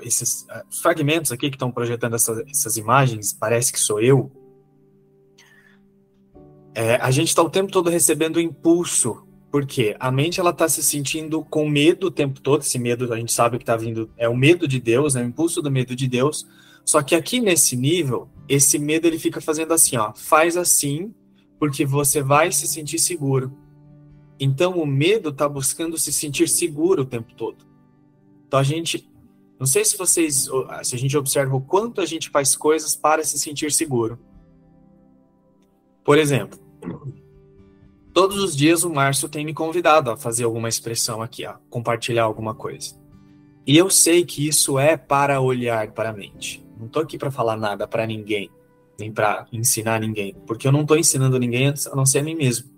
esses 0.00 0.48
a, 0.48 0.64
os 0.70 0.80
fragmentos 0.80 1.32
aqui 1.32 1.50
que 1.50 1.56
estão 1.56 1.72
projetando 1.72 2.14
essa, 2.14 2.40
essas 2.48 2.76
imagens, 2.76 3.32
parece 3.32 3.72
que 3.72 3.80
sou 3.80 4.00
eu. 4.00 4.30
É, 6.72 6.94
a 7.02 7.10
gente 7.10 7.30
está 7.30 7.42
o 7.42 7.50
tempo 7.50 7.72
todo 7.72 7.90
recebendo 7.90 8.40
impulso 8.40 9.26
porque 9.50 9.96
a 9.98 10.12
mente 10.12 10.38
ela 10.38 10.50
está 10.50 10.68
se 10.68 10.84
sentindo 10.84 11.42
com 11.42 11.68
medo 11.68 12.06
o 12.06 12.10
tempo 12.12 12.40
todo. 12.40 12.60
Esse 12.60 12.78
medo 12.78 13.12
a 13.12 13.16
gente 13.16 13.32
sabe 13.32 13.58
que 13.58 13.64
está 13.64 13.76
vindo 13.76 14.08
é 14.16 14.28
o 14.28 14.36
medo 14.36 14.68
de 14.68 14.78
Deus, 14.78 15.16
é 15.16 15.20
o 15.20 15.26
impulso 15.26 15.60
do 15.60 15.68
medo 15.68 15.96
de 15.96 16.06
Deus. 16.06 16.46
Só 16.84 17.02
que 17.02 17.16
aqui 17.16 17.40
nesse 17.40 17.74
nível, 17.74 18.28
esse 18.48 18.78
medo 18.78 19.08
ele 19.08 19.18
fica 19.18 19.40
fazendo 19.40 19.74
assim, 19.74 19.96
ó, 19.96 20.12
faz 20.14 20.56
assim, 20.56 21.12
porque 21.58 21.84
você 21.84 22.22
vai 22.22 22.52
se 22.52 22.68
sentir 22.68 23.00
seguro. 23.00 23.52
Então 24.40 24.80
o 24.80 24.86
medo 24.86 25.28
está 25.28 25.48
buscando 25.48 25.98
se 25.98 26.12
sentir 26.12 26.48
seguro 26.48 27.02
o 27.02 27.06
tempo 27.06 27.34
todo. 27.34 27.64
Então 28.48 28.58
a 28.58 28.64
gente, 28.64 29.08
não 29.58 29.66
sei 29.66 29.84
se 29.84 29.96
vocês, 29.96 30.48
se 30.82 30.94
a 30.94 30.98
gente 30.98 31.16
observa 31.16 31.54
o 31.54 31.60
quanto 31.60 32.00
a 32.00 32.06
gente 32.06 32.30
faz 32.30 32.56
coisas 32.56 32.96
para 32.96 33.22
se 33.22 33.38
sentir 33.38 33.70
seguro. 33.70 34.18
Por 36.02 36.18
exemplo, 36.18 36.58
Todos 38.12 38.42
os 38.42 38.56
dias 38.56 38.82
o 38.82 38.90
Márcio 38.90 39.28
tem 39.28 39.44
me 39.44 39.54
convidado 39.54 40.10
a 40.10 40.16
fazer 40.16 40.44
alguma 40.44 40.68
expressão 40.68 41.22
aqui, 41.22 41.44
a 41.44 41.54
compartilhar 41.70 42.24
alguma 42.24 42.54
coisa. 42.54 42.98
E 43.64 43.76
eu 43.76 43.88
sei 43.88 44.24
que 44.24 44.48
isso 44.48 44.78
é 44.78 44.96
para 44.96 45.40
olhar 45.40 45.92
para 45.92 46.10
a 46.10 46.12
mente. 46.12 46.64
Não 46.76 46.86
estou 46.86 47.02
aqui 47.02 47.16
para 47.16 47.30
falar 47.30 47.56
nada 47.56 47.86
para 47.86 48.06
ninguém, 48.06 48.50
nem 48.98 49.12
para 49.12 49.46
ensinar 49.52 50.00
ninguém, 50.00 50.34
porque 50.46 50.66
eu 50.66 50.72
não 50.72 50.80
estou 50.80 50.98
ensinando 50.98 51.38
ninguém 51.38 51.68
a 51.68 51.94
não 51.94 52.04
ser 52.04 52.18
a 52.18 52.22
mim 52.22 52.34
mesmo. 52.34 52.68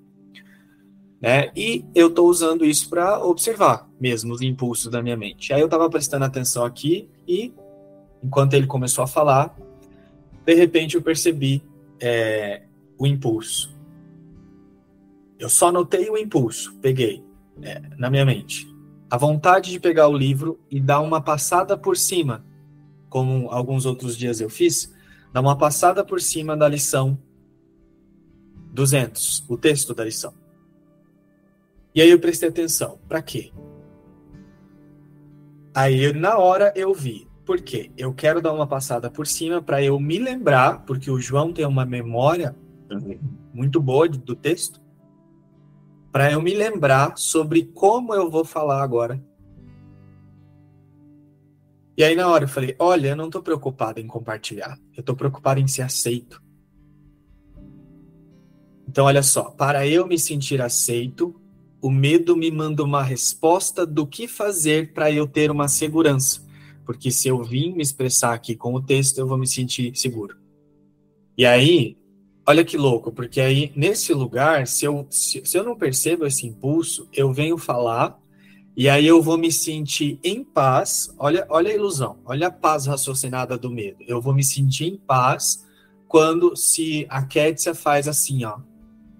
Né? 1.22 1.52
E 1.54 1.84
eu 1.94 2.08
estou 2.08 2.28
usando 2.28 2.64
isso 2.64 2.90
para 2.90 3.24
observar 3.24 3.88
mesmo 4.00 4.34
os 4.34 4.42
impulsos 4.42 4.90
da 4.90 5.00
minha 5.00 5.16
mente. 5.16 5.52
Aí 5.52 5.60
eu 5.60 5.66
estava 5.66 5.88
prestando 5.88 6.24
atenção 6.24 6.64
aqui 6.64 7.08
e, 7.28 7.54
enquanto 8.20 8.54
ele 8.54 8.66
começou 8.66 9.04
a 9.04 9.06
falar, 9.06 9.56
de 10.44 10.54
repente 10.54 10.96
eu 10.96 11.02
percebi 11.02 11.62
é, 12.00 12.62
o 12.98 13.06
impulso. 13.06 13.72
Eu 15.38 15.48
só 15.48 15.70
notei 15.70 16.10
o 16.10 16.18
impulso, 16.18 16.74
peguei 16.80 17.24
é, 17.62 17.80
na 17.96 18.10
minha 18.10 18.24
mente. 18.24 18.68
A 19.08 19.16
vontade 19.16 19.70
de 19.70 19.78
pegar 19.78 20.08
o 20.08 20.16
livro 20.16 20.58
e 20.68 20.80
dar 20.80 21.00
uma 21.00 21.20
passada 21.20 21.76
por 21.78 21.96
cima, 21.96 22.44
como 23.08 23.48
alguns 23.50 23.86
outros 23.86 24.16
dias 24.16 24.40
eu 24.40 24.50
fiz, 24.50 24.92
dar 25.32 25.40
uma 25.40 25.56
passada 25.56 26.04
por 26.04 26.20
cima 26.20 26.56
da 26.56 26.66
lição 26.66 27.16
200, 28.72 29.44
o 29.48 29.56
texto 29.56 29.94
da 29.94 30.04
lição. 30.04 30.41
E 31.94 32.00
aí 32.00 32.10
eu 32.10 32.18
prestei 32.18 32.48
atenção. 32.48 32.98
Para 33.08 33.22
quê? 33.22 33.52
Aí 35.74 36.12
na 36.12 36.38
hora 36.38 36.72
eu 36.76 36.92
vi. 36.94 37.28
Por 37.44 37.60
quê? 37.60 37.90
Eu 37.96 38.14
quero 38.14 38.40
dar 38.40 38.52
uma 38.52 38.66
passada 38.66 39.10
por 39.10 39.26
cima 39.26 39.60
para 39.60 39.82
eu 39.82 39.98
me 39.98 40.18
lembrar, 40.18 40.84
porque 40.84 41.10
o 41.10 41.20
João 41.20 41.52
tem 41.52 41.66
uma 41.66 41.84
memória 41.84 42.54
muito 43.52 43.80
boa 43.80 44.08
do 44.08 44.36
texto 44.36 44.80
para 46.12 46.30
eu 46.30 46.42
me 46.42 46.54
lembrar 46.54 47.16
sobre 47.16 47.64
como 47.64 48.14
eu 48.14 48.30
vou 48.30 48.44
falar 48.44 48.82
agora. 48.82 49.22
E 51.96 52.04
aí 52.04 52.14
na 52.14 52.28
hora 52.28 52.44
eu 52.44 52.48
falei, 52.48 52.76
olha, 52.78 53.08
eu 53.08 53.16
não 53.16 53.26
estou 53.26 53.42
preocupado 53.42 53.98
em 53.98 54.06
compartilhar, 54.06 54.78
eu 54.94 55.00
estou 55.00 55.16
preocupado 55.16 55.58
em 55.58 55.66
ser 55.66 55.82
aceito. 55.82 56.42
Então 58.86 59.06
olha 59.06 59.22
só, 59.22 59.50
para 59.50 59.86
eu 59.86 60.06
me 60.06 60.18
sentir 60.18 60.60
aceito, 60.60 61.34
o 61.82 61.90
medo 61.90 62.36
me 62.36 62.50
manda 62.50 62.82
uma 62.82 63.02
resposta 63.02 63.84
do 63.84 64.06
que 64.06 64.26
fazer 64.26 64.94
para 64.94 65.10
eu 65.10 65.26
ter 65.26 65.50
uma 65.50 65.68
segurança. 65.68 66.40
Porque 66.86 67.10
se 67.10 67.28
eu 67.28 67.42
vim 67.42 67.74
me 67.74 67.82
expressar 67.82 68.32
aqui 68.32 68.54
com 68.54 68.72
o 68.72 68.82
texto, 68.82 69.18
eu 69.18 69.26
vou 69.26 69.36
me 69.36 69.46
sentir 69.46 69.94
seguro. 69.96 70.36
E 71.36 71.44
aí, 71.44 71.96
Olha 72.44 72.64
que 72.64 72.76
louco, 72.76 73.12
porque 73.12 73.40
aí 73.40 73.72
nesse 73.76 74.12
lugar, 74.12 74.66
se 74.66 74.84
eu, 74.84 75.06
se, 75.08 75.42
se 75.44 75.56
eu 75.56 75.62
não 75.62 75.76
percebo 75.76 76.26
esse 76.26 76.44
impulso, 76.44 77.08
eu 77.12 77.32
venho 77.32 77.56
falar 77.56 78.18
E 78.76 78.88
aí 78.88 79.06
eu 79.06 79.22
vou 79.22 79.38
me 79.38 79.52
sentir 79.52 80.18
em 80.24 80.42
paz. 80.42 81.14
Olha, 81.18 81.46
olha 81.48 81.70
a 81.70 81.74
ilusão, 81.74 82.18
olha 82.24 82.48
a 82.48 82.50
paz 82.50 82.86
raciocinada 82.86 83.56
do 83.56 83.70
medo. 83.70 83.98
Eu 84.08 84.20
vou 84.20 84.34
me 84.34 84.42
sentir 84.42 84.86
em 84.86 84.96
paz 84.96 85.64
quando 86.08 86.56
se 86.56 87.06
a 87.08 87.22
Kétia 87.22 87.74
faz 87.74 88.08
assim, 88.08 88.44
ó, 88.44 88.58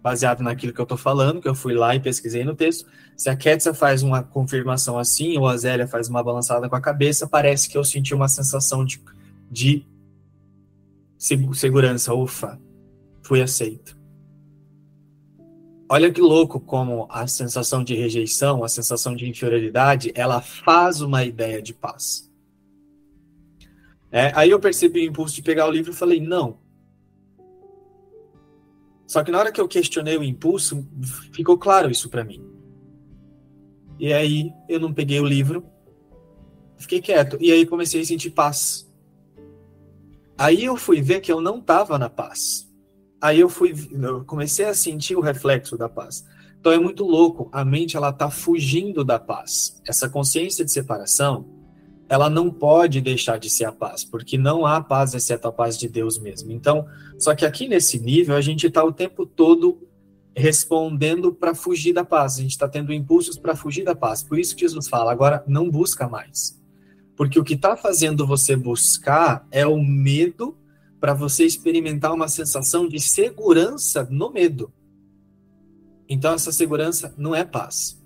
baseado 0.03 0.43
naquilo 0.43 0.73
que 0.73 0.81
eu 0.81 0.87
tô 0.87 0.97
falando, 0.97 1.41
que 1.41 1.49
eu 1.49 1.55
fui 1.55 1.75
lá 1.75 1.95
e 1.95 2.01
pesquisei 2.01 2.45
no 2.45 2.57
texto. 2.57 2.87
Se 3.17 3.31
a 3.31 3.37
Kétia 3.37 3.73
faz 3.73 4.03
uma 4.03 4.23
confirmação 4.23 4.99
assim, 4.99 5.39
ou 5.39 5.47
a 5.47 5.57
Zélia 5.57 5.87
faz 5.87 6.09
uma 6.09 6.23
balançada 6.23 6.69
com 6.69 6.75
a 6.75 6.81
cabeça, 6.81 7.27
parece 7.27 7.69
que 7.69 7.79
eu 7.79 7.85
senti 7.85 8.13
uma 8.13 8.29
sensação 8.29 8.85
de, 8.85 9.01
de 9.49 9.87
segurança. 11.55 12.13
Ufa, 12.13 12.61
fui 13.23 13.41
aceito. 13.41 13.97
Olha 15.89 16.11
que 16.11 16.21
louco 16.21 16.59
como 16.59 17.07
a 17.11 17.27
sensação 17.27 17.85
de 17.85 17.95
rejeição, 17.95 18.65
a 18.65 18.69
sensação 18.69 19.15
de 19.15 19.29
inferioridade, 19.29 20.11
ela 20.15 20.41
faz 20.41 21.01
uma 21.01 21.23
ideia 21.23 21.63
de 21.63 21.75
paz. 21.75 22.33
É, 24.11 24.33
aí 24.35 24.51
eu 24.51 24.59
percebi 24.59 25.01
o 25.01 25.11
impulso 25.11 25.35
de 25.35 25.43
pegar 25.43 25.67
o 25.67 25.71
livro 25.71 25.93
e 25.93 25.95
falei, 25.95 26.19
não. 26.19 26.62
Só 29.13 29.23
que 29.23 29.31
na 29.31 29.39
hora 29.39 29.53
que 29.53 29.61
eu 29.61 29.69
questionei 29.69 30.17
o 30.17 30.25
impulso, 30.25 30.89
ficou 31.35 31.59
claro 31.59 31.91
isso 31.91 32.09
para 32.09 32.25
mim. 32.25 32.43
E 33.99 34.11
aí 34.11 34.51
eu 34.67 34.81
não 34.81 34.91
peguei 34.91 35.21
o 35.21 35.27
livro, 35.27 35.67
fiquei 36.79 36.99
quieto. 36.99 37.37
E 37.39 37.53
aí 37.53 37.67
comecei 37.67 38.01
a 38.01 38.07
sentir 38.07 38.31
paz. 38.31 38.91
Aí 40.39 40.65
eu 40.65 40.79
fui 40.79 41.03
ver 41.03 41.21
que 41.21 41.31
eu 41.31 41.43
não 41.43 41.59
estava 41.59 41.99
na 41.99 42.09
paz. 42.09 42.67
Aí 43.21 43.39
eu 43.39 43.51
fui, 43.51 43.75
eu 43.93 44.25
comecei 44.25 44.65
a 44.65 44.73
sentir 44.73 45.15
o 45.15 45.21
reflexo 45.21 45.77
da 45.77 45.91
paz. 45.91 46.25
Então 46.59 46.73
é 46.73 46.79
muito 46.79 47.05
louco, 47.05 47.51
a 47.53 47.67
mente 47.67 47.99
ela 47.99 48.15
tá 48.15 48.31
fugindo 48.31 49.05
da 49.05 49.19
paz. 49.19 49.79
Essa 49.87 50.09
consciência 50.09 50.65
de 50.65 50.73
separação, 50.73 51.62
ela 52.13 52.29
não 52.29 52.51
pode 52.51 53.01
deixar 53.01 53.39
de 53.39 53.49
ser 53.49 53.65
a 53.65 53.73
paz, 53.73 54.05
porque 54.05 54.37
não 54.37 54.67
há 54.67 54.83
paz 54.83 55.15
exceto 55.15 55.49
a 55.49 55.53
paz 55.53 55.79
de 55.79 55.89
Deus 55.89 56.19
mesmo. 56.19 56.53
Então, 56.53 56.87
só 57.19 57.35
que 57.35 57.47
aqui 57.47 57.67
nesse 57.67 57.99
nível 57.99 58.37
a 58.37 58.41
gente 58.43 58.67
está 58.67 58.85
o 58.85 58.93
tempo 58.93 59.25
todo 59.25 59.81
respondendo 60.37 61.33
para 61.33 61.55
fugir 61.55 61.95
da 61.95 62.05
paz. 62.05 62.35
A 62.35 62.43
gente 62.43 62.51
está 62.51 62.69
tendo 62.69 62.93
impulsos 62.93 63.39
para 63.39 63.57
fugir 63.57 63.83
da 63.83 63.95
paz. 63.95 64.23
Por 64.23 64.39
isso 64.39 64.55
que 64.55 64.61
Jesus 64.61 64.89
fala, 64.89 65.11
agora 65.11 65.43
não 65.47 65.71
busca 65.71 66.07
mais. 66.07 66.61
Porque 67.17 67.41
o 67.41 67.45
que 67.45 67.55
está 67.55 67.79
fazendo 67.79 68.27
você 68.27 68.55
buscar 68.55 69.49
é 69.51 69.67
o 69.67 69.83
medo 69.83 70.55
para 71.01 71.15
você 71.15 71.47
experimentar 71.47 72.13
uma 72.13 72.29
sensação 72.29 72.87
de 72.87 73.01
segurança 73.01 74.07
no 74.11 74.31
medo. 74.31 74.71
Então, 76.07 76.35
essa 76.35 76.53
segurança 76.53 77.15
não 77.17 77.35
é 77.35 77.43
paz. 77.43 78.02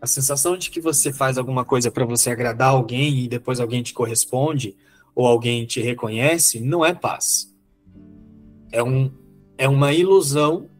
A 0.00 0.06
sensação 0.06 0.56
de 0.56 0.70
que 0.70 0.80
você 0.80 1.12
faz 1.12 1.36
alguma 1.36 1.64
coisa 1.64 1.90
para 1.90 2.04
você 2.04 2.30
agradar 2.30 2.70
alguém 2.70 3.24
e 3.24 3.28
depois 3.28 3.60
alguém 3.60 3.82
te 3.82 3.92
corresponde 3.92 4.76
ou 5.14 5.26
alguém 5.26 5.66
te 5.66 5.80
reconhece, 5.80 6.60
não 6.60 6.84
é 6.84 6.94
paz. 6.94 7.54
É, 8.72 8.82
um, 8.82 9.12
é 9.58 9.68
uma 9.68 9.92
ilusão 9.92 10.70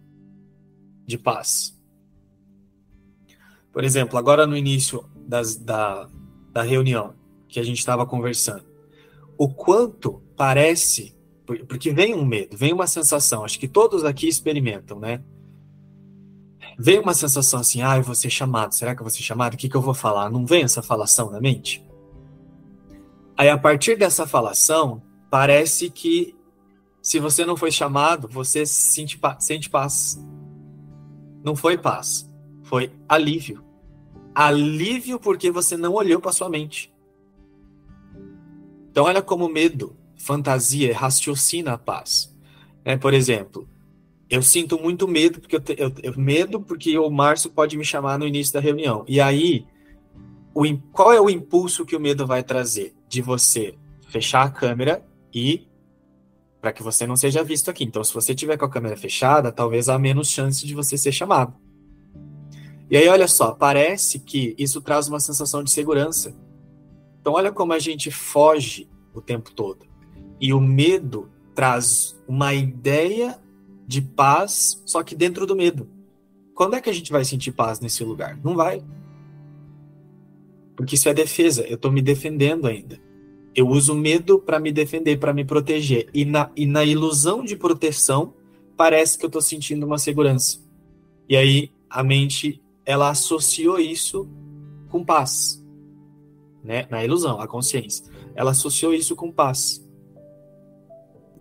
de 1.07 1.19
paz. 1.19 1.79
Por 3.73 3.85
exemplo, 3.85 4.19
agora 4.19 4.47
no 4.47 4.57
início 4.57 5.05
das, 5.27 5.57
da, 5.57 6.09
da 6.53 6.63
reunião 6.63 7.15
que 7.49 7.61
a 7.61 7.63
gente 7.63 7.79
estava 7.79 8.07
conversando, 8.07 8.65
o 9.37 9.49
quanto 9.49 10.23
parece, 10.37 11.15
porque 11.69 11.93
vem 11.93 12.15
um 12.15 12.25
medo, 12.25 12.57
vem 12.57 12.73
uma 12.73 12.87
sensação, 12.87 13.45
acho 13.45 13.59
que 13.59 13.69
todos 13.69 14.05
aqui 14.05 14.29
experimentam, 14.29 14.99
né? 14.99 15.23
Vem 16.83 16.99
uma 16.99 17.13
sensação 17.13 17.61
assim, 17.61 17.83
ah, 17.83 17.99
eu 17.99 18.03
vou 18.03 18.15
ser 18.15 18.31
chamado, 18.31 18.75
será 18.75 18.95
que 18.95 19.03
eu 19.03 19.05
vou 19.05 19.11
ser 19.11 19.23
chamado? 19.23 19.53
O 19.53 19.57
que, 19.59 19.69
que 19.69 19.77
eu 19.77 19.83
vou 19.83 19.93
falar? 19.93 20.31
Não 20.31 20.47
vem 20.47 20.63
essa 20.63 20.81
falação 20.81 21.31
na 21.31 21.39
mente? 21.39 21.87
Aí, 23.37 23.51
a 23.51 23.59
partir 23.59 23.99
dessa 23.99 24.27
falação, 24.27 25.03
parece 25.31 25.91
que 25.91 26.35
se 27.03 27.19
você 27.19 27.45
não 27.45 27.55
foi 27.55 27.71
chamado, 27.71 28.27
você 28.27 28.65
sente, 28.65 29.21
sente 29.39 29.69
paz. 29.69 30.19
Não 31.45 31.55
foi 31.55 31.77
paz, 31.77 32.27
foi 32.63 32.91
alívio. 33.07 33.63
Alívio 34.35 35.21
porque 35.21 35.51
você 35.51 35.77
não 35.77 35.93
olhou 35.93 36.19
para 36.19 36.33
sua 36.33 36.49
mente. 36.49 36.91
Então, 38.91 39.05
olha 39.05 39.21
como 39.21 39.51
medo 39.51 39.95
fantasia 40.17 40.97
raciocina 40.97 41.75
a 41.75 41.79
paz. 41.79 42.35
É, 42.87 42.97
por 42.97 43.13
exemplo, 43.13 43.69
eu 44.31 44.43
sinto 44.43 44.81
muito 44.81 45.09
medo 45.09 45.41
porque 45.41 45.57
eu, 45.57 45.61
te, 45.61 45.75
eu, 45.77 45.93
eu, 46.05 46.17
medo 46.17 46.61
porque 46.61 46.97
o 46.97 47.11
Márcio 47.11 47.51
pode 47.51 47.77
me 47.77 47.85
chamar 47.85 48.17
no 48.17 48.27
início 48.27 48.55
da 48.55 48.61
reunião. 48.61 49.05
E 49.09 49.21
aí, 49.21 49.67
o, 50.55 50.63
qual 50.93 51.13
é 51.13 51.21
o 51.21 51.29
impulso 51.29 51.85
que 51.85 51.97
o 51.97 52.01
medo 52.01 52.25
vai 52.25 52.45
trazer? 52.45 52.95
De 53.09 53.21
você 53.21 53.75
fechar 54.09 54.43
a 54.45 54.51
câmera 54.51 55.05
e 55.35 55.67
para 56.61 56.73
que 56.73 56.83
você 56.83 57.09
não 57.09 57.17
seja 57.17 57.43
visto 57.43 57.71
aqui. 57.71 57.83
Então, 57.83 58.05
se 58.05 58.15
você 58.15 58.33
tiver 58.33 58.57
com 58.57 58.65
a 58.65 58.71
câmera 58.71 58.97
fechada, 58.97 59.51
talvez 59.51 59.89
há 59.89 59.99
menos 59.99 60.29
chance 60.29 60.65
de 60.65 60.75
você 60.75 60.97
ser 60.97 61.11
chamado. 61.11 61.53
E 62.89 62.97
aí, 62.97 63.09
olha 63.09 63.27
só, 63.27 63.53
parece 63.53 64.21
que 64.21 64.55
isso 64.57 64.81
traz 64.81 65.09
uma 65.09 65.19
sensação 65.19 65.65
de 65.65 65.73
segurança. 65.73 66.37
Então, 67.21 67.33
olha 67.33 67.51
como 67.51 67.73
a 67.73 67.79
gente 67.81 68.13
foge 68.13 68.89
o 69.13 69.21
tempo 69.21 69.51
todo. 69.53 69.87
E 70.41 70.53
o 70.53 70.61
medo 70.61 71.29
traz 71.53 72.17
uma 72.29 72.55
ideia 72.55 73.41
de 73.91 74.01
paz, 74.01 74.81
só 74.87 75.03
que 75.03 75.17
dentro 75.17 75.45
do 75.45 75.57
medo. 75.57 75.89
Quando 76.55 76.77
é 76.77 76.81
que 76.81 76.89
a 76.89 76.93
gente 76.93 77.11
vai 77.11 77.25
sentir 77.25 77.51
paz 77.51 77.81
nesse 77.81 78.05
lugar? 78.05 78.39
Não 78.41 78.55
vai. 78.55 78.85
Porque 80.77 80.95
isso 80.95 81.09
é 81.09 81.13
defesa, 81.13 81.63
eu 81.63 81.75
estou 81.75 81.91
me 81.91 82.01
defendendo 82.01 82.69
ainda. 82.69 83.01
Eu 83.53 83.67
uso 83.67 83.93
medo 83.93 84.39
para 84.39 84.61
me 84.61 84.71
defender, 84.71 85.19
para 85.19 85.35
me 85.35 85.45
proteger. 85.45 86.09
E 86.15 86.25
na, 86.25 86.53
e 86.55 86.67
na 86.67 86.85
ilusão 86.85 87.43
de 87.43 87.57
proteção, 87.57 88.33
parece 88.77 89.19
que 89.19 89.25
eu 89.25 89.27
estou 89.27 89.43
sentindo 89.43 89.85
uma 89.85 89.99
segurança. 89.99 90.61
E 91.29 91.37
aí 91.37 91.73
a 91.89 92.05
mente, 92.05 92.63
ela 92.87 93.11
associou 93.11 93.81
isso 93.81 94.29
com 94.89 95.05
paz. 95.05 95.61
Né? 96.63 96.87
Na 96.89 97.05
ilusão, 97.05 97.41
a 97.41 97.49
consciência. 97.49 98.07
Ela 98.37 98.53
associou 98.53 98.95
isso 98.95 99.17
com 99.17 99.33
paz. 99.33 99.85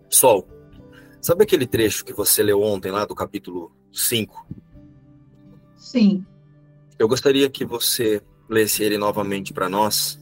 Sol, 0.08 0.48
sabe 1.20 1.44
aquele 1.44 1.66
trecho 1.66 2.04
que 2.04 2.12
você 2.12 2.42
leu 2.42 2.62
ontem 2.62 2.90
lá 2.90 3.04
do 3.04 3.14
capítulo 3.14 3.72
5? 3.92 4.46
Sim. 5.76 6.24
Eu 6.98 7.08
gostaria 7.08 7.48
que 7.48 7.64
você 7.64 8.22
lesse 8.48 8.82
ele 8.82 8.98
novamente 8.98 9.52
para 9.52 9.68
nós. 9.68 10.20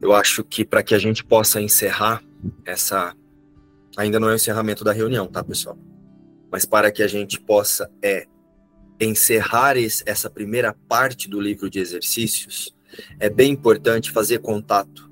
Eu 0.00 0.12
acho 0.12 0.42
que 0.42 0.64
para 0.64 0.82
que 0.82 0.94
a 0.94 0.98
gente 0.98 1.24
possa 1.24 1.60
encerrar 1.60 2.22
essa. 2.64 3.14
Ainda 3.96 4.18
não 4.18 4.28
é 4.28 4.32
o 4.32 4.36
encerramento 4.36 4.82
da 4.82 4.92
reunião, 4.92 5.26
tá, 5.28 5.42
pessoal? 5.44 5.78
Mas 6.50 6.64
para 6.64 6.90
que 6.90 7.02
a 7.02 7.06
gente 7.06 7.40
possa 7.40 7.90
é 8.02 8.26
encerrar 9.00 9.76
esse, 9.76 10.02
essa 10.06 10.30
primeira 10.30 10.74
parte 10.88 11.28
do 11.28 11.40
livro 11.40 11.68
de 11.70 11.78
exercícios, 11.78 12.74
é 13.18 13.28
bem 13.28 13.52
importante 13.52 14.10
fazer 14.10 14.38
contato 14.38 15.10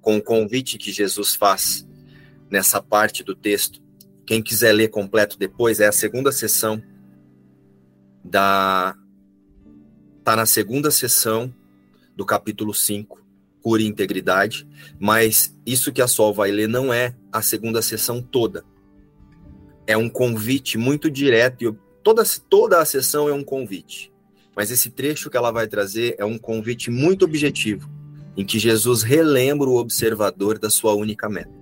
com 0.00 0.16
o 0.16 0.22
convite 0.22 0.78
que 0.78 0.90
Jesus 0.90 1.34
faz 1.34 1.86
nessa 2.50 2.82
parte 2.82 3.22
do 3.22 3.34
texto. 3.34 3.80
Quem 4.30 4.40
quiser 4.40 4.70
ler 4.70 4.86
completo 4.90 5.36
depois, 5.36 5.80
é 5.80 5.88
a 5.88 5.92
segunda 5.92 6.30
sessão 6.30 6.80
da. 8.24 8.94
Está 10.20 10.36
na 10.36 10.46
segunda 10.46 10.88
sessão 10.92 11.52
do 12.14 12.24
capítulo 12.24 12.72
5, 12.72 13.26
Cura 13.60 13.82
e 13.82 13.86
Integridade, 13.86 14.68
mas 15.00 15.52
isso 15.66 15.92
que 15.92 16.00
a 16.00 16.06
Sol 16.06 16.32
vai 16.32 16.52
ler 16.52 16.68
não 16.68 16.94
é 16.94 17.12
a 17.32 17.42
segunda 17.42 17.82
sessão 17.82 18.22
toda. 18.22 18.64
É 19.84 19.96
um 19.96 20.08
convite 20.08 20.78
muito 20.78 21.10
direto, 21.10 21.64
e 21.64 21.76
toda, 22.00 22.22
toda 22.48 22.80
a 22.80 22.84
sessão 22.84 23.28
é 23.28 23.32
um 23.32 23.42
convite. 23.42 24.12
Mas 24.54 24.70
esse 24.70 24.90
trecho 24.90 25.28
que 25.28 25.36
ela 25.36 25.50
vai 25.50 25.66
trazer 25.66 26.14
é 26.18 26.24
um 26.24 26.38
convite 26.38 26.88
muito 26.88 27.24
objetivo, 27.24 27.90
em 28.36 28.44
que 28.44 28.60
Jesus 28.60 29.02
relembra 29.02 29.68
o 29.68 29.74
observador 29.74 30.56
da 30.56 30.70
sua 30.70 30.94
única 30.94 31.28
meta. 31.28 31.59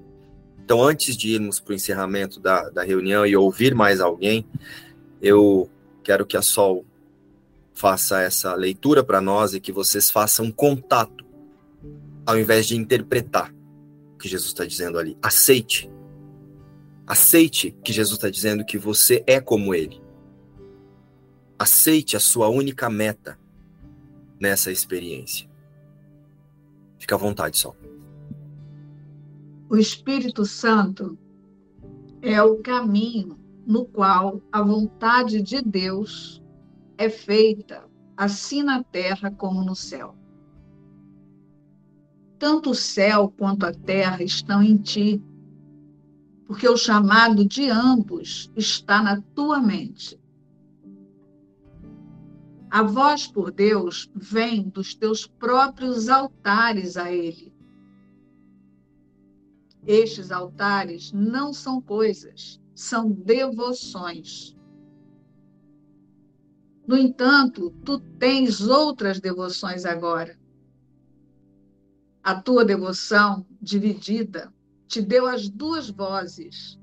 Então, 0.68 0.82
antes 0.82 1.16
de 1.16 1.30
irmos 1.30 1.58
para 1.58 1.72
o 1.72 1.74
encerramento 1.74 2.38
da, 2.38 2.68
da 2.68 2.82
reunião 2.82 3.24
e 3.24 3.34
ouvir 3.34 3.74
mais 3.74 4.02
alguém, 4.02 4.44
eu 5.18 5.66
quero 6.04 6.26
que 6.26 6.36
a 6.36 6.42
Sol 6.42 6.84
faça 7.72 8.20
essa 8.20 8.54
leitura 8.54 9.02
para 9.02 9.18
nós 9.18 9.54
e 9.54 9.60
que 9.60 9.72
vocês 9.72 10.10
façam 10.10 10.52
contato, 10.52 11.24
ao 12.26 12.38
invés 12.38 12.66
de 12.66 12.76
interpretar 12.76 13.50
o 14.12 14.18
que 14.18 14.28
Jesus 14.28 14.50
está 14.50 14.66
dizendo 14.66 14.98
ali. 14.98 15.16
Aceite. 15.22 15.90
Aceite 17.06 17.74
que 17.82 17.90
Jesus 17.90 18.18
está 18.18 18.28
dizendo 18.28 18.62
que 18.62 18.76
você 18.76 19.24
é 19.26 19.40
como 19.40 19.74
Ele. 19.74 20.02
Aceite 21.58 22.14
a 22.14 22.20
sua 22.20 22.50
única 22.50 22.90
meta 22.90 23.38
nessa 24.38 24.70
experiência. 24.70 25.48
Fica 26.98 27.14
à 27.14 27.18
vontade, 27.18 27.56
Sol 27.56 27.74
o 29.70 29.76
Espírito 29.76 30.46
Santo 30.46 31.18
é 32.22 32.42
o 32.42 32.56
caminho 32.62 33.38
no 33.66 33.84
qual 33.84 34.40
a 34.50 34.62
vontade 34.62 35.42
de 35.42 35.60
Deus 35.60 36.42
é 36.96 37.10
feita 37.10 37.86
assim 38.16 38.62
na 38.62 38.82
terra 38.82 39.30
como 39.30 39.62
no 39.62 39.76
céu. 39.76 40.16
Tanto 42.38 42.70
o 42.70 42.74
céu 42.74 43.32
quanto 43.36 43.66
a 43.66 43.72
terra 43.72 44.22
estão 44.22 44.62
em 44.62 44.76
ti, 44.76 45.22
porque 46.46 46.66
o 46.66 46.76
chamado 46.76 47.44
de 47.44 47.68
ambos 47.68 48.50
está 48.56 49.02
na 49.02 49.20
tua 49.34 49.60
mente. 49.60 50.18
A 52.70 52.82
voz 52.82 53.26
por 53.26 53.50
Deus 53.50 54.10
vem 54.14 54.68
dos 54.68 54.94
teus 54.94 55.26
próprios 55.26 56.08
altares 56.08 56.96
a 56.96 57.12
Ele. 57.12 57.47
Estes 59.88 60.30
altares 60.30 61.12
não 61.12 61.50
são 61.50 61.80
coisas, 61.80 62.60
são 62.74 63.10
devoções. 63.10 64.54
No 66.86 66.94
entanto, 66.94 67.70
tu 67.86 67.98
tens 67.98 68.60
outras 68.60 69.18
devoções 69.18 69.86
agora. 69.86 70.38
A 72.22 72.38
tua 72.38 72.66
devoção 72.66 73.46
dividida 73.62 74.52
te 74.86 75.00
deu 75.00 75.26
as 75.26 75.48
duas 75.48 75.88
vozes 75.88 76.78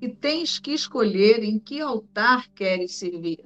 e 0.00 0.08
tens 0.08 0.58
que 0.58 0.70
escolher 0.70 1.44
em 1.44 1.58
que 1.58 1.82
altar 1.82 2.48
queres 2.54 2.94
servir. 2.94 3.44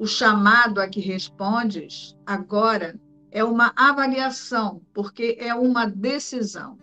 O 0.00 0.06
chamado 0.08 0.80
a 0.80 0.88
que 0.88 0.98
respondes 0.98 2.16
agora 2.26 3.00
é 3.32 3.42
uma 3.42 3.72
avaliação, 3.74 4.82
porque 4.92 5.38
é 5.40 5.54
uma 5.54 5.86
decisão. 5.86 6.76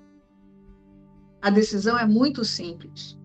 A 1.40 1.52
decisão 1.52 1.98
é 1.98 2.08
muito 2.08 2.44
simples. 2.44 3.16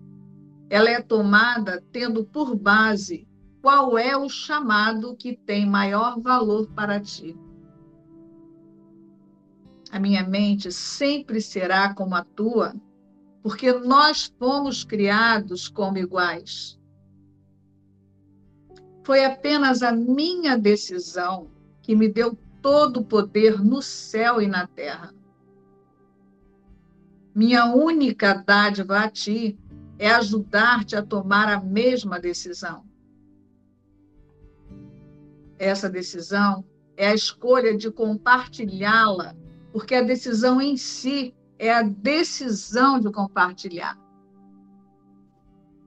Ela 0.69 0.91
é 0.91 1.01
tomada 1.01 1.83
tendo 1.91 2.23
por 2.23 2.55
base 2.55 3.27
qual 3.63 3.97
é 3.97 4.15
o 4.15 4.29
chamado 4.29 5.15
que 5.15 5.35
tem 5.35 5.65
maior 5.65 6.21
valor 6.21 6.69
para 6.75 6.99
ti. 6.99 7.35
A 9.91 9.99
minha 9.99 10.23
mente 10.23 10.71
sempre 10.71 11.41
será 11.41 11.95
como 11.95 12.13
a 12.13 12.23
tua, 12.23 12.75
porque 13.41 13.73
nós 13.73 14.31
fomos 14.37 14.83
criados 14.83 15.67
como 15.67 15.97
iguais. 15.97 16.79
Foi 19.03 19.25
apenas 19.25 19.81
a 19.81 19.91
minha 19.91 20.55
decisão 20.57 21.49
que 21.81 21.95
me 21.95 22.07
deu 22.07 22.37
todo 22.65 23.01
o 23.01 23.05
poder 23.05 23.63
no 23.63 23.79
céu 23.79 24.41
e 24.41 24.47
na 24.47 24.65
terra. 24.65 25.13
Minha 27.35 27.65
única 27.65 28.33
dádiva 28.33 29.01
a 29.01 29.07
ti 29.07 29.55
é 29.99 30.09
ajudar-te 30.09 30.95
a 30.95 31.03
tomar 31.03 31.47
a 31.47 31.61
mesma 31.61 32.19
decisão. 32.19 32.83
Essa 35.59 35.87
decisão 35.87 36.65
é 36.97 37.09
a 37.09 37.13
escolha 37.13 37.77
de 37.77 37.91
compartilhá-la, 37.91 39.35
porque 39.71 39.93
a 39.93 40.01
decisão 40.01 40.59
em 40.59 40.75
si 40.75 41.35
é 41.59 41.71
a 41.71 41.83
decisão 41.83 42.99
de 42.99 43.11
compartilhar. 43.11 43.95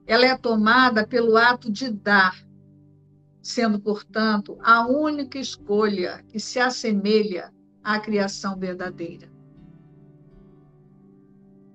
Ela 0.07 0.27
é 0.27 0.37
tomada 0.37 1.05
pelo 1.05 1.35
ato 1.35 1.69
de 1.69 1.89
dar, 1.89 2.41
sendo, 3.41 3.79
portanto, 3.79 4.57
a 4.61 4.85
única 4.87 5.37
escolha 5.39 6.23
que 6.27 6.39
se 6.39 6.59
assemelha 6.59 7.53
à 7.83 7.99
criação 7.99 8.57
verdadeira. 8.57 9.31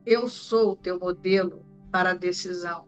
Eu 0.05 0.29
sou 0.29 0.73
o 0.73 0.77
teu 0.77 0.99
modelo 0.99 1.65
para 1.91 2.11
a 2.11 2.15
decisão. 2.15 2.87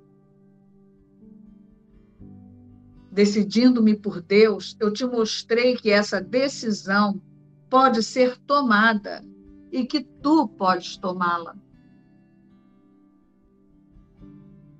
Decidindo-me 3.10 3.96
por 3.96 4.20
Deus, 4.20 4.76
eu 4.78 4.92
te 4.92 5.06
mostrei 5.06 5.76
que 5.76 5.90
essa 5.90 6.20
decisão 6.20 7.20
pode 7.70 8.02
ser 8.02 8.36
tomada 8.38 9.24
e 9.72 9.86
que 9.86 10.04
tu 10.04 10.46
podes 10.48 10.98
tomá-la. 10.98 11.56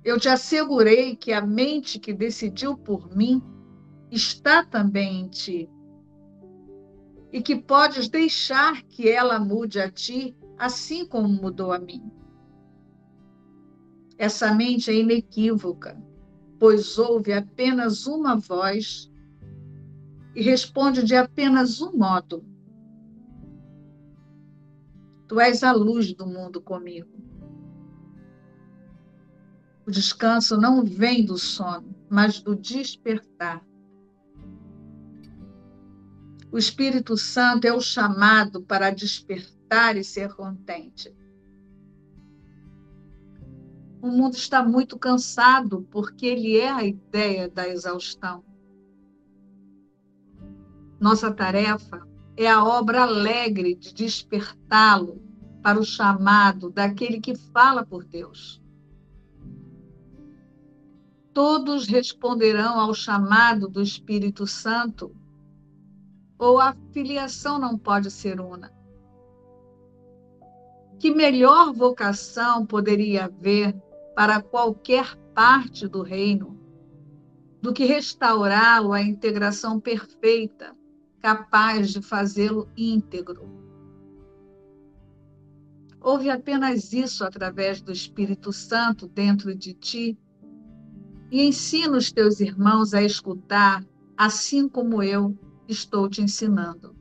Eu 0.03 0.19
te 0.19 0.29
assegurei 0.29 1.15
que 1.15 1.33
a 1.33 1.41
mente 1.41 1.99
que 1.99 2.13
decidiu 2.13 2.77
por 2.77 3.13
mim 3.15 3.41
está 4.11 4.63
também 4.63 5.21
em 5.21 5.27
ti 5.27 5.69
e 7.31 7.41
que 7.41 7.55
podes 7.55 8.07
deixar 8.07 8.83
que 8.83 9.09
ela 9.09 9.39
mude 9.39 9.79
a 9.79 9.91
ti, 9.91 10.35
assim 10.57 11.05
como 11.05 11.27
mudou 11.27 11.73
a 11.73 11.79
mim. 11.79 12.11
Essa 14.17 14.53
mente 14.53 14.89
é 14.89 14.95
inequívoca, 14.95 16.01
pois 16.57 16.97
ouve 16.97 17.33
apenas 17.33 18.07
uma 18.07 18.35
voz 18.35 19.11
e 20.35 20.41
responde 20.41 21.03
de 21.03 21.15
apenas 21.15 21.81
um 21.81 21.95
modo. 21.95 22.43
Tu 25.27 25.39
és 25.39 25.61
a 25.63 25.73
luz 25.73 26.13
do 26.13 26.25
mundo 26.25 26.61
comigo. 26.61 27.09
O 29.85 29.91
descanso 29.91 30.57
não 30.57 30.83
vem 30.83 31.25
do 31.25 31.37
sono, 31.37 31.93
mas 32.09 32.41
do 32.41 32.55
despertar. 32.55 33.63
O 36.51 36.57
Espírito 36.57 37.17
Santo 37.17 37.65
é 37.65 37.73
o 37.73 37.81
chamado 37.81 38.61
para 38.61 38.89
despertar 38.89 39.97
e 39.97 40.03
ser 40.03 40.33
contente. 40.33 41.13
O 44.01 44.07
mundo 44.07 44.35
está 44.35 44.63
muito 44.63 44.97
cansado 44.97 45.85
porque 45.91 46.25
ele 46.25 46.57
é 46.57 46.69
a 46.69 46.83
ideia 46.83 47.49
da 47.49 47.67
exaustão. 47.67 48.45
Nossa 50.99 51.31
tarefa 51.31 52.07
é 52.37 52.49
a 52.49 52.63
obra 52.63 53.01
alegre 53.01 53.75
de 53.75 53.93
despertá-lo 53.93 55.21
para 55.61 55.79
o 55.79 55.83
chamado 55.83 56.69
daquele 56.69 57.19
que 57.19 57.35
fala 57.35 57.85
por 57.85 58.05
Deus. 58.05 58.61
Todos 61.33 61.87
responderão 61.87 62.79
ao 62.79 62.93
chamado 62.93 63.67
do 63.67 63.81
Espírito 63.81 64.47
Santo, 64.47 65.13
ou 66.37 66.59
a 66.59 66.75
filiação 66.91 67.59
não 67.59 67.77
pode 67.77 68.11
ser 68.11 68.39
una. 68.39 68.71
Que 70.99 71.13
melhor 71.13 71.73
vocação 71.73 72.65
poderia 72.65 73.25
haver 73.25 73.75
para 74.15 74.41
qualquer 74.41 75.15
parte 75.33 75.87
do 75.87 76.01
reino, 76.01 76.57
do 77.61 77.73
que 77.73 77.85
restaurá-lo 77.85 78.93
à 78.93 79.01
integração 79.01 79.79
perfeita, 79.79 80.75
capaz 81.19 81.91
de 81.91 82.01
fazê-lo 82.01 82.67
íntegro. 82.75 83.47
Houve 85.99 86.29
apenas 86.29 86.93
isso 86.93 87.23
através 87.23 87.81
do 87.81 87.91
Espírito 87.91 88.53
Santo 88.53 89.07
dentro 89.07 89.53
de 89.53 89.73
ti, 89.73 90.17
e 91.29 91.43
ensina 91.45 91.97
os 91.97 92.11
teus 92.11 92.39
irmãos 92.39 92.93
a 92.93 93.03
escutar, 93.03 93.85
assim 94.15 94.69
como 94.69 95.03
eu 95.03 95.37
estou 95.67 96.09
te 96.09 96.21
ensinando. 96.21 96.95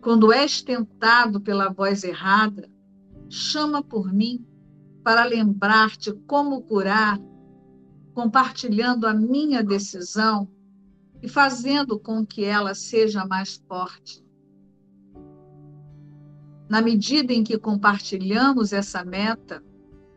Quando 0.00 0.32
és 0.32 0.62
tentado 0.62 1.40
pela 1.40 1.68
voz 1.68 2.04
errada, 2.04 2.70
chama 3.28 3.82
por 3.82 4.12
mim 4.12 4.44
para 5.04 5.24
lembrar-te 5.24 6.12
como 6.26 6.62
curar, 6.62 7.18
compartilhando 8.14 9.06
a 9.06 9.14
minha 9.14 9.62
decisão 9.62 10.48
e 11.22 11.28
fazendo 11.28 11.98
com 11.98 12.24
que 12.24 12.44
ela 12.44 12.74
seja 12.74 13.26
mais 13.26 13.62
forte. 13.68 14.24
Na 16.68 16.80
medida 16.80 17.32
em 17.32 17.42
que 17.42 17.58
compartilhamos 17.58 18.72
essa 18.72 19.04
meta, 19.04 19.62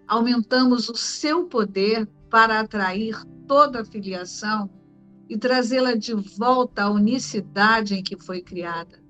aumentamos 0.08 0.88
o 0.88 0.96
seu 0.96 1.46
poder 1.48 2.08
para 2.30 2.60
atrair 2.60 3.18
toda 3.48 3.82
a 3.82 3.86
filiação 3.86 4.70
e 5.34 5.38
trazê-la 5.40 5.96
de 5.96 6.14
volta 6.14 6.84
à 6.84 6.92
unicidade 6.92 7.96
em 7.96 8.04
que 8.04 8.16
foi 8.16 8.40
criada. 8.40 9.02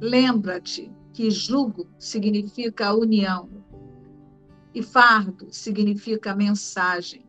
Lembra-te 0.00 0.90
que 1.12 1.30
jugo 1.30 1.86
significa 1.98 2.94
união 2.94 3.50
e 4.74 4.82
fardo 4.82 5.48
significa 5.50 6.34
mensagem. 6.34 7.22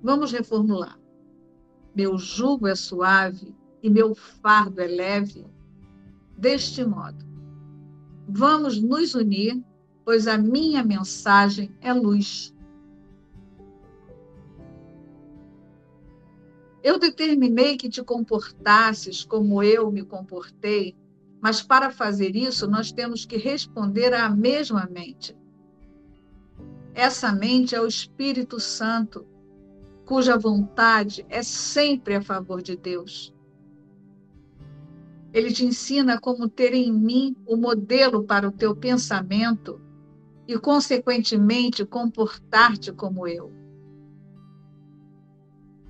Vamos 0.00 0.30
reformular. 0.30 0.96
Meu 1.92 2.16
jugo 2.16 2.68
é 2.68 2.76
suave 2.76 3.52
e 3.82 3.90
meu 3.90 4.14
fardo 4.14 4.80
é 4.80 4.86
leve. 4.86 5.44
Deste 6.38 6.84
modo, 6.84 7.26
vamos 8.28 8.80
nos 8.80 9.12
unir, 9.16 9.60
pois 10.04 10.28
a 10.28 10.38
minha 10.38 10.84
mensagem 10.84 11.74
é 11.80 11.92
luz. 11.92 12.53
Eu 16.84 17.00
determinei 17.00 17.76
que 17.76 17.88
te 17.88 18.04
comportasses 18.04 19.24
como 19.24 19.60
eu 19.60 19.90
me 19.90 20.04
comportei 20.04 20.94
mas 21.44 21.60
para 21.60 21.90
fazer 21.90 22.34
isso, 22.34 22.66
nós 22.66 22.90
temos 22.90 23.26
que 23.26 23.36
responder 23.36 24.14
à 24.14 24.30
mesma 24.30 24.88
mente. 24.90 25.36
Essa 26.94 27.34
mente 27.34 27.74
é 27.74 27.80
o 27.82 27.86
Espírito 27.86 28.58
Santo, 28.58 29.26
cuja 30.06 30.38
vontade 30.38 31.26
é 31.28 31.42
sempre 31.42 32.14
a 32.14 32.22
favor 32.22 32.62
de 32.62 32.78
Deus. 32.78 33.30
Ele 35.34 35.52
te 35.52 35.66
ensina 35.66 36.18
como 36.18 36.48
ter 36.48 36.72
em 36.72 36.90
mim 36.90 37.36
o 37.44 37.58
modelo 37.58 38.24
para 38.24 38.48
o 38.48 38.52
teu 38.52 38.74
pensamento 38.74 39.78
e, 40.48 40.58
consequentemente, 40.58 41.84
comportar-te 41.84 42.90
como 42.90 43.28
eu. 43.28 43.52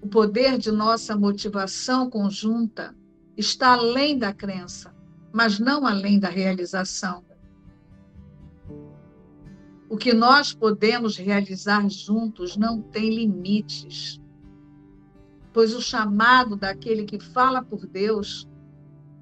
O 0.05 0.07
poder 0.07 0.59
de 0.59 0.71
nossa 0.71 1.17
motivação 1.17 2.11
conjunta 2.11 2.95
está 3.39 3.73
além 3.73 4.19
da 4.19 4.35
crença, 4.35 4.95
mas 5.33 5.59
não 5.59 5.87
além 5.87 6.21
da 6.21 6.29
realização. 6.29 7.25
O 9.89 9.97
que 9.97 10.13
nós 10.13 10.53
podemos 10.53 11.17
realizar 11.17 11.89
juntos 11.89 12.55
não 12.55 12.83
tem 12.83 13.15
limites, 13.15 14.21
pois 15.55 15.75
o 15.75 15.81
chamado 15.81 16.55
daquele 16.55 17.05
que 17.05 17.19
fala 17.19 17.63
por 17.63 17.87
Deus 17.87 18.47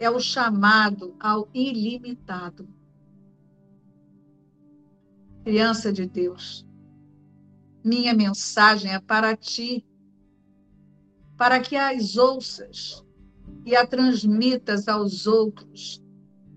é 0.01 0.11
o 0.11 0.19
chamado 0.19 1.15
ao 1.21 1.49
ilimitado. 1.55 2.69
Criança 5.45 5.93
de 5.93 6.07
Deus, 6.07 6.67
minha 7.85 8.13
mensagem 8.13 8.93
é 8.93 8.99
para 8.99 9.37
ti, 9.37 9.87
para 11.43 11.59
que 11.59 11.75
as 11.75 12.17
ouças 12.17 13.05
e 13.67 13.75
a 13.75 13.85
transmitas 13.85 14.87
aos 14.87 15.27
outros 15.27 16.01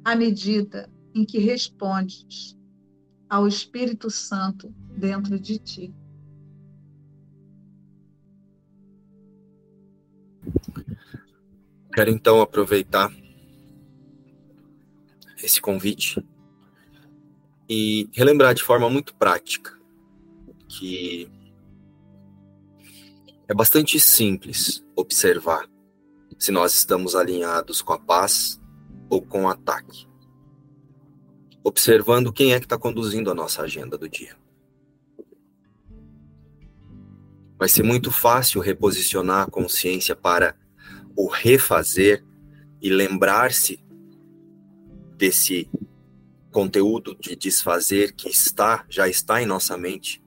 à 0.04 0.16
medida 0.16 0.88
em 1.16 1.26
que 1.26 1.40
respondes 1.40 2.56
ao 3.28 3.48
Espírito 3.48 4.12
Santo 4.12 4.72
dentro 4.96 5.40
de 5.40 5.58
ti. 5.58 5.92
Quero 11.92 12.12
então 12.12 12.40
aproveitar 12.40 13.12
esse 15.44 15.60
convite 15.60 16.24
e 17.68 18.08
relembrar 18.14 18.54
de 18.54 18.62
forma 18.62 18.88
muito 18.88 19.16
prática 19.16 19.76
que 20.68 21.28
é 23.48 23.54
bastante 23.54 24.00
simples 24.00 24.84
observar 24.96 25.70
se 26.38 26.52
nós 26.52 26.74
estamos 26.74 27.16
alinhados 27.16 27.82
com 27.82 27.93
a 27.93 28.00
paz 28.00 28.60
ou 29.10 29.22
com 29.22 29.43
o 29.43 29.48
ataque. 29.48 30.08
Observando 31.64 32.34
quem 32.34 32.54
é 32.54 32.60
que 32.60 32.66
está 32.66 32.78
conduzindo 32.78 33.30
a 33.30 33.36
nossa 33.36 33.62
agenda 33.62 33.98
do 33.98 34.10
dia. 34.10 34.36
Vai 37.58 37.70
ser 37.70 37.84
muito 37.84 38.12
fácil 38.12 38.62
reposicionar 38.62 39.48
a 39.48 39.52
consciência 39.52 40.16
para 40.16 40.58
o 41.16 41.28
refazer 41.28 42.24
e 42.82 42.89
lembrar-se 42.89 43.80
desse 45.16 45.70
conteúdo 46.52 47.16
de 47.16 47.36
desfazer 47.36 48.14
que 48.14 48.30
está, 48.30 48.86
já 48.89 49.08
está 49.08 49.41
em 49.41 49.46
nossa 49.46 49.78
mente, 49.78 50.22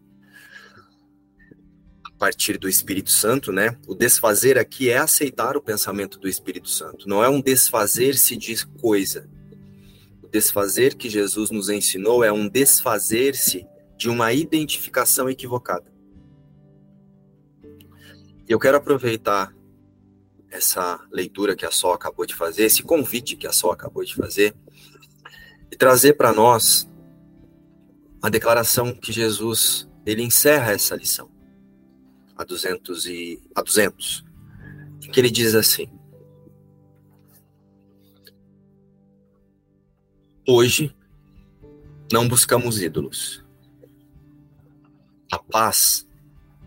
partir 2.18 2.58
do 2.58 2.68
Espírito 2.68 3.10
Santo, 3.10 3.52
né? 3.52 3.78
O 3.86 3.94
desfazer 3.94 4.58
aqui 4.58 4.90
é 4.90 4.98
aceitar 4.98 5.56
o 5.56 5.62
pensamento 5.62 6.18
do 6.18 6.28
Espírito 6.28 6.68
Santo, 6.68 7.08
não 7.08 7.22
é 7.22 7.28
um 7.28 7.40
desfazer-se 7.40 8.36
de 8.36 8.66
coisa. 8.66 9.28
O 10.22 10.26
desfazer 10.26 10.96
que 10.96 11.08
Jesus 11.08 11.50
nos 11.50 11.70
ensinou 11.70 12.24
é 12.24 12.32
um 12.32 12.48
desfazer-se 12.48 13.64
de 13.96 14.10
uma 14.10 14.32
identificação 14.32 15.30
equivocada. 15.30 15.90
Eu 18.48 18.58
quero 18.58 18.76
aproveitar 18.76 19.54
essa 20.50 20.98
leitura 21.12 21.54
que 21.54 21.66
a 21.66 21.70
Sol 21.70 21.92
acabou 21.92 22.26
de 22.26 22.34
fazer, 22.34 22.64
esse 22.64 22.82
convite 22.82 23.36
que 23.36 23.46
a 23.46 23.52
Sol 23.52 23.70
acabou 23.70 24.04
de 24.04 24.14
fazer, 24.14 24.54
e 25.70 25.76
trazer 25.76 26.14
para 26.14 26.32
nós 26.32 26.88
a 28.20 28.28
declaração 28.28 28.92
que 28.94 29.12
Jesus 29.12 29.88
ele 30.04 30.22
encerra 30.22 30.72
essa 30.72 30.96
lição 30.96 31.37
a 32.38 32.44
200 32.44 33.06
e 33.06 33.42
a 33.54 33.60
200 33.60 34.24
que 35.12 35.20
ele 35.20 35.30
diz 35.30 35.54
assim 35.54 35.98
Hoje 40.50 40.96
não 42.10 42.26
buscamos 42.26 42.80
ídolos. 42.80 43.44
A 45.30 45.38
paz 45.38 46.08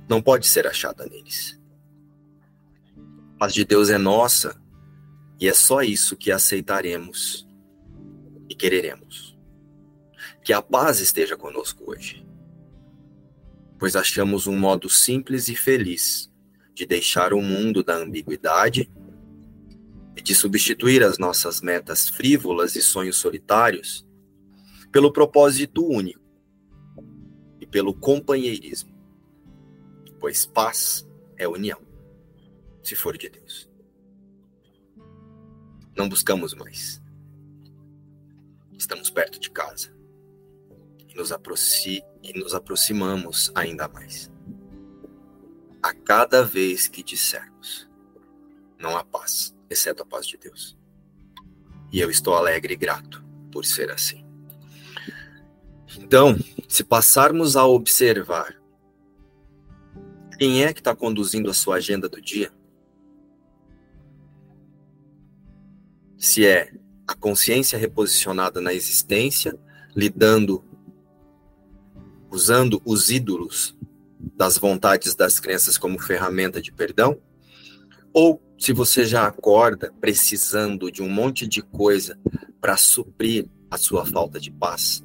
não 0.08 0.22
pode 0.22 0.48
ser 0.48 0.68
achada 0.68 1.04
neles. 1.08 1.60
A 3.34 3.40
paz 3.40 3.56
de 3.56 3.66
Deus 3.66 3.90
é 3.90 3.98
nossa 3.98 4.62
e 5.40 5.48
é 5.48 5.54
só 5.56 5.82
isso 5.82 6.16
que 6.16 6.32
aceitaremos 6.32 7.48
e 8.48 8.54
quereremos. 8.54 9.36
Que 10.44 10.54
a 10.54 10.62
paz 10.62 11.00
esteja 11.00 11.36
conosco 11.36 11.90
hoje, 11.90 12.24
pois 13.82 13.96
achamos 13.96 14.46
um 14.46 14.56
modo 14.56 14.88
simples 14.88 15.48
e 15.48 15.56
feliz 15.56 16.32
de 16.72 16.86
deixar 16.86 17.34
o 17.34 17.42
mundo 17.42 17.84
da 17.84 17.96
ambiguidade 17.96 18.88
e 20.16 20.22
de 20.22 20.36
substituir 20.36 21.02
as 21.02 21.18
nossas 21.18 21.62
metas 21.62 22.08
frívolas 22.08 22.76
e 22.76 22.82
sonhos 22.84 23.16
solitários 23.16 24.06
pelo 24.92 25.12
propósito 25.12 25.84
único 25.84 26.22
e 27.60 27.66
pelo 27.66 27.92
companheirismo, 27.92 28.94
pois 30.20 30.46
paz 30.46 31.10
é 31.36 31.48
união, 31.48 31.82
se 32.84 32.96
for 32.96 33.18
de 33.18 33.30
Deus. 33.30 33.68
Não 35.98 36.08
buscamos 36.08 36.54
mais 36.54 37.02
estamos 38.78 39.10
perto 39.10 39.40
de 39.40 39.50
casa 39.50 39.92
e 41.12 41.18
nos, 41.18 41.32
aproxi 41.32 42.04
e 42.24 42.38
nos 42.40 42.56
aproximamos 42.56 43.52
ainda 43.54 43.88
mais. 43.88 44.32
A 45.84 45.94
cada 45.94 46.44
vez 46.44 46.88
que 46.88 47.04
dissermos, 47.04 47.90
não 48.80 48.96
há 48.96 49.04
paz, 49.04 49.54
exceto 49.70 50.04
a 50.04 50.06
paz 50.06 50.26
de 50.26 50.38
Deus. 50.38 50.78
E 51.92 52.00
eu 52.00 52.10
estou 52.10 52.36
alegre 52.36 52.74
e 52.74 52.78
grato 52.78 53.24
por 53.52 53.66
ser 53.66 53.92
assim. 53.92 54.26
Então, 56.00 56.38
se 56.68 56.84
passarmos 56.84 57.58
a 57.58 57.66
observar 57.66 58.62
quem 60.38 60.64
é 60.64 60.74
que 60.74 60.80
está 60.80 60.96
conduzindo 60.96 61.50
a 61.50 61.54
sua 61.54 61.76
agenda 61.76 62.08
do 62.08 62.22
dia, 62.22 62.52
se 66.18 66.46
é 66.46 66.72
a 67.08 67.16
consciência 67.16 67.78
reposicionada 67.78 68.62
na 68.62 68.74
existência, 68.74 69.60
lidando, 69.96 70.64
usando 72.32 72.82
os 72.86 73.12
ídolos 73.12 73.78
das 74.38 74.58
vontades 74.58 75.14
das 75.14 75.40
crenças 75.40 75.78
como 75.78 76.00
ferramenta 76.00 76.62
de 76.62 76.72
perdão, 76.72 77.20
ou 78.14 78.42
se 78.58 78.74
você 78.74 79.06
já 79.06 79.28
acorda 79.28 79.94
precisando 80.00 80.92
de 80.92 81.02
um 81.02 81.10
monte 81.10 81.48
de 81.48 81.62
coisa 81.62 82.18
para 82.60 82.78
suprir 82.78 83.48
a 83.70 83.78
sua 83.78 84.06
falta 84.06 84.40
de 84.40 84.52
paz 84.52 85.04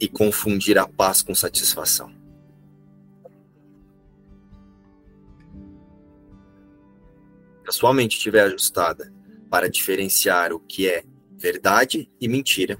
e 0.00 0.08
confundir 0.08 0.78
a 0.78 0.86
paz 0.86 1.22
com 1.22 1.34
satisfação. 1.34 2.10
Se 7.62 7.68
a 7.68 7.72
sua 7.72 7.92
mente 7.92 8.16
estiver 8.16 8.42
ajustada 8.42 9.12
para 9.50 9.68
diferenciar 9.68 10.52
o 10.52 10.60
que 10.60 10.88
é 10.88 11.04
verdade 11.36 12.10
e 12.20 12.28
mentira. 12.28 12.78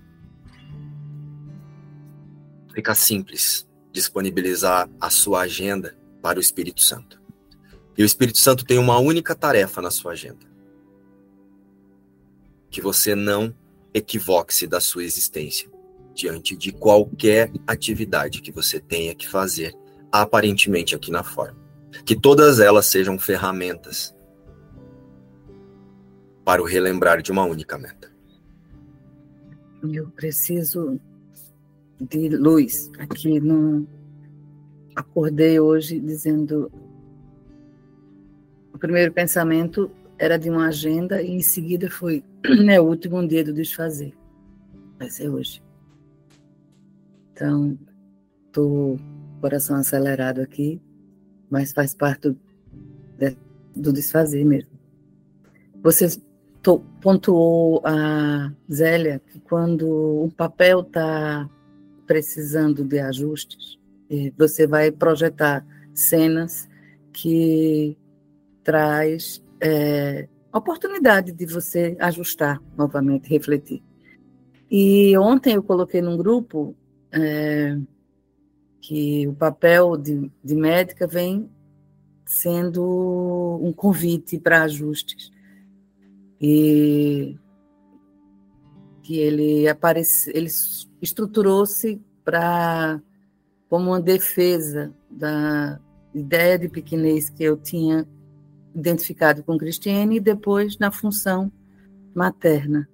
Fica 2.78 2.94
simples 2.94 3.66
disponibilizar 3.90 4.88
a 5.00 5.10
sua 5.10 5.40
agenda 5.40 5.98
para 6.22 6.38
o 6.38 6.40
Espírito 6.40 6.80
Santo. 6.80 7.20
E 7.96 8.04
o 8.04 8.06
Espírito 8.06 8.38
Santo 8.38 8.64
tem 8.64 8.78
uma 8.78 9.00
única 9.00 9.34
tarefa 9.34 9.82
na 9.82 9.90
sua 9.90 10.12
agenda: 10.12 10.46
que 12.70 12.80
você 12.80 13.16
não 13.16 13.52
equivoque-se 13.92 14.68
da 14.68 14.78
sua 14.78 15.02
existência 15.02 15.68
diante 16.14 16.56
de 16.56 16.70
qualquer 16.70 17.50
atividade 17.66 18.40
que 18.40 18.52
você 18.52 18.78
tenha 18.78 19.12
que 19.12 19.28
fazer, 19.28 19.74
aparentemente 20.12 20.94
aqui 20.94 21.10
na 21.10 21.24
forma. 21.24 21.58
Que 22.06 22.14
todas 22.14 22.60
elas 22.60 22.86
sejam 22.86 23.18
ferramentas 23.18 24.14
para 26.44 26.62
o 26.62 26.64
relembrar 26.64 27.22
de 27.22 27.32
uma 27.32 27.42
única 27.44 27.76
meta. 27.76 28.08
Eu 29.82 30.08
preciso 30.10 31.00
de 32.00 32.28
luz 32.28 32.90
aqui 32.98 33.40
no 33.40 33.86
acordei 34.94 35.60
hoje 35.60 36.00
dizendo 36.00 36.70
o 38.72 38.78
primeiro 38.78 39.12
pensamento 39.12 39.90
era 40.18 40.36
de 40.36 40.50
uma 40.50 40.66
agenda 40.66 41.22
e 41.22 41.30
em 41.30 41.40
seguida 41.40 41.90
foi 41.90 42.24
é 42.68 42.80
o 42.80 42.84
último 42.84 43.26
dia 43.26 43.44
do 43.44 43.52
desfazer. 43.52 44.12
Vai 44.98 45.08
ser 45.08 45.28
hoje. 45.28 45.62
Então, 47.32 47.78
tô 48.52 48.96
coração 49.40 49.76
acelerado 49.76 50.40
aqui, 50.40 50.80
mas 51.48 51.72
faz 51.72 51.94
parte 51.94 52.30
do, 52.30 52.38
do 53.76 53.92
desfazer 53.92 54.44
mesmo. 54.44 54.70
Você 55.82 56.20
pontuou 57.00 57.80
a 57.84 58.52
Zélia 58.70 59.22
que 59.24 59.38
quando 59.40 60.24
um 60.24 60.30
papel 60.30 60.80
está 60.80 61.48
precisando 62.08 62.82
de 62.82 62.98
ajustes, 62.98 63.78
você 64.36 64.66
vai 64.66 64.90
projetar 64.90 65.64
cenas 65.92 66.66
que 67.12 67.96
traz 68.64 69.44
é, 69.60 70.26
oportunidade 70.52 71.32
de 71.32 71.44
você 71.44 71.94
ajustar 72.00 72.60
novamente, 72.76 73.28
refletir. 73.28 73.82
E 74.70 75.16
ontem 75.18 75.54
eu 75.54 75.62
coloquei 75.62 76.00
num 76.00 76.16
grupo 76.16 76.74
é, 77.12 77.78
que 78.80 79.28
o 79.28 79.34
papel 79.34 79.96
de, 79.96 80.30
de 80.42 80.54
médica 80.54 81.06
vem 81.06 81.50
sendo 82.24 83.58
um 83.62 83.72
convite 83.72 84.38
para 84.38 84.62
ajustes. 84.62 85.30
E 86.40 87.36
que 89.02 89.16
ele 89.16 89.66
aparece, 89.66 90.30
ele 90.34 90.50
estruturou-se 91.00 92.00
para 92.24 93.00
como 93.68 93.90
uma 93.90 94.00
defesa 94.00 94.92
da 95.10 95.78
ideia 96.14 96.58
de 96.58 96.68
pequenez 96.68 97.28
que 97.30 97.44
eu 97.44 97.56
tinha 97.56 98.06
identificado 98.74 99.42
com 99.42 99.58
Cristiane 99.58 100.16
e 100.16 100.20
depois 100.20 100.78
na 100.78 100.90
função 100.90 101.52
materna. 102.14 102.88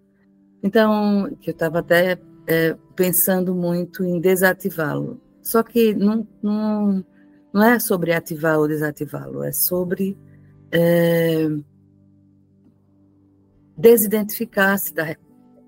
Então, 0.62 1.31
que 1.40 1.51
eu 1.51 1.52
estava 1.52 1.81
até 1.81 2.18
é, 2.47 2.76
pensando 2.97 3.55
muito 3.55 4.05
em 4.05 4.20
desativá-lo. 4.20 5.20
Só 5.43 5.62
que 5.62 5.94
não, 5.94 6.26
não, 6.43 7.05
não 7.52 7.62
é 7.62 7.78
sobre 7.78 8.12
ativar 8.12 8.59
ou 8.59 8.66
desativá-lo, 8.66 9.43
é 9.43 9.52
sobre 9.52 10.16
é, 10.72 11.48
desidentificar-se 13.76 14.94
da 14.94 15.05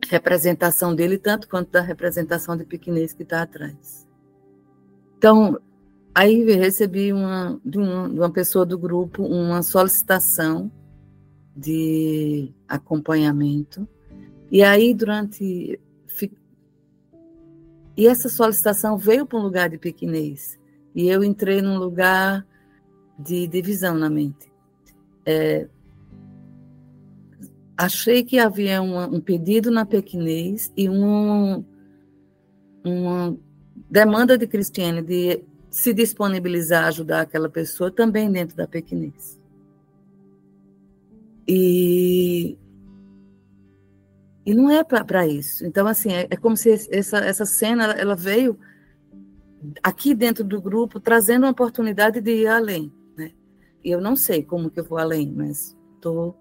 representação 0.08 0.94
dele, 0.94 1.18
tanto 1.18 1.48
quanto 1.48 1.70
da 1.70 1.80
representação 1.80 2.56
de 2.56 2.64
pequenez 2.64 3.12
que 3.12 3.22
está 3.22 3.42
atrás. 3.42 4.06
Então, 5.18 5.58
aí 6.14 6.44
recebi 6.54 7.12
uma, 7.12 7.60
de, 7.64 7.78
uma, 7.78 8.08
de 8.08 8.18
uma 8.18 8.30
pessoa 8.30 8.64
do 8.64 8.78
grupo 8.78 9.22
uma 9.24 9.62
solicitação 9.62 10.70
de 11.56 12.52
acompanhamento, 12.68 13.88
e 14.50 14.62
aí 14.62 14.94
durante. 14.94 15.80
E 17.98 18.06
essa 18.06 18.28
solicitação 18.28 18.98
veio 18.98 19.24
para 19.24 19.38
um 19.38 19.42
lugar 19.42 19.70
de 19.70 19.78
pequenez, 19.78 20.58
e 20.94 21.08
eu 21.08 21.24
entrei 21.24 21.62
num 21.62 21.78
lugar 21.78 22.46
de 23.18 23.46
divisão 23.46 23.94
na 23.94 24.10
mente. 24.10 24.52
É, 25.24 25.66
achei 27.76 28.24
que 28.24 28.38
havia 28.38 28.80
uma, 28.80 29.06
um 29.06 29.20
pedido 29.20 29.70
na 29.70 29.84
pequenez 29.84 30.72
e 30.76 30.88
um, 30.88 31.64
uma 32.84 33.36
demanda 33.90 34.38
de 34.38 34.46
Cristiane 34.46 35.02
de 35.02 35.44
se 35.70 35.92
disponibilizar 35.92 36.84
a 36.84 36.88
ajudar 36.88 37.20
aquela 37.20 37.50
pessoa 37.50 37.90
também 37.90 38.30
dentro 38.30 38.56
da 38.56 38.66
pequenez. 38.66 39.38
E, 41.46 42.56
e 44.44 44.54
não 44.54 44.70
é 44.70 44.82
para 44.82 45.26
isso. 45.26 45.64
Então, 45.66 45.86
assim, 45.86 46.12
é, 46.12 46.26
é, 46.30 46.36
como 46.36 46.56
se 46.56 46.70
essa, 46.90 47.18
essa 47.18 47.44
cena 47.44 47.92
ela 47.92 48.16
veio 48.16 48.58
aqui 49.82 50.14
dentro 50.14 50.42
do 50.42 50.60
grupo 50.60 50.98
trazendo 50.98 51.44
uma 51.44 51.52
oportunidade 51.52 52.20
de 52.20 52.42
ir 52.42 52.46
além. 52.46 52.92
Né? 53.16 53.32
E 53.84 53.90
eu 53.90 54.00
não 54.00 54.16
sei 54.16 54.42
como 54.42 54.70
que 54.70 54.80
eu 54.80 54.84
vou 54.84 54.98
além, 54.98 55.30
mas 55.30 55.76
estou 55.94 56.36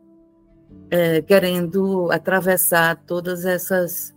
é, 0.90 1.22
querendo 1.22 2.12
atravessar 2.12 2.96
todas 3.06 3.46
essas 3.46 4.14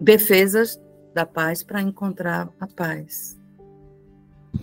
defesas 0.00 0.80
da 1.14 1.24
paz 1.24 1.62
para 1.62 1.80
encontrar 1.80 2.48
a 2.60 2.66
paz. 2.66 3.38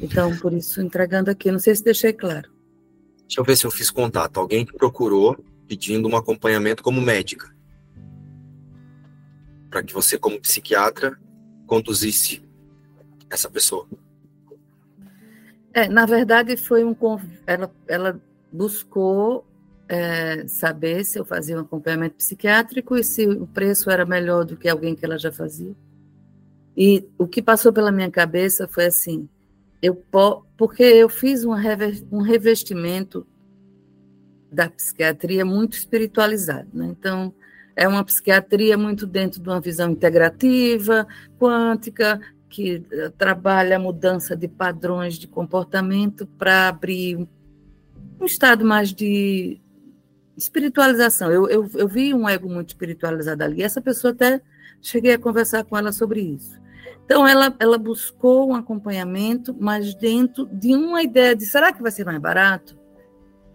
Então, 0.01 0.35
por 0.37 0.53
isso, 0.53 0.81
entregando 0.81 1.29
aqui. 1.29 1.51
Não 1.51 1.59
sei 1.59 1.75
se 1.75 1.83
deixei 1.83 2.13
claro. 2.13 2.49
Deixa 3.21 3.39
eu 3.39 3.43
ver 3.43 3.55
se 3.55 3.65
eu 3.65 3.71
fiz 3.71 3.89
contato. 3.89 4.39
Alguém 4.39 4.65
que 4.65 4.73
procurou 4.73 5.37
pedindo 5.67 6.07
um 6.07 6.15
acompanhamento 6.15 6.83
como 6.83 7.01
médica. 7.01 7.53
Para 9.69 9.83
que 9.83 9.93
você, 9.93 10.17
como 10.17 10.39
psiquiatra, 10.39 11.17
conduzisse 11.65 12.43
essa 13.29 13.49
pessoa. 13.49 13.87
É, 15.73 15.87
na 15.87 16.05
verdade, 16.05 16.57
foi 16.57 16.83
um. 16.83 16.95
Ela, 17.47 17.73
ela 17.87 18.21
buscou 18.51 19.45
é, 19.91 20.47
saber 20.47 21.03
se 21.03 21.19
eu 21.19 21.25
fazia 21.25 21.57
um 21.57 21.59
acompanhamento 21.59 22.15
psiquiátrico 22.15 22.95
e 22.95 23.03
se 23.03 23.27
o 23.27 23.45
preço 23.45 23.91
era 23.91 24.05
melhor 24.05 24.45
do 24.45 24.55
que 24.55 24.69
alguém 24.69 24.95
que 24.95 25.03
ela 25.03 25.19
já 25.19 25.33
fazia. 25.33 25.75
E 26.77 27.05
o 27.17 27.27
que 27.27 27.41
passou 27.41 27.73
pela 27.73 27.91
minha 27.91 28.09
cabeça 28.09 28.69
foi 28.69 28.85
assim: 28.85 29.27
eu 29.81 30.01
porque 30.55 30.83
eu 30.83 31.09
fiz 31.09 31.43
um 31.43 32.21
revestimento 32.21 33.27
da 34.49 34.69
psiquiatria 34.69 35.43
muito 35.43 35.73
espiritualizado, 35.73 36.69
né? 36.73 36.87
Então 36.97 37.33
é 37.75 37.85
uma 37.85 38.05
psiquiatria 38.05 38.77
muito 38.77 39.05
dentro 39.05 39.41
de 39.41 39.49
uma 39.49 39.59
visão 39.59 39.91
integrativa, 39.91 41.05
quântica, 41.37 42.17
que 42.49 42.81
eh, 42.91 43.09
trabalha 43.17 43.75
a 43.75 43.79
mudança 43.79 44.37
de 44.37 44.47
padrões 44.47 45.15
de 45.15 45.27
comportamento 45.27 46.25
para 46.25 46.69
abrir 46.69 47.27
um 48.19 48.25
estado 48.25 48.63
mais 48.63 48.93
de 48.93 49.60
espiritualização. 50.43 51.31
Eu, 51.31 51.49
eu, 51.49 51.69
eu 51.75 51.87
vi 51.87 52.13
um 52.13 52.27
ego 52.27 52.49
muito 52.49 52.69
espiritualizado 52.69 53.43
ali. 53.43 53.63
Essa 53.63 53.81
pessoa 53.81 54.13
até 54.13 54.41
cheguei 54.81 55.13
a 55.13 55.19
conversar 55.19 55.63
com 55.63 55.77
ela 55.77 55.91
sobre 55.91 56.21
isso. 56.21 56.59
Então, 57.05 57.27
ela, 57.27 57.53
ela 57.59 57.77
buscou 57.77 58.49
um 58.49 58.55
acompanhamento, 58.55 59.55
mas 59.59 59.93
dentro 59.93 60.45
de 60.45 60.73
uma 60.75 61.03
ideia 61.03 61.35
de 61.35 61.45
será 61.45 61.73
que 61.73 61.81
vai 61.81 61.91
ser 61.91 62.05
mais 62.05 62.19
barato? 62.19 62.79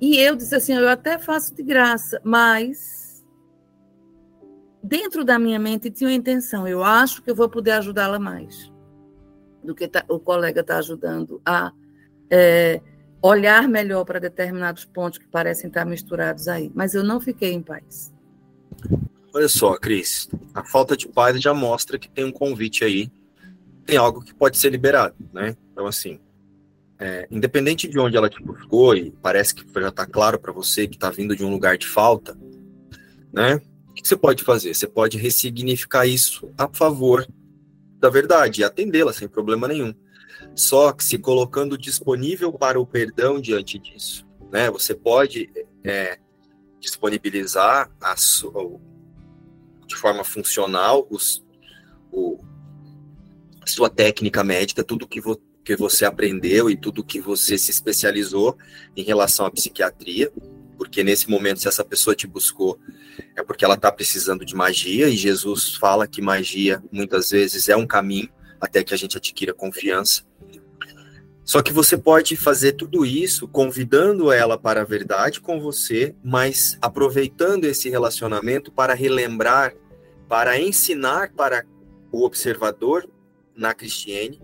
E 0.01 0.19
eu 0.19 0.37
disse 0.37 0.55
assim: 0.55 0.75
eu 0.75 0.89
até 0.89 1.19
faço 1.19 1.55
de 1.55 1.63
graça, 1.63 2.21
mas 2.23 3.25
dentro 4.83 5.25
da 5.25 5.39
minha 5.39 5.59
mente 5.59 5.91
tinha 5.91 6.11
uma 6.11 6.17
intenção: 6.17 6.69
eu 6.69 6.85
acho 6.85 7.23
que 7.23 7.31
eu 7.31 7.35
vou 7.35 7.49
poder 7.49 7.73
ajudá-la 7.73 8.19
mais 8.19 8.71
do 9.65 9.75
que 9.75 9.89
tá, 9.89 10.05
o 10.09 10.19
colega 10.19 10.61
está 10.61 10.79
ajudando 10.79 11.41
a 11.45 11.73
é, 12.31 12.81
olhar 13.27 13.69
melhor 13.69 14.05
para 14.05 14.19
determinados 14.19 14.85
pontos 14.85 15.19
que 15.19 15.27
parecem 15.27 15.69
estar 15.69 15.85
misturados 15.85 16.49
aí. 16.49 16.71
Mas 16.75 16.95
eu 16.95 17.03
não 17.03 17.21
fiquei 17.21 17.53
em 17.53 17.63
paz. 17.63 18.13
Olha 19.35 19.49
só, 19.49 19.77
Cris, 19.77 20.29
a 20.55 20.65
falta 20.65 20.97
de 20.97 21.09
paz 21.09 21.41
já 21.41 21.53
mostra 21.53 21.99
que 21.99 22.09
tem 22.09 22.25
um 22.25 22.33
convite 22.33 22.85
aí 22.85 23.11
tem 23.87 23.97
algo 23.97 24.21
que 24.21 24.35
pode 24.35 24.59
ser 24.59 24.71
liberado, 24.71 25.15
né? 25.33 25.57
Então, 25.73 25.87
assim, 25.87 26.19
é, 26.99 27.29
independente 27.31 27.87
de 27.87 27.99
onde 27.99 28.17
ela 28.17 28.29
te 28.29 28.43
buscou, 28.43 28.97
e 28.97 29.13
parece 29.23 29.55
que 29.55 29.65
já 29.81 29.89
está 29.89 30.05
claro 30.05 30.39
para 30.41 30.53
você 30.53 30.89
que 30.89 30.97
está 30.97 31.09
vindo 31.09 31.37
de 31.37 31.45
um 31.45 31.51
lugar 31.51 31.79
de 31.79 31.87
falta, 31.87 32.37
né? 33.33 33.61
O 33.89 33.95
que 33.95 34.07
você 34.07 34.17
pode 34.17 34.43
fazer? 34.43 34.75
Você 34.75 34.89
pode 34.89 35.17
ressignificar 35.17 36.05
isso 36.05 36.51
a 36.59 36.69
favor 36.69 37.27
da 37.99 38.11
verdade 38.11 38.61
e 38.61 38.65
atendê-la 38.65 39.13
sem 39.13 39.29
problema 39.29 39.69
nenhum. 39.69 39.95
Só 40.55 40.93
que 40.93 41.05
se 41.05 41.19
colocando 41.19 41.77
disponível 41.77 42.53
para 42.53 42.81
o 42.81 42.87
perdão 42.87 43.41
diante 43.41 43.79
disso, 43.79 44.27
né? 44.51 44.71
Você 44.71 44.95
pode 44.95 45.51
é, 45.85 46.19
disponibilizar 46.81 47.91
a 48.01 48.17
sua, 48.17 48.79
de 49.87 49.97
forma 49.97 50.25
funcional 50.25 51.07
os, 51.11 51.45
o, 52.11 52.39
sua 53.67 53.91
técnica 53.91 54.43
médica, 54.43 54.85
tudo 54.85 55.07
que, 55.07 55.21
vo 55.21 55.41
que 55.65 55.77
você 55.77 56.05
aprendeu 56.05 56.71
e 56.71 56.77
tudo 56.77 57.05
que 57.05 57.21
você 57.21 57.59
se 57.59 57.71
especializou 57.71 58.57
em 58.97 59.03
relação 59.03 59.47
à 59.47 59.51
psiquiatria, 59.51 60.33
porque 60.77 61.03
nesse 61.03 61.29
momento, 61.29 61.61
se 61.61 61.69
essa 61.69 61.85
pessoa 61.85 62.15
te 62.15 62.27
buscou, 62.27 62.79
é 63.35 63.43
porque 63.43 63.65
ela 63.65 63.75
está 63.75 63.91
precisando 63.91 64.45
de 64.45 64.55
magia, 64.55 65.09
e 65.09 65.17
Jesus 65.17 65.75
fala 65.75 66.07
que 66.07 66.21
magia 66.21 66.83
muitas 66.93 67.31
vezes 67.31 67.69
é 67.69 67.77
um 67.77 67.87
caminho 67.87 68.29
até 68.61 68.85
que 68.85 68.95
a 68.95 68.97
gente 68.97 69.17
adquira 69.17 69.55
confiança. 69.55 70.25
Só 71.47 71.63
que 71.63 71.73
você 71.73 71.97
pode 71.97 72.37
fazer 72.37 72.73
tudo 72.73 73.07
isso 73.07 73.47
convidando 73.47 74.33
ela 74.33 74.59
para 74.59 74.81
a 74.81 74.85
verdade 74.85 75.41
com 75.41 75.61
você, 75.61 76.13
mas 76.23 76.77
aproveitando 76.83 77.67
esse 77.67 77.89
relacionamento 77.89 78.73
para 78.73 78.95
relembrar, 78.95 79.73
para 80.29 80.61
ensinar 80.61 81.33
para 81.35 81.65
o 82.11 82.25
observador 82.25 83.09
na 83.55 83.73
Cristiane 83.73 84.43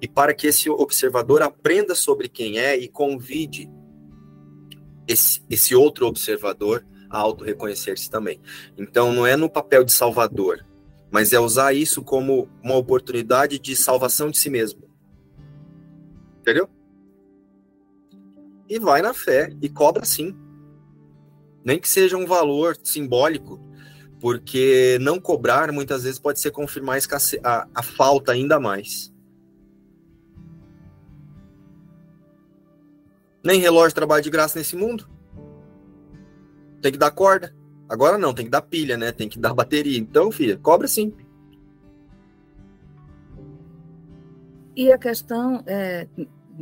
e 0.00 0.08
para 0.08 0.34
que 0.34 0.48
esse 0.48 0.68
observador 0.68 1.42
aprenda 1.42 1.94
sobre 1.94 2.28
quem 2.28 2.58
é 2.58 2.76
e 2.76 2.88
convide 2.88 3.70
esse, 5.06 5.44
esse 5.48 5.76
outro 5.76 6.08
observador 6.08 6.84
a 7.08 7.18
auto-reconhecer-se 7.18 8.10
também. 8.10 8.40
Então, 8.76 9.12
não 9.12 9.24
é 9.24 9.36
no 9.36 9.48
papel 9.48 9.84
de 9.84 9.92
salvador, 9.92 10.66
mas 11.08 11.32
é 11.32 11.38
usar 11.38 11.72
isso 11.72 12.02
como 12.02 12.48
uma 12.60 12.74
oportunidade 12.74 13.60
de 13.60 13.76
salvação 13.76 14.28
de 14.28 14.38
si 14.38 14.50
mesmo. 14.50 14.91
Entendeu? 16.42 16.68
E 18.68 18.78
vai 18.78 19.00
na 19.00 19.14
fé 19.14 19.54
e 19.62 19.68
cobra 19.68 20.04
sim. 20.04 20.36
Nem 21.64 21.78
que 21.78 21.88
seja 21.88 22.16
um 22.16 22.26
valor 22.26 22.76
simbólico, 22.82 23.60
porque 24.20 24.98
não 25.00 25.20
cobrar 25.20 25.70
muitas 25.70 26.02
vezes 26.02 26.18
pode 26.18 26.40
ser 26.40 26.50
confirmar 26.50 26.98
a, 27.44 27.68
a 27.72 27.82
falta 27.82 28.32
ainda 28.32 28.58
mais. 28.58 29.12
Nem 33.44 33.60
relógio 33.60 33.94
trabalha 33.94 34.22
de 34.22 34.30
graça 34.30 34.58
nesse 34.58 34.74
mundo. 34.74 35.08
Tem 36.80 36.90
que 36.90 36.98
dar 36.98 37.12
corda. 37.12 37.54
Agora 37.88 38.18
não, 38.18 38.34
tem 38.34 38.44
que 38.44 38.50
dar 38.50 38.62
pilha, 38.62 38.96
né? 38.96 39.12
Tem 39.12 39.28
que 39.28 39.38
dar 39.38 39.54
bateria. 39.54 39.98
Então, 39.98 40.32
filha, 40.32 40.56
cobra 40.56 40.88
sim. 40.88 41.14
E 44.74 44.90
a 44.90 44.98
questão 44.98 45.62
é, 45.66 46.08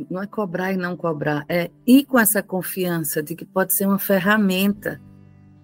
não 0.09 0.21
é 0.21 0.27
cobrar 0.27 0.73
e 0.73 0.77
não 0.77 0.95
cobrar, 0.95 1.45
é 1.47 1.69
ir 1.85 2.05
com 2.05 2.19
essa 2.19 2.43
confiança 2.43 3.21
de 3.21 3.35
que 3.35 3.45
pode 3.45 3.73
ser 3.73 3.85
uma 3.85 3.99
ferramenta 3.99 5.01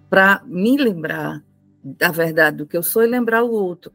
para 0.08 0.42
me 0.46 0.76
lembrar 0.76 1.42
da 1.82 2.10
verdade 2.10 2.58
do 2.58 2.66
que 2.66 2.76
eu 2.76 2.82
sou 2.82 3.02
e 3.02 3.06
lembrar 3.06 3.42
o 3.42 3.50
outro. 3.50 3.92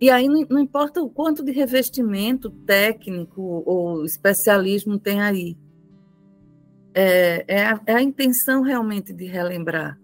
E 0.00 0.10
aí 0.10 0.28
não, 0.28 0.46
não 0.48 0.58
importa 0.58 1.02
o 1.02 1.10
quanto 1.10 1.44
de 1.44 1.52
revestimento 1.52 2.50
técnico 2.50 3.62
ou 3.66 4.04
especialismo 4.04 4.98
tem 4.98 5.20
aí. 5.20 5.56
É, 6.94 7.44
é, 7.46 7.66
a, 7.66 7.80
é 7.86 7.94
a 7.94 8.02
intenção 8.02 8.62
realmente 8.62 9.12
de 9.12 9.24
relembrar. 9.24 9.98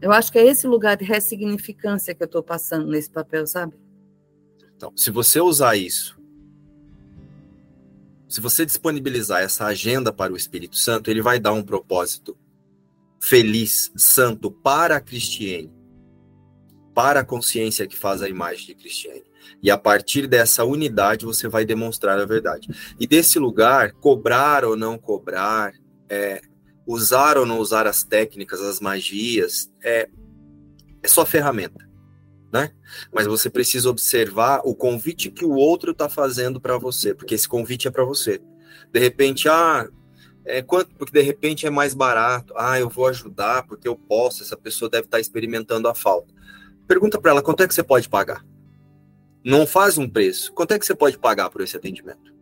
Eu 0.00 0.12
acho 0.12 0.30
que 0.32 0.38
é 0.38 0.46
esse 0.46 0.66
lugar 0.66 0.96
de 0.96 1.04
ressignificância 1.04 2.14
que 2.14 2.22
eu 2.22 2.26
estou 2.26 2.42
passando 2.42 2.86
nesse 2.86 3.10
papel, 3.10 3.46
sabe? 3.46 3.74
Então, 4.76 4.92
se 4.96 5.10
você 5.10 5.40
usar 5.40 5.76
isso 5.76 6.21
se 8.32 8.40
você 8.40 8.64
disponibilizar 8.64 9.42
essa 9.42 9.66
agenda 9.66 10.10
para 10.10 10.32
o 10.32 10.36
Espírito 10.36 10.74
Santo, 10.74 11.10
ele 11.10 11.20
vai 11.20 11.38
dar 11.38 11.52
um 11.52 11.62
propósito 11.62 12.34
feliz, 13.20 13.92
santo 13.94 14.50
para 14.50 14.96
a 14.96 15.00
Cristiane, 15.02 15.70
para 16.94 17.20
a 17.20 17.24
consciência 17.26 17.86
que 17.86 17.94
faz 17.94 18.22
a 18.22 18.30
imagem 18.30 18.68
de 18.68 18.74
Cristiane. 18.74 19.22
E 19.62 19.70
a 19.70 19.76
partir 19.76 20.26
dessa 20.26 20.64
unidade 20.64 21.26
você 21.26 21.46
vai 21.46 21.66
demonstrar 21.66 22.18
a 22.18 22.24
verdade. 22.24 22.70
E 22.98 23.06
desse 23.06 23.38
lugar, 23.38 23.92
cobrar 23.92 24.64
ou 24.64 24.78
não 24.78 24.96
cobrar, 24.96 25.74
é, 26.08 26.40
usar 26.86 27.36
ou 27.36 27.44
não 27.44 27.58
usar 27.58 27.86
as 27.86 28.02
técnicas, 28.02 28.62
as 28.62 28.80
magias, 28.80 29.70
é, 29.84 30.08
é 31.02 31.06
só 31.06 31.26
ferramenta 31.26 31.91
né? 32.52 32.70
Mas 33.10 33.26
você 33.26 33.48
precisa 33.48 33.88
observar 33.88 34.60
o 34.64 34.74
convite 34.74 35.30
que 35.30 35.44
o 35.44 35.52
outro 35.52 35.92
está 35.92 36.08
fazendo 36.08 36.60
para 36.60 36.76
você, 36.76 37.14
porque 37.14 37.34
esse 37.34 37.48
convite 37.48 37.88
é 37.88 37.90
para 37.90 38.04
você. 38.04 38.40
De 38.92 39.00
repente, 39.00 39.48
ah, 39.48 39.88
é 40.44 40.60
quanto? 40.60 40.94
Porque 40.96 41.12
de 41.12 41.22
repente 41.22 41.66
é 41.66 41.70
mais 41.70 41.94
barato. 41.94 42.52
Ah, 42.56 42.78
eu 42.78 42.90
vou 42.90 43.06
ajudar 43.06 43.66
porque 43.66 43.88
eu 43.88 43.96
posso. 43.96 44.42
Essa 44.42 44.56
pessoa 44.56 44.90
deve 44.90 45.06
estar 45.06 45.16
tá 45.16 45.20
experimentando 45.20 45.88
a 45.88 45.94
falta. 45.94 46.32
Pergunta 46.86 47.18
para 47.18 47.30
ela 47.30 47.42
quanto 47.42 47.62
é 47.62 47.68
que 47.68 47.74
você 47.74 47.82
pode 47.82 48.08
pagar. 48.08 48.44
Não 49.42 49.66
faz 49.66 49.96
um 49.96 50.08
preço. 50.08 50.52
Quanto 50.52 50.72
é 50.72 50.78
que 50.78 50.84
você 50.84 50.94
pode 50.94 51.18
pagar 51.18 51.48
por 51.48 51.62
esse 51.62 51.76
atendimento? 51.76 52.32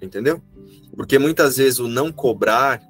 Entendeu? 0.00 0.40
Porque 0.94 1.18
muitas 1.18 1.56
vezes 1.56 1.78
o 1.78 1.88
não 1.88 2.12
cobrar, 2.12 2.80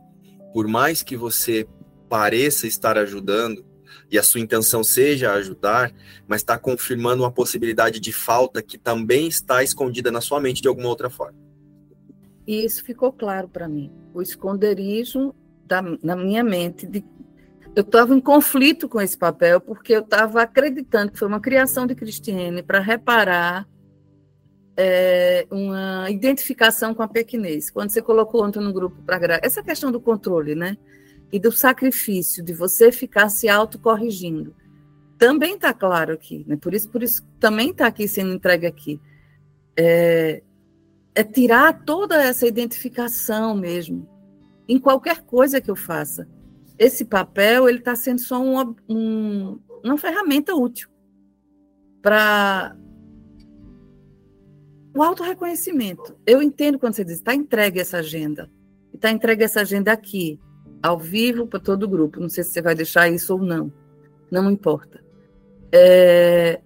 por 0.53 0.69
mais 0.69 1.03
que 1.03 1.17
você 1.17 1.67
pareça 2.09 2.67
estar 2.67 2.99
ajudando, 2.99 3.65
e 4.11 4.19
a 4.19 4.23
sua 4.23 4.41
intenção 4.41 4.83
seja 4.83 5.33
ajudar, 5.35 5.93
mas 6.27 6.41
está 6.41 6.59
confirmando 6.59 7.23
uma 7.23 7.31
possibilidade 7.31 8.01
de 8.01 8.13
falta 8.13 8.61
que 8.63 8.77
também 8.77 9.29
está 9.29 9.63
escondida 9.63 10.11
na 10.11 10.21
sua 10.21 10.41
mente 10.41 10.61
de 10.61 10.69
alguma 10.69 10.89
outra 10.89 11.09
forma. 11.09 11.39
E 12.47 12.65
isso 12.65 12.83
ficou 12.85 13.13
claro 13.13 13.49
para 13.49 13.69
mim. 13.69 13.93
O 14.13 14.21
esconderijo 14.21 15.35
da, 15.65 15.81
na 16.03 16.17
minha 16.17 16.43
mente 16.43 16.87
de 16.87 17.05
eu 17.77 17.83
estava 17.83 18.13
em 18.13 18.21
conflito 18.21 18.89
com 18.89 19.01
esse 19.01 19.17
papel 19.17 19.61
porque 19.61 19.93
eu 19.93 20.01
estava 20.01 20.43
acreditando 20.43 21.13
que 21.13 21.19
foi 21.19 21.29
uma 21.29 21.39
criação 21.39 21.87
de 21.87 21.95
Cristiane 21.95 22.65
para 22.65 22.81
reparar 22.81 23.69
é, 24.77 25.47
uma 25.51 26.11
identificação 26.11 26.93
com 26.93 27.03
a 27.03 27.09
pequenez. 27.09 27.71
Quando 27.71 27.91
você 27.91 28.03
colocou 28.03 28.45
ontem 28.45 28.61
no 28.61 28.73
grupo 28.73 29.01
para 29.03 29.39
essa 29.43 29.63
questão 29.63 29.93
do 29.93 30.01
controle, 30.01 30.57
né? 30.57 30.77
E 31.33 31.39
do 31.39 31.53
sacrifício 31.53 32.43
de 32.43 32.53
você 32.53 32.91
ficar 32.91 33.29
se 33.29 33.49
autocorrigindo. 33.49 34.55
Também 35.19 35.55
está 35.55 35.73
claro 35.73 36.15
aqui, 36.15 36.45
né? 36.47 36.57
por, 36.57 36.75
isso, 36.75 36.89
por 36.89 37.03
isso 37.03 37.25
também 37.39 37.71
está 37.71 37.87
aqui 37.87 38.09
sendo 38.09 38.33
entregue 38.33 38.67
aqui. 38.67 39.01
É, 39.77 40.43
é 41.15 41.23
tirar 41.23 41.85
toda 41.85 42.23
essa 42.23 42.47
identificação 42.47 43.55
mesmo, 43.55 44.09
em 44.69 44.79
qualquer 44.79 45.23
coisa 45.23 45.61
que 45.61 45.71
eu 45.71 45.77
faça. 45.77 46.29
Esse 46.79 47.05
papel 47.05 47.69
ele 47.69 47.79
está 47.79 47.95
sendo 47.95 48.21
só 48.21 48.41
um, 48.41 48.75
um, 48.89 49.61
uma 49.85 49.99
ferramenta 49.99 50.55
útil 50.55 50.89
para 52.01 52.75
o 54.97 55.03
autorreconhecimento. 55.03 56.17
Eu 56.27 56.43
entendo 56.43 56.79
quando 56.79 56.95
você 56.95 57.05
diz, 57.05 57.17
está 57.17 57.35
entregue 57.35 57.79
essa 57.79 57.99
agenda. 57.99 58.51
Está 58.95 59.11
entregue 59.11 59.45
essa 59.45 59.61
agenda 59.61 59.93
aqui 59.93 60.41
ao 60.83 60.99
vivo 60.99 61.47
para 61.47 61.61
todo 61.61 61.85
o 61.85 61.89
grupo. 61.89 62.21
Não 62.21 62.29
sei 62.29 62.45
se 62.45 62.51
você 62.51 62.63
vai 62.63 62.75
deixar 62.75 63.09
isso 63.09 63.35
ou 63.35 63.43
não. 63.43 63.73
Não 64.31 64.51
importa. 64.51 65.03
É, 65.73 66.61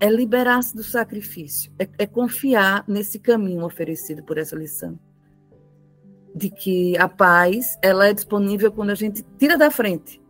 é 0.00 0.10
liberar-se 0.10 0.74
do 0.74 0.82
sacrifício. 0.82 1.72
É, 1.78 1.88
é 1.98 2.06
confiar 2.06 2.84
nesse 2.88 3.18
caminho 3.18 3.64
oferecido 3.64 4.22
por 4.22 4.38
essa 4.38 4.56
lição. 4.56 4.98
De 6.34 6.50
que 6.50 6.96
a 6.96 7.08
paz 7.08 7.78
ela 7.82 8.06
é 8.06 8.12
disponível 8.12 8.72
quando 8.72 8.90
a 8.90 8.94
gente 8.94 9.22
tira 9.38 9.56
da 9.56 9.70
frente 9.70 10.20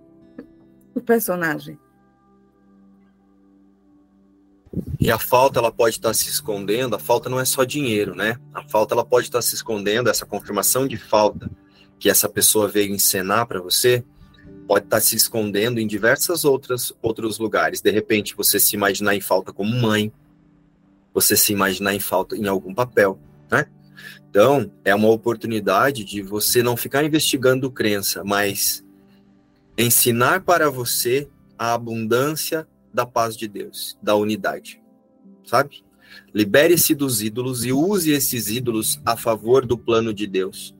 o 0.95 1.01
personagem. 1.01 1.79
E 4.99 5.11
a 5.11 5.19
falta 5.19 5.59
ela 5.59 5.73
pode 5.73 5.97
estar 5.97 6.15
se 6.15 6.29
escondendo, 6.29 6.97
a 6.97 6.99
falta 6.99 7.29
não 7.29 7.39
é 7.39 7.45
só 7.45 7.65
dinheiro, 7.65 8.15
né? 8.15 8.39
A 8.55 8.63
falta 8.63 8.95
ela 8.95 9.05
pode 9.05 9.27
estar 9.27 9.43
se 9.43 9.55
escondendo, 9.55 10.09
essa 10.09 10.25
confirmação 10.25 10.87
de 10.87 10.97
falta 10.97 11.51
que 11.99 12.09
essa 12.09 12.29
pessoa 12.29 12.69
veio 12.69 12.95
encenar 12.95 13.47
para 13.47 13.61
você, 13.61 14.05
pode 14.67 14.87
estar 14.87 15.01
se 15.01 15.15
escondendo 15.15 15.79
em 15.79 15.87
diversas 15.87 16.45
outras 16.45 16.93
outros 17.03 17.39
lugares. 17.39 17.81
De 17.81 17.91
repente, 17.91 18.35
você 18.35 18.59
se 18.59 18.75
imaginar 18.75 19.15
em 19.15 19.21
falta 19.21 19.53
como 19.53 19.71
mãe, 19.75 20.13
você 21.13 21.37
se 21.37 21.53
imaginar 21.53 21.95
em 21.95 22.01
falta 22.01 22.37
em 22.37 22.47
algum 22.47 22.75
papel, 22.75 23.19
né? 23.51 23.67
Então, 24.31 24.73
é 24.85 24.95
uma 24.95 25.09
oportunidade 25.11 26.05
de 26.05 26.23
você 26.23 26.63
não 26.63 26.77
ficar 26.77 27.05
investigando 27.05 27.71
crença, 27.71 28.25
mas 28.25 28.83
ensinar 29.77 30.43
para 30.43 30.71
você 30.71 31.29
a 31.59 31.75
abundância 31.75 32.67
da 32.93 33.07
paz 33.07 33.37
de 33.37 33.49
Deus, 33.49 33.99
da 34.03 34.15
unidade 34.15 34.83
sabe? 35.45 35.85
Libere-se 36.35 36.95
dos 36.95 37.23
ídolos 37.23 37.65
e 37.65 37.73
use 37.73 38.11
esses 38.11 38.49
ídolos 38.49 39.01
a 39.05 39.17
favor 39.17 39.65
do 39.65 39.79
plano 39.79 40.13
de 40.13 40.27
Deus 40.27 40.75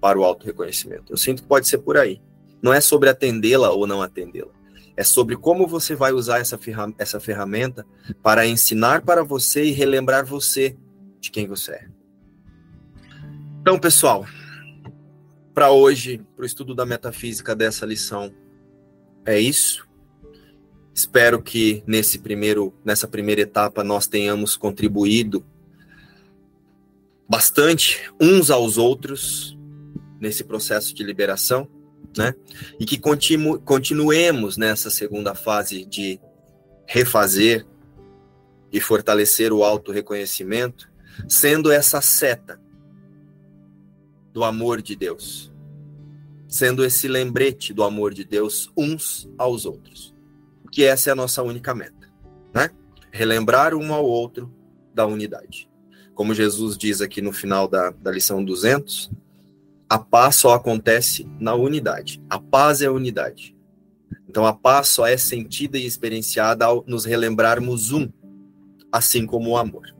para 0.00 0.18
o 0.18 0.24
auto-reconhecimento. 0.24 1.12
Eu 1.12 1.16
sinto 1.16 1.42
que 1.42 1.48
pode 1.48 1.68
ser 1.68 1.78
por 1.78 1.96
aí. 1.96 2.20
Não 2.62 2.72
é 2.72 2.80
sobre 2.80 3.08
atendê-la 3.08 3.70
ou 3.70 3.86
não 3.86 4.02
atendê-la. 4.02 4.52
É 4.96 5.04
sobre 5.04 5.36
como 5.36 5.66
você 5.66 5.94
vai 5.94 6.12
usar 6.12 6.40
essa, 6.40 6.58
ferram 6.58 6.94
essa 6.98 7.20
ferramenta 7.20 7.86
para 8.22 8.46
ensinar 8.46 9.02
para 9.02 9.22
você 9.22 9.64
e 9.64 9.70
relembrar 9.70 10.26
você 10.26 10.76
de 11.20 11.30
quem 11.30 11.46
você 11.46 11.72
é. 11.72 11.88
Então, 13.60 13.78
pessoal, 13.78 14.26
para 15.54 15.70
hoje, 15.70 16.24
para 16.34 16.42
o 16.42 16.46
estudo 16.46 16.74
da 16.74 16.86
metafísica 16.86 17.54
dessa 17.54 17.86
lição, 17.86 18.32
é 19.24 19.38
isso. 19.38 19.87
Espero 20.98 21.40
que 21.40 21.80
nesse 21.86 22.18
primeiro, 22.18 22.74
nessa 22.84 23.06
primeira 23.06 23.42
etapa 23.42 23.84
nós 23.84 24.08
tenhamos 24.08 24.56
contribuído 24.56 25.46
bastante 27.28 28.10
uns 28.20 28.50
aos 28.50 28.76
outros 28.76 29.56
nesse 30.20 30.42
processo 30.42 30.92
de 30.92 31.04
liberação, 31.04 31.68
né? 32.16 32.34
E 32.80 32.84
que 32.84 32.98
continu, 32.98 33.60
continuemos 33.60 34.56
nessa 34.56 34.90
segunda 34.90 35.36
fase 35.36 35.84
de 35.84 36.18
refazer 36.84 37.64
e 38.72 38.80
fortalecer 38.80 39.52
o 39.52 39.62
auto-reconhecimento, 39.62 40.90
sendo 41.28 41.70
essa 41.70 42.00
seta 42.00 42.60
do 44.32 44.42
amor 44.42 44.82
de 44.82 44.96
Deus, 44.96 45.52
sendo 46.48 46.84
esse 46.84 47.06
lembrete 47.06 47.72
do 47.72 47.84
amor 47.84 48.12
de 48.12 48.24
Deus 48.24 48.68
uns 48.76 49.30
aos 49.38 49.64
outros 49.64 50.17
que 50.70 50.84
essa 50.84 51.10
é 51.10 51.12
a 51.12 51.16
nossa 51.16 51.42
única 51.42 51.74
meta, 51.74 52.10
né? 52.54 52.70
Relembrar 53.10 53.74
um 53.74 53.92
ao 53.92 54.04
outro 54.04 54.52
da 54.94 55.06
unidade. 55.06 55.68
Como 56.14 56.34
Jesus 56.34 56.76
diz 56.76 57.00
aqui 57.00 57.22
no 57.22 57.32
final 57.32 57.68
da, 57.68 57.90
da 57.90 58.10
lição 58.10 58.44
200, 58.44 59.10
a 59.88 59.98
paz 59.98 60.36
só 60.36 60.54
acontece 60.54 61.26
na 61.38 61.54
unidade. 61.54 62.22
A 62.28 62.38
paz 62.38 62.82
é 62.82 62.86
a 62.86 62.92
unidade. 62.92 63.56
Então 64.28 64.44
a 64.44 64.52
paz 64.52 64.88
só 64.88 65.06
é 65.06 65.16
sentida 65.16 65.78
e 65.78 65.86
experienciada 65.86 66.66
ao 66.66 66.84
nos 66.86 67.04
relembrarmos 67.04 67.92
um, 67.92 68.10
assim 68.92 69.24
como 69.24 69.50
o 69.50 69.56
amor. 69.56 69.94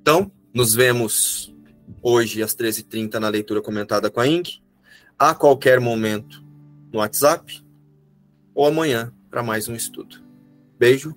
Então, 0.00 0.30
nos 0.52 0.74
vemos 0.74 1.54
hoje 2.02 2.42
às 2.42 2.54
13h30 2.54 3.14
na 3.14 3.28
leitura 3.28 3.62
comentada 3.62 4.10
com 4.10 4.20
a 4.20 4.26
Ing, 4.26 4.42
a 5.18 5.34
qualquer 5.34 5.78
momento 5.78 6.44
no 6.92 6.98
WhatsApp 6.98 7.64
ou 8.54 8.66
amanhã 8.66 9.12
para 9.30 9.42
mais 9.42 9.68
um 9.68 9.74
estudo. 9.74 10.22
Beijo 10.78 11.16